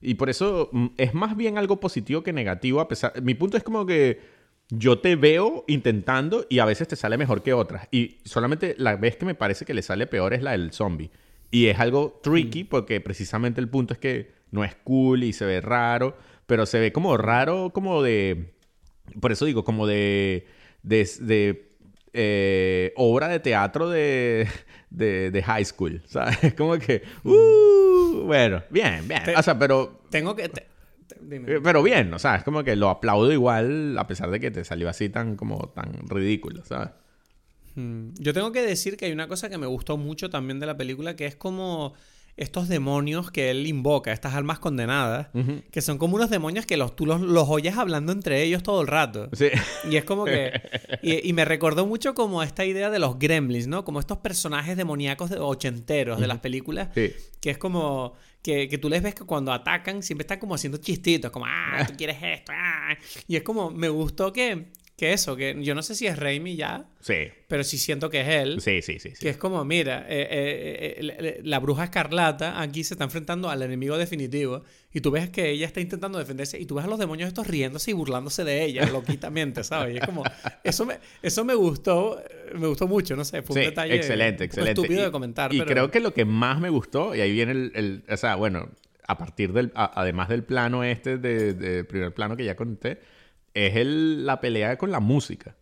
[0.00, 3.20] y por eso mm, es más bien algo positivo que negativo, a pesar.
[3.22, 4.38] Mi punto es como que.
[4.70, 7.88] Yo te veo intentando y a veces te sale mejor que otras.
[7.90, 11.10] Y solamente la vez que me parece que le sale peor es la del zombie.
[11.50, 12.66] Y es algo tricky mm.
[12.66, 16.16] porque precisamente el punto es que no es cool y se ve raro,
[16.46, 18.52] pero se ve como raro, como de
[19.20, 20.46] por eso digo, como de,
[20.82, 21.72] de,
[22.12, 24.48] eh, obra de teatro de,
[24.90, 26.54] de, high school, ¿sabes?
[26.54, 29.22] Como que, uh, bueno, bien, bien.
[29.36, 30.02] o sea, pero...
[30.10, 30.50] Tengo que...
[31.62, 34.64] Pero bien, o sea, es como que lo aplaudo igual a pesar de que te
[34.64, 36.90] salió así tan como tan ridículo, ¿sabes?
[37.74, 38.10] Hmm.
[38.18, 40.76] Yo tengo que decir que hay una cosa que me gustó mucho también de la
[40.76, 41.94] película que es como
[42.38, 45.28] estos demonios que él invoca, estas almas condenadas,
[45.70, 48.86] que son como unos demonios que los, tú los, oyes hablando entre ellos todo el
[48.86, 49.28] rato.
[49.32, 49.48] Sí.
[49.90, 50.52] Y es como que...
[51.02, 53.84] Y, me recordó mucho como esta idea de los gremlins, ¿no?
[53.84, 58.14] Como estos personajes demoníacos de, ochenteros de las películas, que es como...
[58.42, 61.84] Que, que, tú les ves que cuando atacan siempre están como haciendo chistitos, como, ah,
[61.86, 62.96] tú quieres esto, ah.
[63.26, 64.68] Y es como, me gustó que,
[64.98, 66.86] que eso, que yo no sé si es Raimi ya.
[66.98, 67.28] Sí.
[67.46, 68.60] Pero sí siento que es él.
[68.60, 69.12] Sí, sí, sí.
[69.20, 73.62] Que es como, mira, eh, eh, eh, la bruja escarlata aquí se está enfrentando al
[73.62, 74.64] enemigo definitivo.
[74.92, 76.58] Y tú ves que ella está intentando defenderse.
[76.58, 79.94] Y tú ves a los demonios estos riéndose y burlándose de ella, loquitamente, ¿sabes?
[79.94, 80.24] Y es como,
[80.64, 82.20] eso me, eso me gustó,
[82.56, 83.42] me gustó mucho, no sé.
[83.42, 83.94] Fue un detalle.
[83.94, 84.80] Excelente, excelente.
[84.80, 85.54] estúpido de comentar.
[85.54, 87.72] Y creo que lo que más me gustó, y ahí viene el.
[87.76, 88.68] el o sea, bueno,
[89.06, 89.70] a partir del.
[89.76, 92.98] además del plano este, de, de primer plano que ya conté
[93.66, 95.56] es el, la pelea con la música.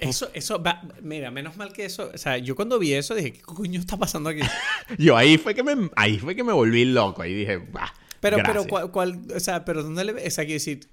[0.00, 0.62] eso, eso,
[1.02, 3.96] mira, menos mal que eso, o sea, yo cuando vi eso dije, ¿qué coño está
[3.96, 4.40] pasando aquí?
[4.98, 8.38] yo ahí fue que me, ahí fue que me volví loco, ahí dije, bah, Pero,
[8.44, 10.88] pero, ¿cuál, o sea, pero ¿dónde le, o sea, quiero decir,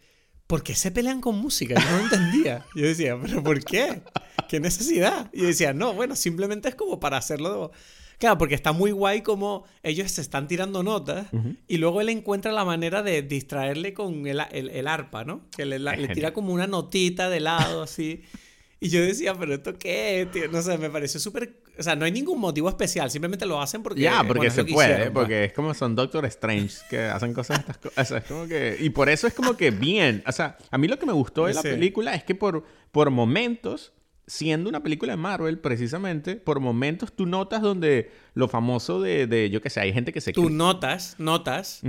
[0.48, 1.76] ¿por qué se pelean con música?
[1.76, 2.66] Yo no entendía.
[2.76, 4.02] Yo decía, ¿pero por qué?
[4.48, 5.30] ¿Qué necesidad?
[5.34, 7.72] Y yo decía, no, bueno, simplemente es como para hacerlo
[8.20, 11.28] Claro, porque está muy guay como ellos se están tirando notas
[11.68, 15.42] y luego él encuentra la manera de distraerle con el, el, arpa, ¿no?
[15.56, 18.24] Que le, le, tira como una notita de lado así.
[18.80, 20.48] Y yo decía, pero ¿esto qué es, tío?
[20.52, 21.62] No sé, me pareció súper...
[21.80, 24.02] O sea, no hay ningún motivo especial, simplemente lo hacen porque...
[24.02, 28.12] Ya, porque se puede, porque es como son Doctor Strange que hacen cosas estas cosas.
[28.12, 28.78] es como que...
[28.80, 30.24] Y por eso es como que bien.
[30.28, 33.10] O sea, a mí lo que me gustó de la película es que por, por
[33.10, 33.94] momentos
[34.28, 39.50] siendo una película de Marvel, precisamente, por momentos tú notas donde lo famoso de, de
[39.50, 40.34] yo que sé, hay gente que se...
[40.34, 41.82] Tú notas, notas.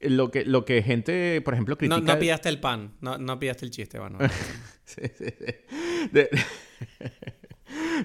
[0.00, 2.00] lo, que, lo que gente, por ejemplo, critica...
[2.00, 4.18] No, no pillaste el pan, no, no pillaste el chiste, bueno.
[4.84, 5.54] sí, sí, sí.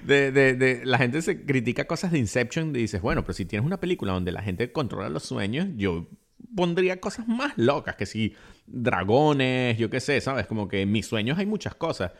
[0.04, 3.44] De, de, de, la gente se critica cosas de Inception y dices, bueno, pero si
[3.44, 6.08] tienes una película donde la gente controla los sueños, yo
[6.54, 8.34] pondría cosas más locas, que si
[8.66, 10.46] dragones, yo qué sé, ¿sabes?
[10.46, 12.12] Como que en mis sueños hay muchas cosas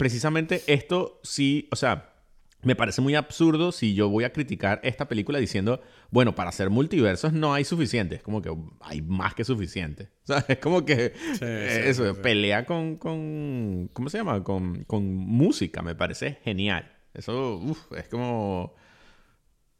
[0.00, 2.14] precisamente esto sí, o sea,
[2.62, 6.70] me parece muy absurdo si yo voy a criticar esta película diciendo, bueno, para hacer
[6.70, 8.14] multiversos no hay suficiente.
[8.14, 8.50] Es como que
[8.80, 10.08] hay más que suficiente.
[10.24, 11.12] O sea, es como que
[11.42, 14.42] eh, eso, pelea con, con, ¿cómo se llama?
[14.42, 16.90] Con, con música, me parece genial.
[17.12, 18.74] Eso, uff, es como...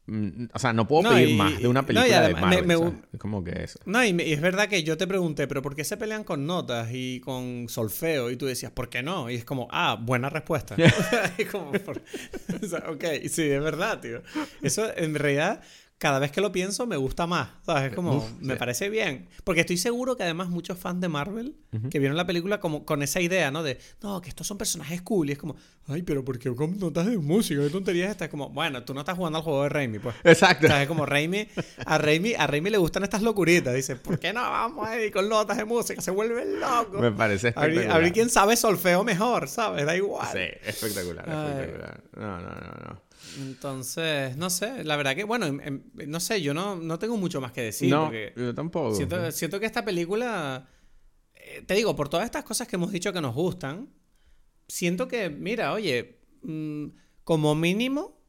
[0.07, 3.03] Mm, o sea, no puedo pedir más de una película de Marvel.
[3.19, 3.79] como que eso.
[3.85, 6.89] No, y, es verdad que yo te pregunté, pero ¿por qué se pelean con notas
[6.93, 8.31] y con solfeo?
[8.31, 9.31] Y tú decías, ¿por qué no?
[9.31, 10.75] Y es como, ah, buena respuesta.
[11.53, 14.23] como, ok, sí, es verdad, tío.
[14.63, 15.63] Eso en realidad
[16.01, 17.91] cada vez que lo pienso me gusta más, ¿sabes?
[17.91, 19.29] Es como, me parece bien.
[19.45, 21.57] Porque estoy seguro que además muchos fans de Marvel
[21.91, 23.63] que vieron la película como con esa idea, ¿no?
[23.63, 25.29] De, no, que estos son personajes cool.
[25.29, 25.57] Y es como,
[25.89, 27.61] ay, pero ¿por qué con notas de música?
[27.61, 28.25] ¿Qué tontería es esta?
[28.25, 30.17] Es como, bueno, tú no estás jugando al juego de Raimi, pues.
[30.25, 30.65] Exacto.
[30.65, 31.47] O sea, es como Raimi,
[31.85, 33.75] a Raimi, a Raimi le gustan estas locuritas.
[33.75, 36.01] Dice, ¿por qué no vamos ahí con notas de música?
[36.01, 36.99] Se vuelve loco.
[36.99, 37.91] Me parece espectacular.
[37.91, 39.85] A ver quién sabe solfeo mejor, ¿sabes?
[39.85, 40.29] Da igual.
[40.33, 42.03] Sí, espectacular, espectacular.
[42.17, 43.10] No, no, no, no.
[43.39, 47.17] Entonces, no sé, la verdad que, bueno, em, em, no sé, yo no, no tengo
[47.17, 47.91] mucho más que decir.
[47.91, 48.95] No, yo tampoco.
[48.95, 50.69] Siento, que esta película,
[51.35, 53.91] eh, te digo, por todas estas cosas que hemos dicho que nos gustan,
[54.69, 56.87] siento que, mira, oye, mm,
[57.25, 58.21] como mínimo,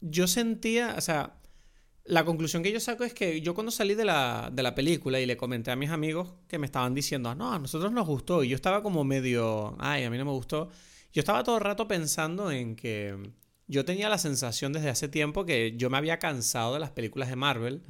[0.00, 1.40] yo sentía, o sea,
[2.04, 5.18] la conclusión que yo saco es que yo cuando salí de la, de la película
[5.18, 8.44] y le comenté a mis amigos que me estaban diciendo, no, a nosotros nos gustó,
[8.44, 10.68] y yo estaba como medio, ay, a mí no me gustó,
[11.12, 13.16] yo estaba todo el rato pensando en que
[13.68, 17.28] yo tenía la sensación desde hace tiempo que yo me había cansado de las películas
[17.28, 17.82] de Marvel.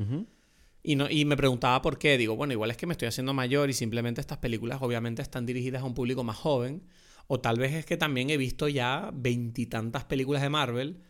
[0.82, 2.16] y, no, y me preguntaba por qué.
[2.18, 5.46] Digo, bueno, igual es que me estoy haciendo mayor y simplemente estas películas obviamente están
[5.46, 6.82] dirigidas a un público más joven.
[7.26, 11.00] O tal vez es que también he visto ya veintitantas películas de Marvel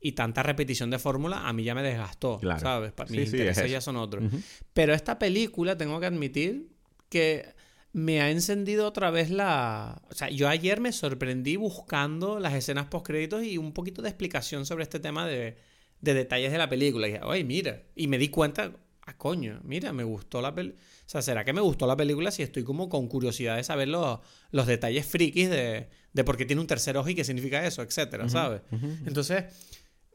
[0.00, 2.92] y tanta repetición de fórmula a mí ya me desgastó, ¿sabes?
[3.10, 4.24] Mis intereses ya son otros.
[4.72, 6.68] Pero esta película, tengo que admitir
[7.08, 7.54] que
[7.96, 10.02] me ha encendido otra vez la...
[10.10, 14.66] O sea, yo ayer me sorprendí buscando las escenas post-créditos y un poquito de explicación
[14.66, 15.56] sobre este tema de,
[16.02, 17.08] de detalles de la película.
[17.08, 17.84] Y dije, oye, mira.
[17.94, 18.70] Y me di cuenta,
[19.00, 20.78] ah, coño, mira, me gustó la película.
[20.78, 23.88] O sea, ¿será que me gustó la película si estoy como con curiosidad de saber
[23.88, 24.18] los,
[24.50, 27.80] los detalles frikis de, de por qué tiene un tercer ojo y qué significa eso,
[27.80, 28.60] etcétera, ¿sabes?
[29.06, 29.44] Entonces,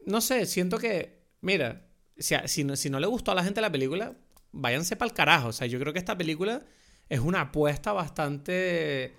[0.06, 3.60] no sé, siento que, mira, si, si, no, si no le gustó a la gente
[3.60, 4.16] la película,
[4.52, 5.48] váyanse para el carajo.
[5.48, 6.64] O sea, yo creo que esta película
[7.12, 9.12] es una apuesta bastante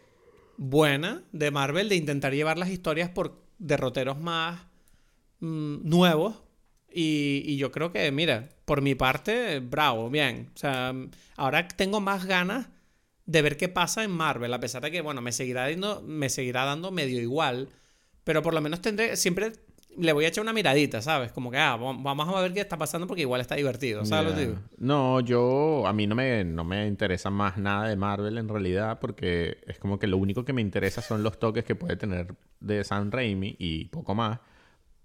[0.57, 4.61] buena de Marvel de intentar llevar las historias por derroteros más
[5.41, 6.41] mm, nuevos.
[6.91, 10.49] Y, yo creo que, mira, por mi parte, bravo, bien.
[10.55, 10.91] O sea,
[11.37, 12.67] ahora tengo más ganas
[13.27, 16.29] de ver qué pasa en Marvel, a pesar de que, bueno, me seguirá dando, me
[16.29, 17.69] seguirá dando medio igual.
[18.23, 19.53] Pero por lo menos tendré, siempre
[19.97, 21.31] le voy a echar una miradita, ¿sabes?
[21.31, 24.39] Como que, ah, vamos a ver qué está pasando porque igual está divertido, ¿sabes lo
[24.39, 24.55] digo?
[24.77, 28.99] No, yo, a mí no me, no me interesa más nada de Marvel en realidad
[28.99, 32.35] porque es como que lo único que me interesa son los toques que puede tener
[32.59, 34.39] de Sam Raimi y poco más.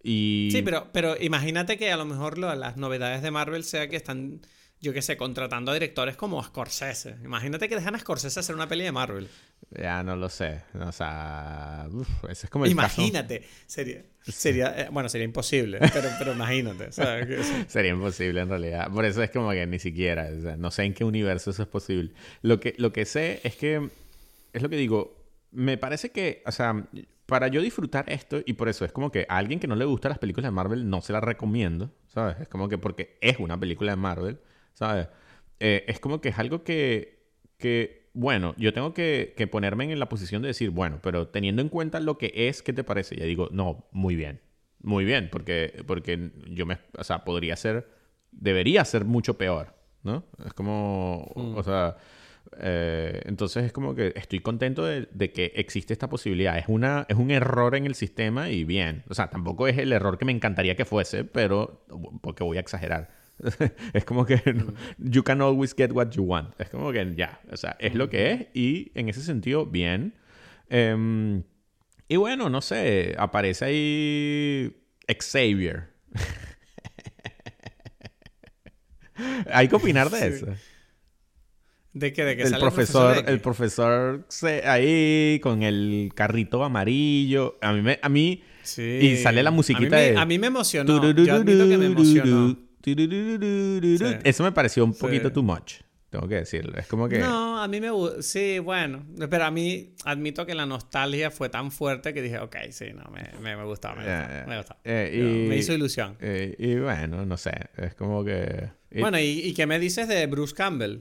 [0.03, 0.49] Y...
[0.53, 4.41] Sí, pero, pero imagínate que a lo mejor las novedades de Marvel sea que están
[4.81, 7.17] yo qué sé, contratando a directores como Scorsese.
[7.25, 9.29] Imagínate que dejan a Scorsese hacer una peli de Marvel.
[9.71, 10.63] Ya no lo sé.
[10.81, 11.87] O sea,
[12.29, 13.43] ese es como el Imagínate.
[13.67, 16.91] Sería, sería eh, bueno, sería imposible, pero, pero imagínate.
[17.69, 18.91] sería imposible en realidad.
[18.91, 21.63] Por eso es como que ni siquiera, o sea, no sé en qué universo eso
[21.63, 22.13] es posible.
[22.43, 23.91] Lo que, lo que sé es que,
[24.53, 25.17] es lo que digo,
[25.51, 26.87] me parece que, o sea,
[27.27, 29.85] para yo disfrutar esto, y por eso es como que a alguien que no le
[29.85, 32.41] gusta las películas de Marvel no se las recomiendo, ¿sabes?
[32.41, 34.41] Es como que porque es una película de Marvel
[34.79, 35.09] ¿sabes?
[35.59, 37.19] Eh, es como que es algo que,
[37.59, 41.63] que bueno, yo tengo que, que, ponerme en la posición de decir, bueno, pero teniendo
[41.63, 43.17] en cuenta lo que es, ¿qué te parece?
[43.17, 44.41] Ya digo, no, muy bien,
[44.83, 47.89] muy bien, porque, porque yo me, o sea, podría ser,
[48.33, 50.25] debería ser mucho peor, ¿no?
[50.45, 51.65] Es como, o mm.
[51.65, 51.97] sea,
[52.59, 56.57] eh, entonces es como que estoy contento de, de, que existe esta posibilidad.
[56.59, 59.93] Es, una, es un error en el sistema y bien, o sea, tampoco es el
[59.93, 61.85] error que me encantaría que fuese, pero,
[62.23, 63.18] porque voy a exagerar
[63.93, 64.75] es como que mm.
[64.99, 66.61] you can always get what you want.
[66.61, 70.15] Es como que ya, o sea, es lo que es y en ese sentido, bien.
[70.69, 71.45] Em,
[72.09, 74.77] y bueno, no sé, aparece ahí
[75.09, 75.91] Xavier.
[79.53, 80.47] Hay que opinar de eso.
[81.93, 82.25] ¿De qué?
[82.25, 84.27] ¿De que el profesor, el profesor,
[84.65, 87.59] ahí con el carrito amarillo.
[87.61, 88.83] A mí me, a mí sí.
[88.83, 91.13] y sale la musiquita a mí me, A mí me emocionó.
[91.13, 92.68] Yo admito que me emocionó.
[94.25, 95.75] Eso me pareció un poquito too much.
[96.11, 96.79] Tengo que decirlo.
[96.79, 97.19] Es como que.
[97.19, 98.23] No, a mí me gusta.
[98.23, 99.05] Sí, bueno.
[99.29, 103.11] Pero a mí admito que la nostalgia fue tan fuerte que dije, ok, sí, no,
[103.11, 103.97] me, me, me gustaba.
[104.47, 106.17] Me, eh, me hizo ilusión.
[106.21, 107.53] Eh, y bueno, no sé.
[107.77, 108.71] Es como que.
[108.99, 111.01] Bueno, ¿y, ¿y qué me dices de Bruce Campbell?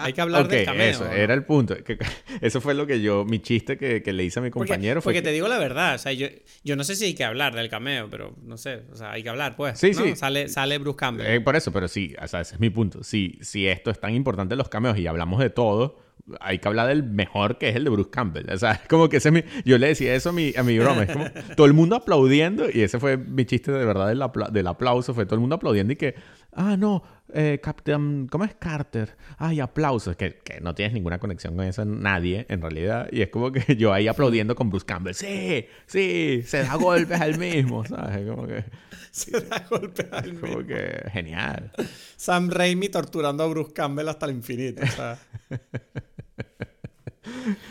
[0.00, 0.90] Hay que hablar del cameo.
[0.90, 1.76] Eso, era el punto.
[2.40, 5.02] eso fue lo que yo, mi chiste que, que le hice a mi compañero.
[5.02, 6.28] Porque, te digo la verdad, o sea, yo,
[6.62, 9.24] yo no sé si hay que hablar del cameo, pero no sé, o sea, hay
[9.24, 9.78] que hablar, pues.
[9.78, 10.14] Sí, sí.
[10.14, 11.26] Sale, sale Bruce Campbell.
[11.26, 13.02] Eh, por eso, pero sí, o sea, ese es mi punto.
[13.02, 15.98] Si, si esto es tan importante los cameos y hablamos de todo,
[16.40, 18.50] hay que hablar del mejor que es el de Bruce Campbell.
[18.50, 20.78] O sea, es como que ese mi, yo le decía eso a mi, a mi
[20.78, 21.04] broma.
[21.04, 21.26] Es como
[21.56, 24.22] todo el mundo aplaudiendo y ese fue mi chiste de verdad del,
[24.52, 25.14] del aplauso.
[25.14, 26.14] Fue todo el mundo aplaudiendo y que,
[26.52, 27.02] ah, no,
[27.32, 29.16] eh, Captain, ¿cómo es Carter?
[29.36, 33.08] Ay, aplausos, que, que, no tienes ninguna conexión con eso nadie, en realidad.
[33.12, 35.14] Y es como que yo ahí aplaudiendo con Bruce Campbell.
[35.14, 38.28] Sí, sí, se da golpes al mismo, ¿sabes?
[38.28, 38.64] Como que...
[39.10, 40.48] Se da golpes al mismo.
[40.48, 41.72] Como que genial.
[42.16, 44.82] Sam Raimi torturando a Bruce Campbell hasta el infinito,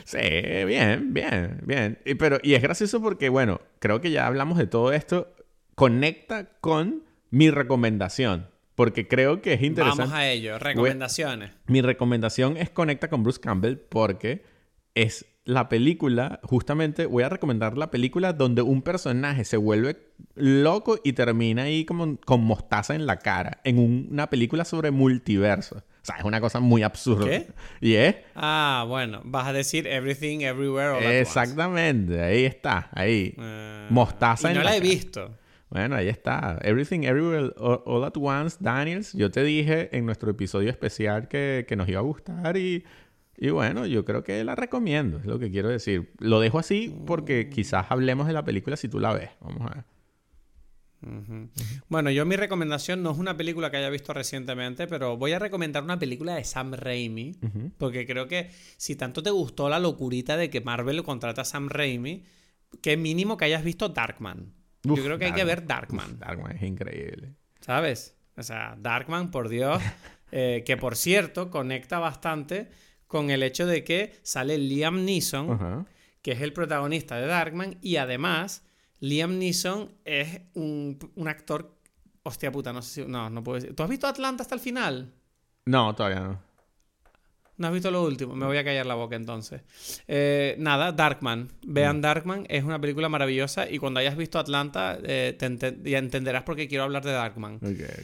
[0.03, 1.99] Sí, bien, bien, bien.
[2.05, 5.35] Y, pero, y es gracioso porque, bueno, creo que ya hablamos de todo esto.
[5.75, 8.47] Conecta con mi recomendación.
[8.77, 10.03] Porque creo que es interesante.
[10.03, 11.49] Vamos a ello, recomendaciones.
[11.65, 14.45] Mi recomendación es Conecta con Bruce Campbell porque
[14.93, 19.97] es la película, justamente voy a recomendar la película donde un personaje se vuelve
[20.35, 23.79] loco y termina ahí como con mostaza en la cara, en
[24.11, 25.77] una película sobre multiverso.
[25.77, 27.25] O sea, es una cosa muy absurda.
[27.25, 27.47] ¿Qué?
[27.81, 28.17] ¿Y es?
[28.35, 33.33] Ah, bueno, vas a decir Everything Everywhere All Exactamente, ahí está, ahí.
[33.39, 35.35] Uh, mostaza y no la, he visto.
[35.69, 36.59] Bueno, ahí está.
[36.61, 39.13] Everything Everywhere All, at Once, Daniels.
[39.13, 42.85] Yo te dije en nuestro episodio especial que, nos iba a gustar y,
[43.37, 46.13] y, bueno, yo creo que la recomiendo, es lo que quiero decir.
[46.19, 49.29] Lo dejo así porque quizás hablemos de la película si tú la ves.
[49.41, 49.97] Vamos a ver.
[51.89, 55.39] Bueno, yo mi recomendación no es una película que haya visto recientemente, pero voy a
[55.39, 57.37] recomendar una película de Sam Raimi,
[57.77, 61.69] porque creo que si tanto te gustó la locurita de que Marvel contrata a Sam
[61.69, 62.23] Raimi,
[62.81, 64.53] que mínimo que hayas visto Darkman.
[64.95, 66.19] Yo creo que hay que ver Darkman.
[66.19, 67.33] Darkman es increíble.
[67.59, 68.17] ¿Sabes?
[68.35, 69.81] O sea, Darkman, por Dios,
[70.31, 72.69] eh, que por cierto conecta bastante
[73.07, 75.87] con el hecho de que sale Liam Neeson,
[76.21, 78.63] que es el protagonista de Darkman, y además
[78.99, 81.75] Liam Neeson es un, un actor...
[82.23, 83.09] Hostia puta, no sé si...
[83.09, 83.73] No, no puedo decir.
[83.73, 85.13] ¿Tú has visto Atlanta hasta el final?
[85.65, 86.46] No, todavía no.
[87.57, 88.35] ¿No has visto lo último?
[88.35, 89.61] Me voy a callar la boca entonces.
[90.07, 91.49] Eh, nada, Darkman.
[91.65, 92.01] Vean mm.
[92.01, 95.35] Darkman, es una película maravillosa y cuando hayas visto Atlanta eh,
[95.83, 97.59] ya entenderás por qué quiero hablar de Darkman.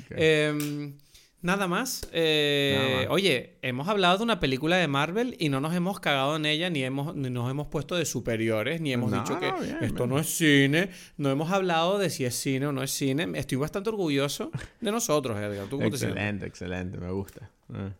[0.09, 0.95] Em,
[1.43, 2.09] nada, más.
[2.13, 3.07] Eh, nada más.
[3.11, 6.71] Oye, hemos hablado de una película de Marvel y no nos hemos cagado en ella,
[6.71, 9.53] ni, hemos, nos hemos puesto de superiores, ni hemos dicho que
[9.85, 10.89] esto no es cine.
[11.17, 13.27] No hemos hablado de si es cine o no es cine.
[13.35, 14.49] Estoy bastante orgulloso
[14.81, 15.67] de nosotros, Edgar.
[15.85, 17.51] excelente, excelente, me gusta.
[17.71, 17.91] Ah.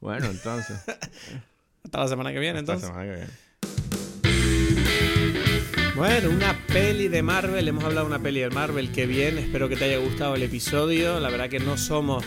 [0.00, 0.78] Bueno, entonces.
[1.84, 2.88] Hasta la semana que viene, entonces.
[2.88, 3.46] Hasta la semana que viene.
[5.94, 7.66] Bueno, una peli de Marvel.
[7.66, 8.92] Hemos hablado de una peli de Marvel.
[8.92, 9.38] Qué bien.
[9.38, 11.20] Espero que te haya gustado el episodio.
[11.20, 12.24] La verdad que no somos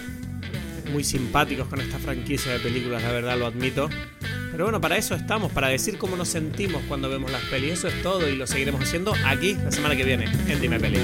[0.90, 3.90] muy simpáticos con esta franquicia de películas, la verdad lo admito.
[4.52, 7.74] Pero bueno, para eso estamos, para decir cómo nos sentimos cuando vemos las pelis.
[7.74, 11.00] Eso es todo y lo seguiremos haciendo aquí la semana que viene en Dime Peli.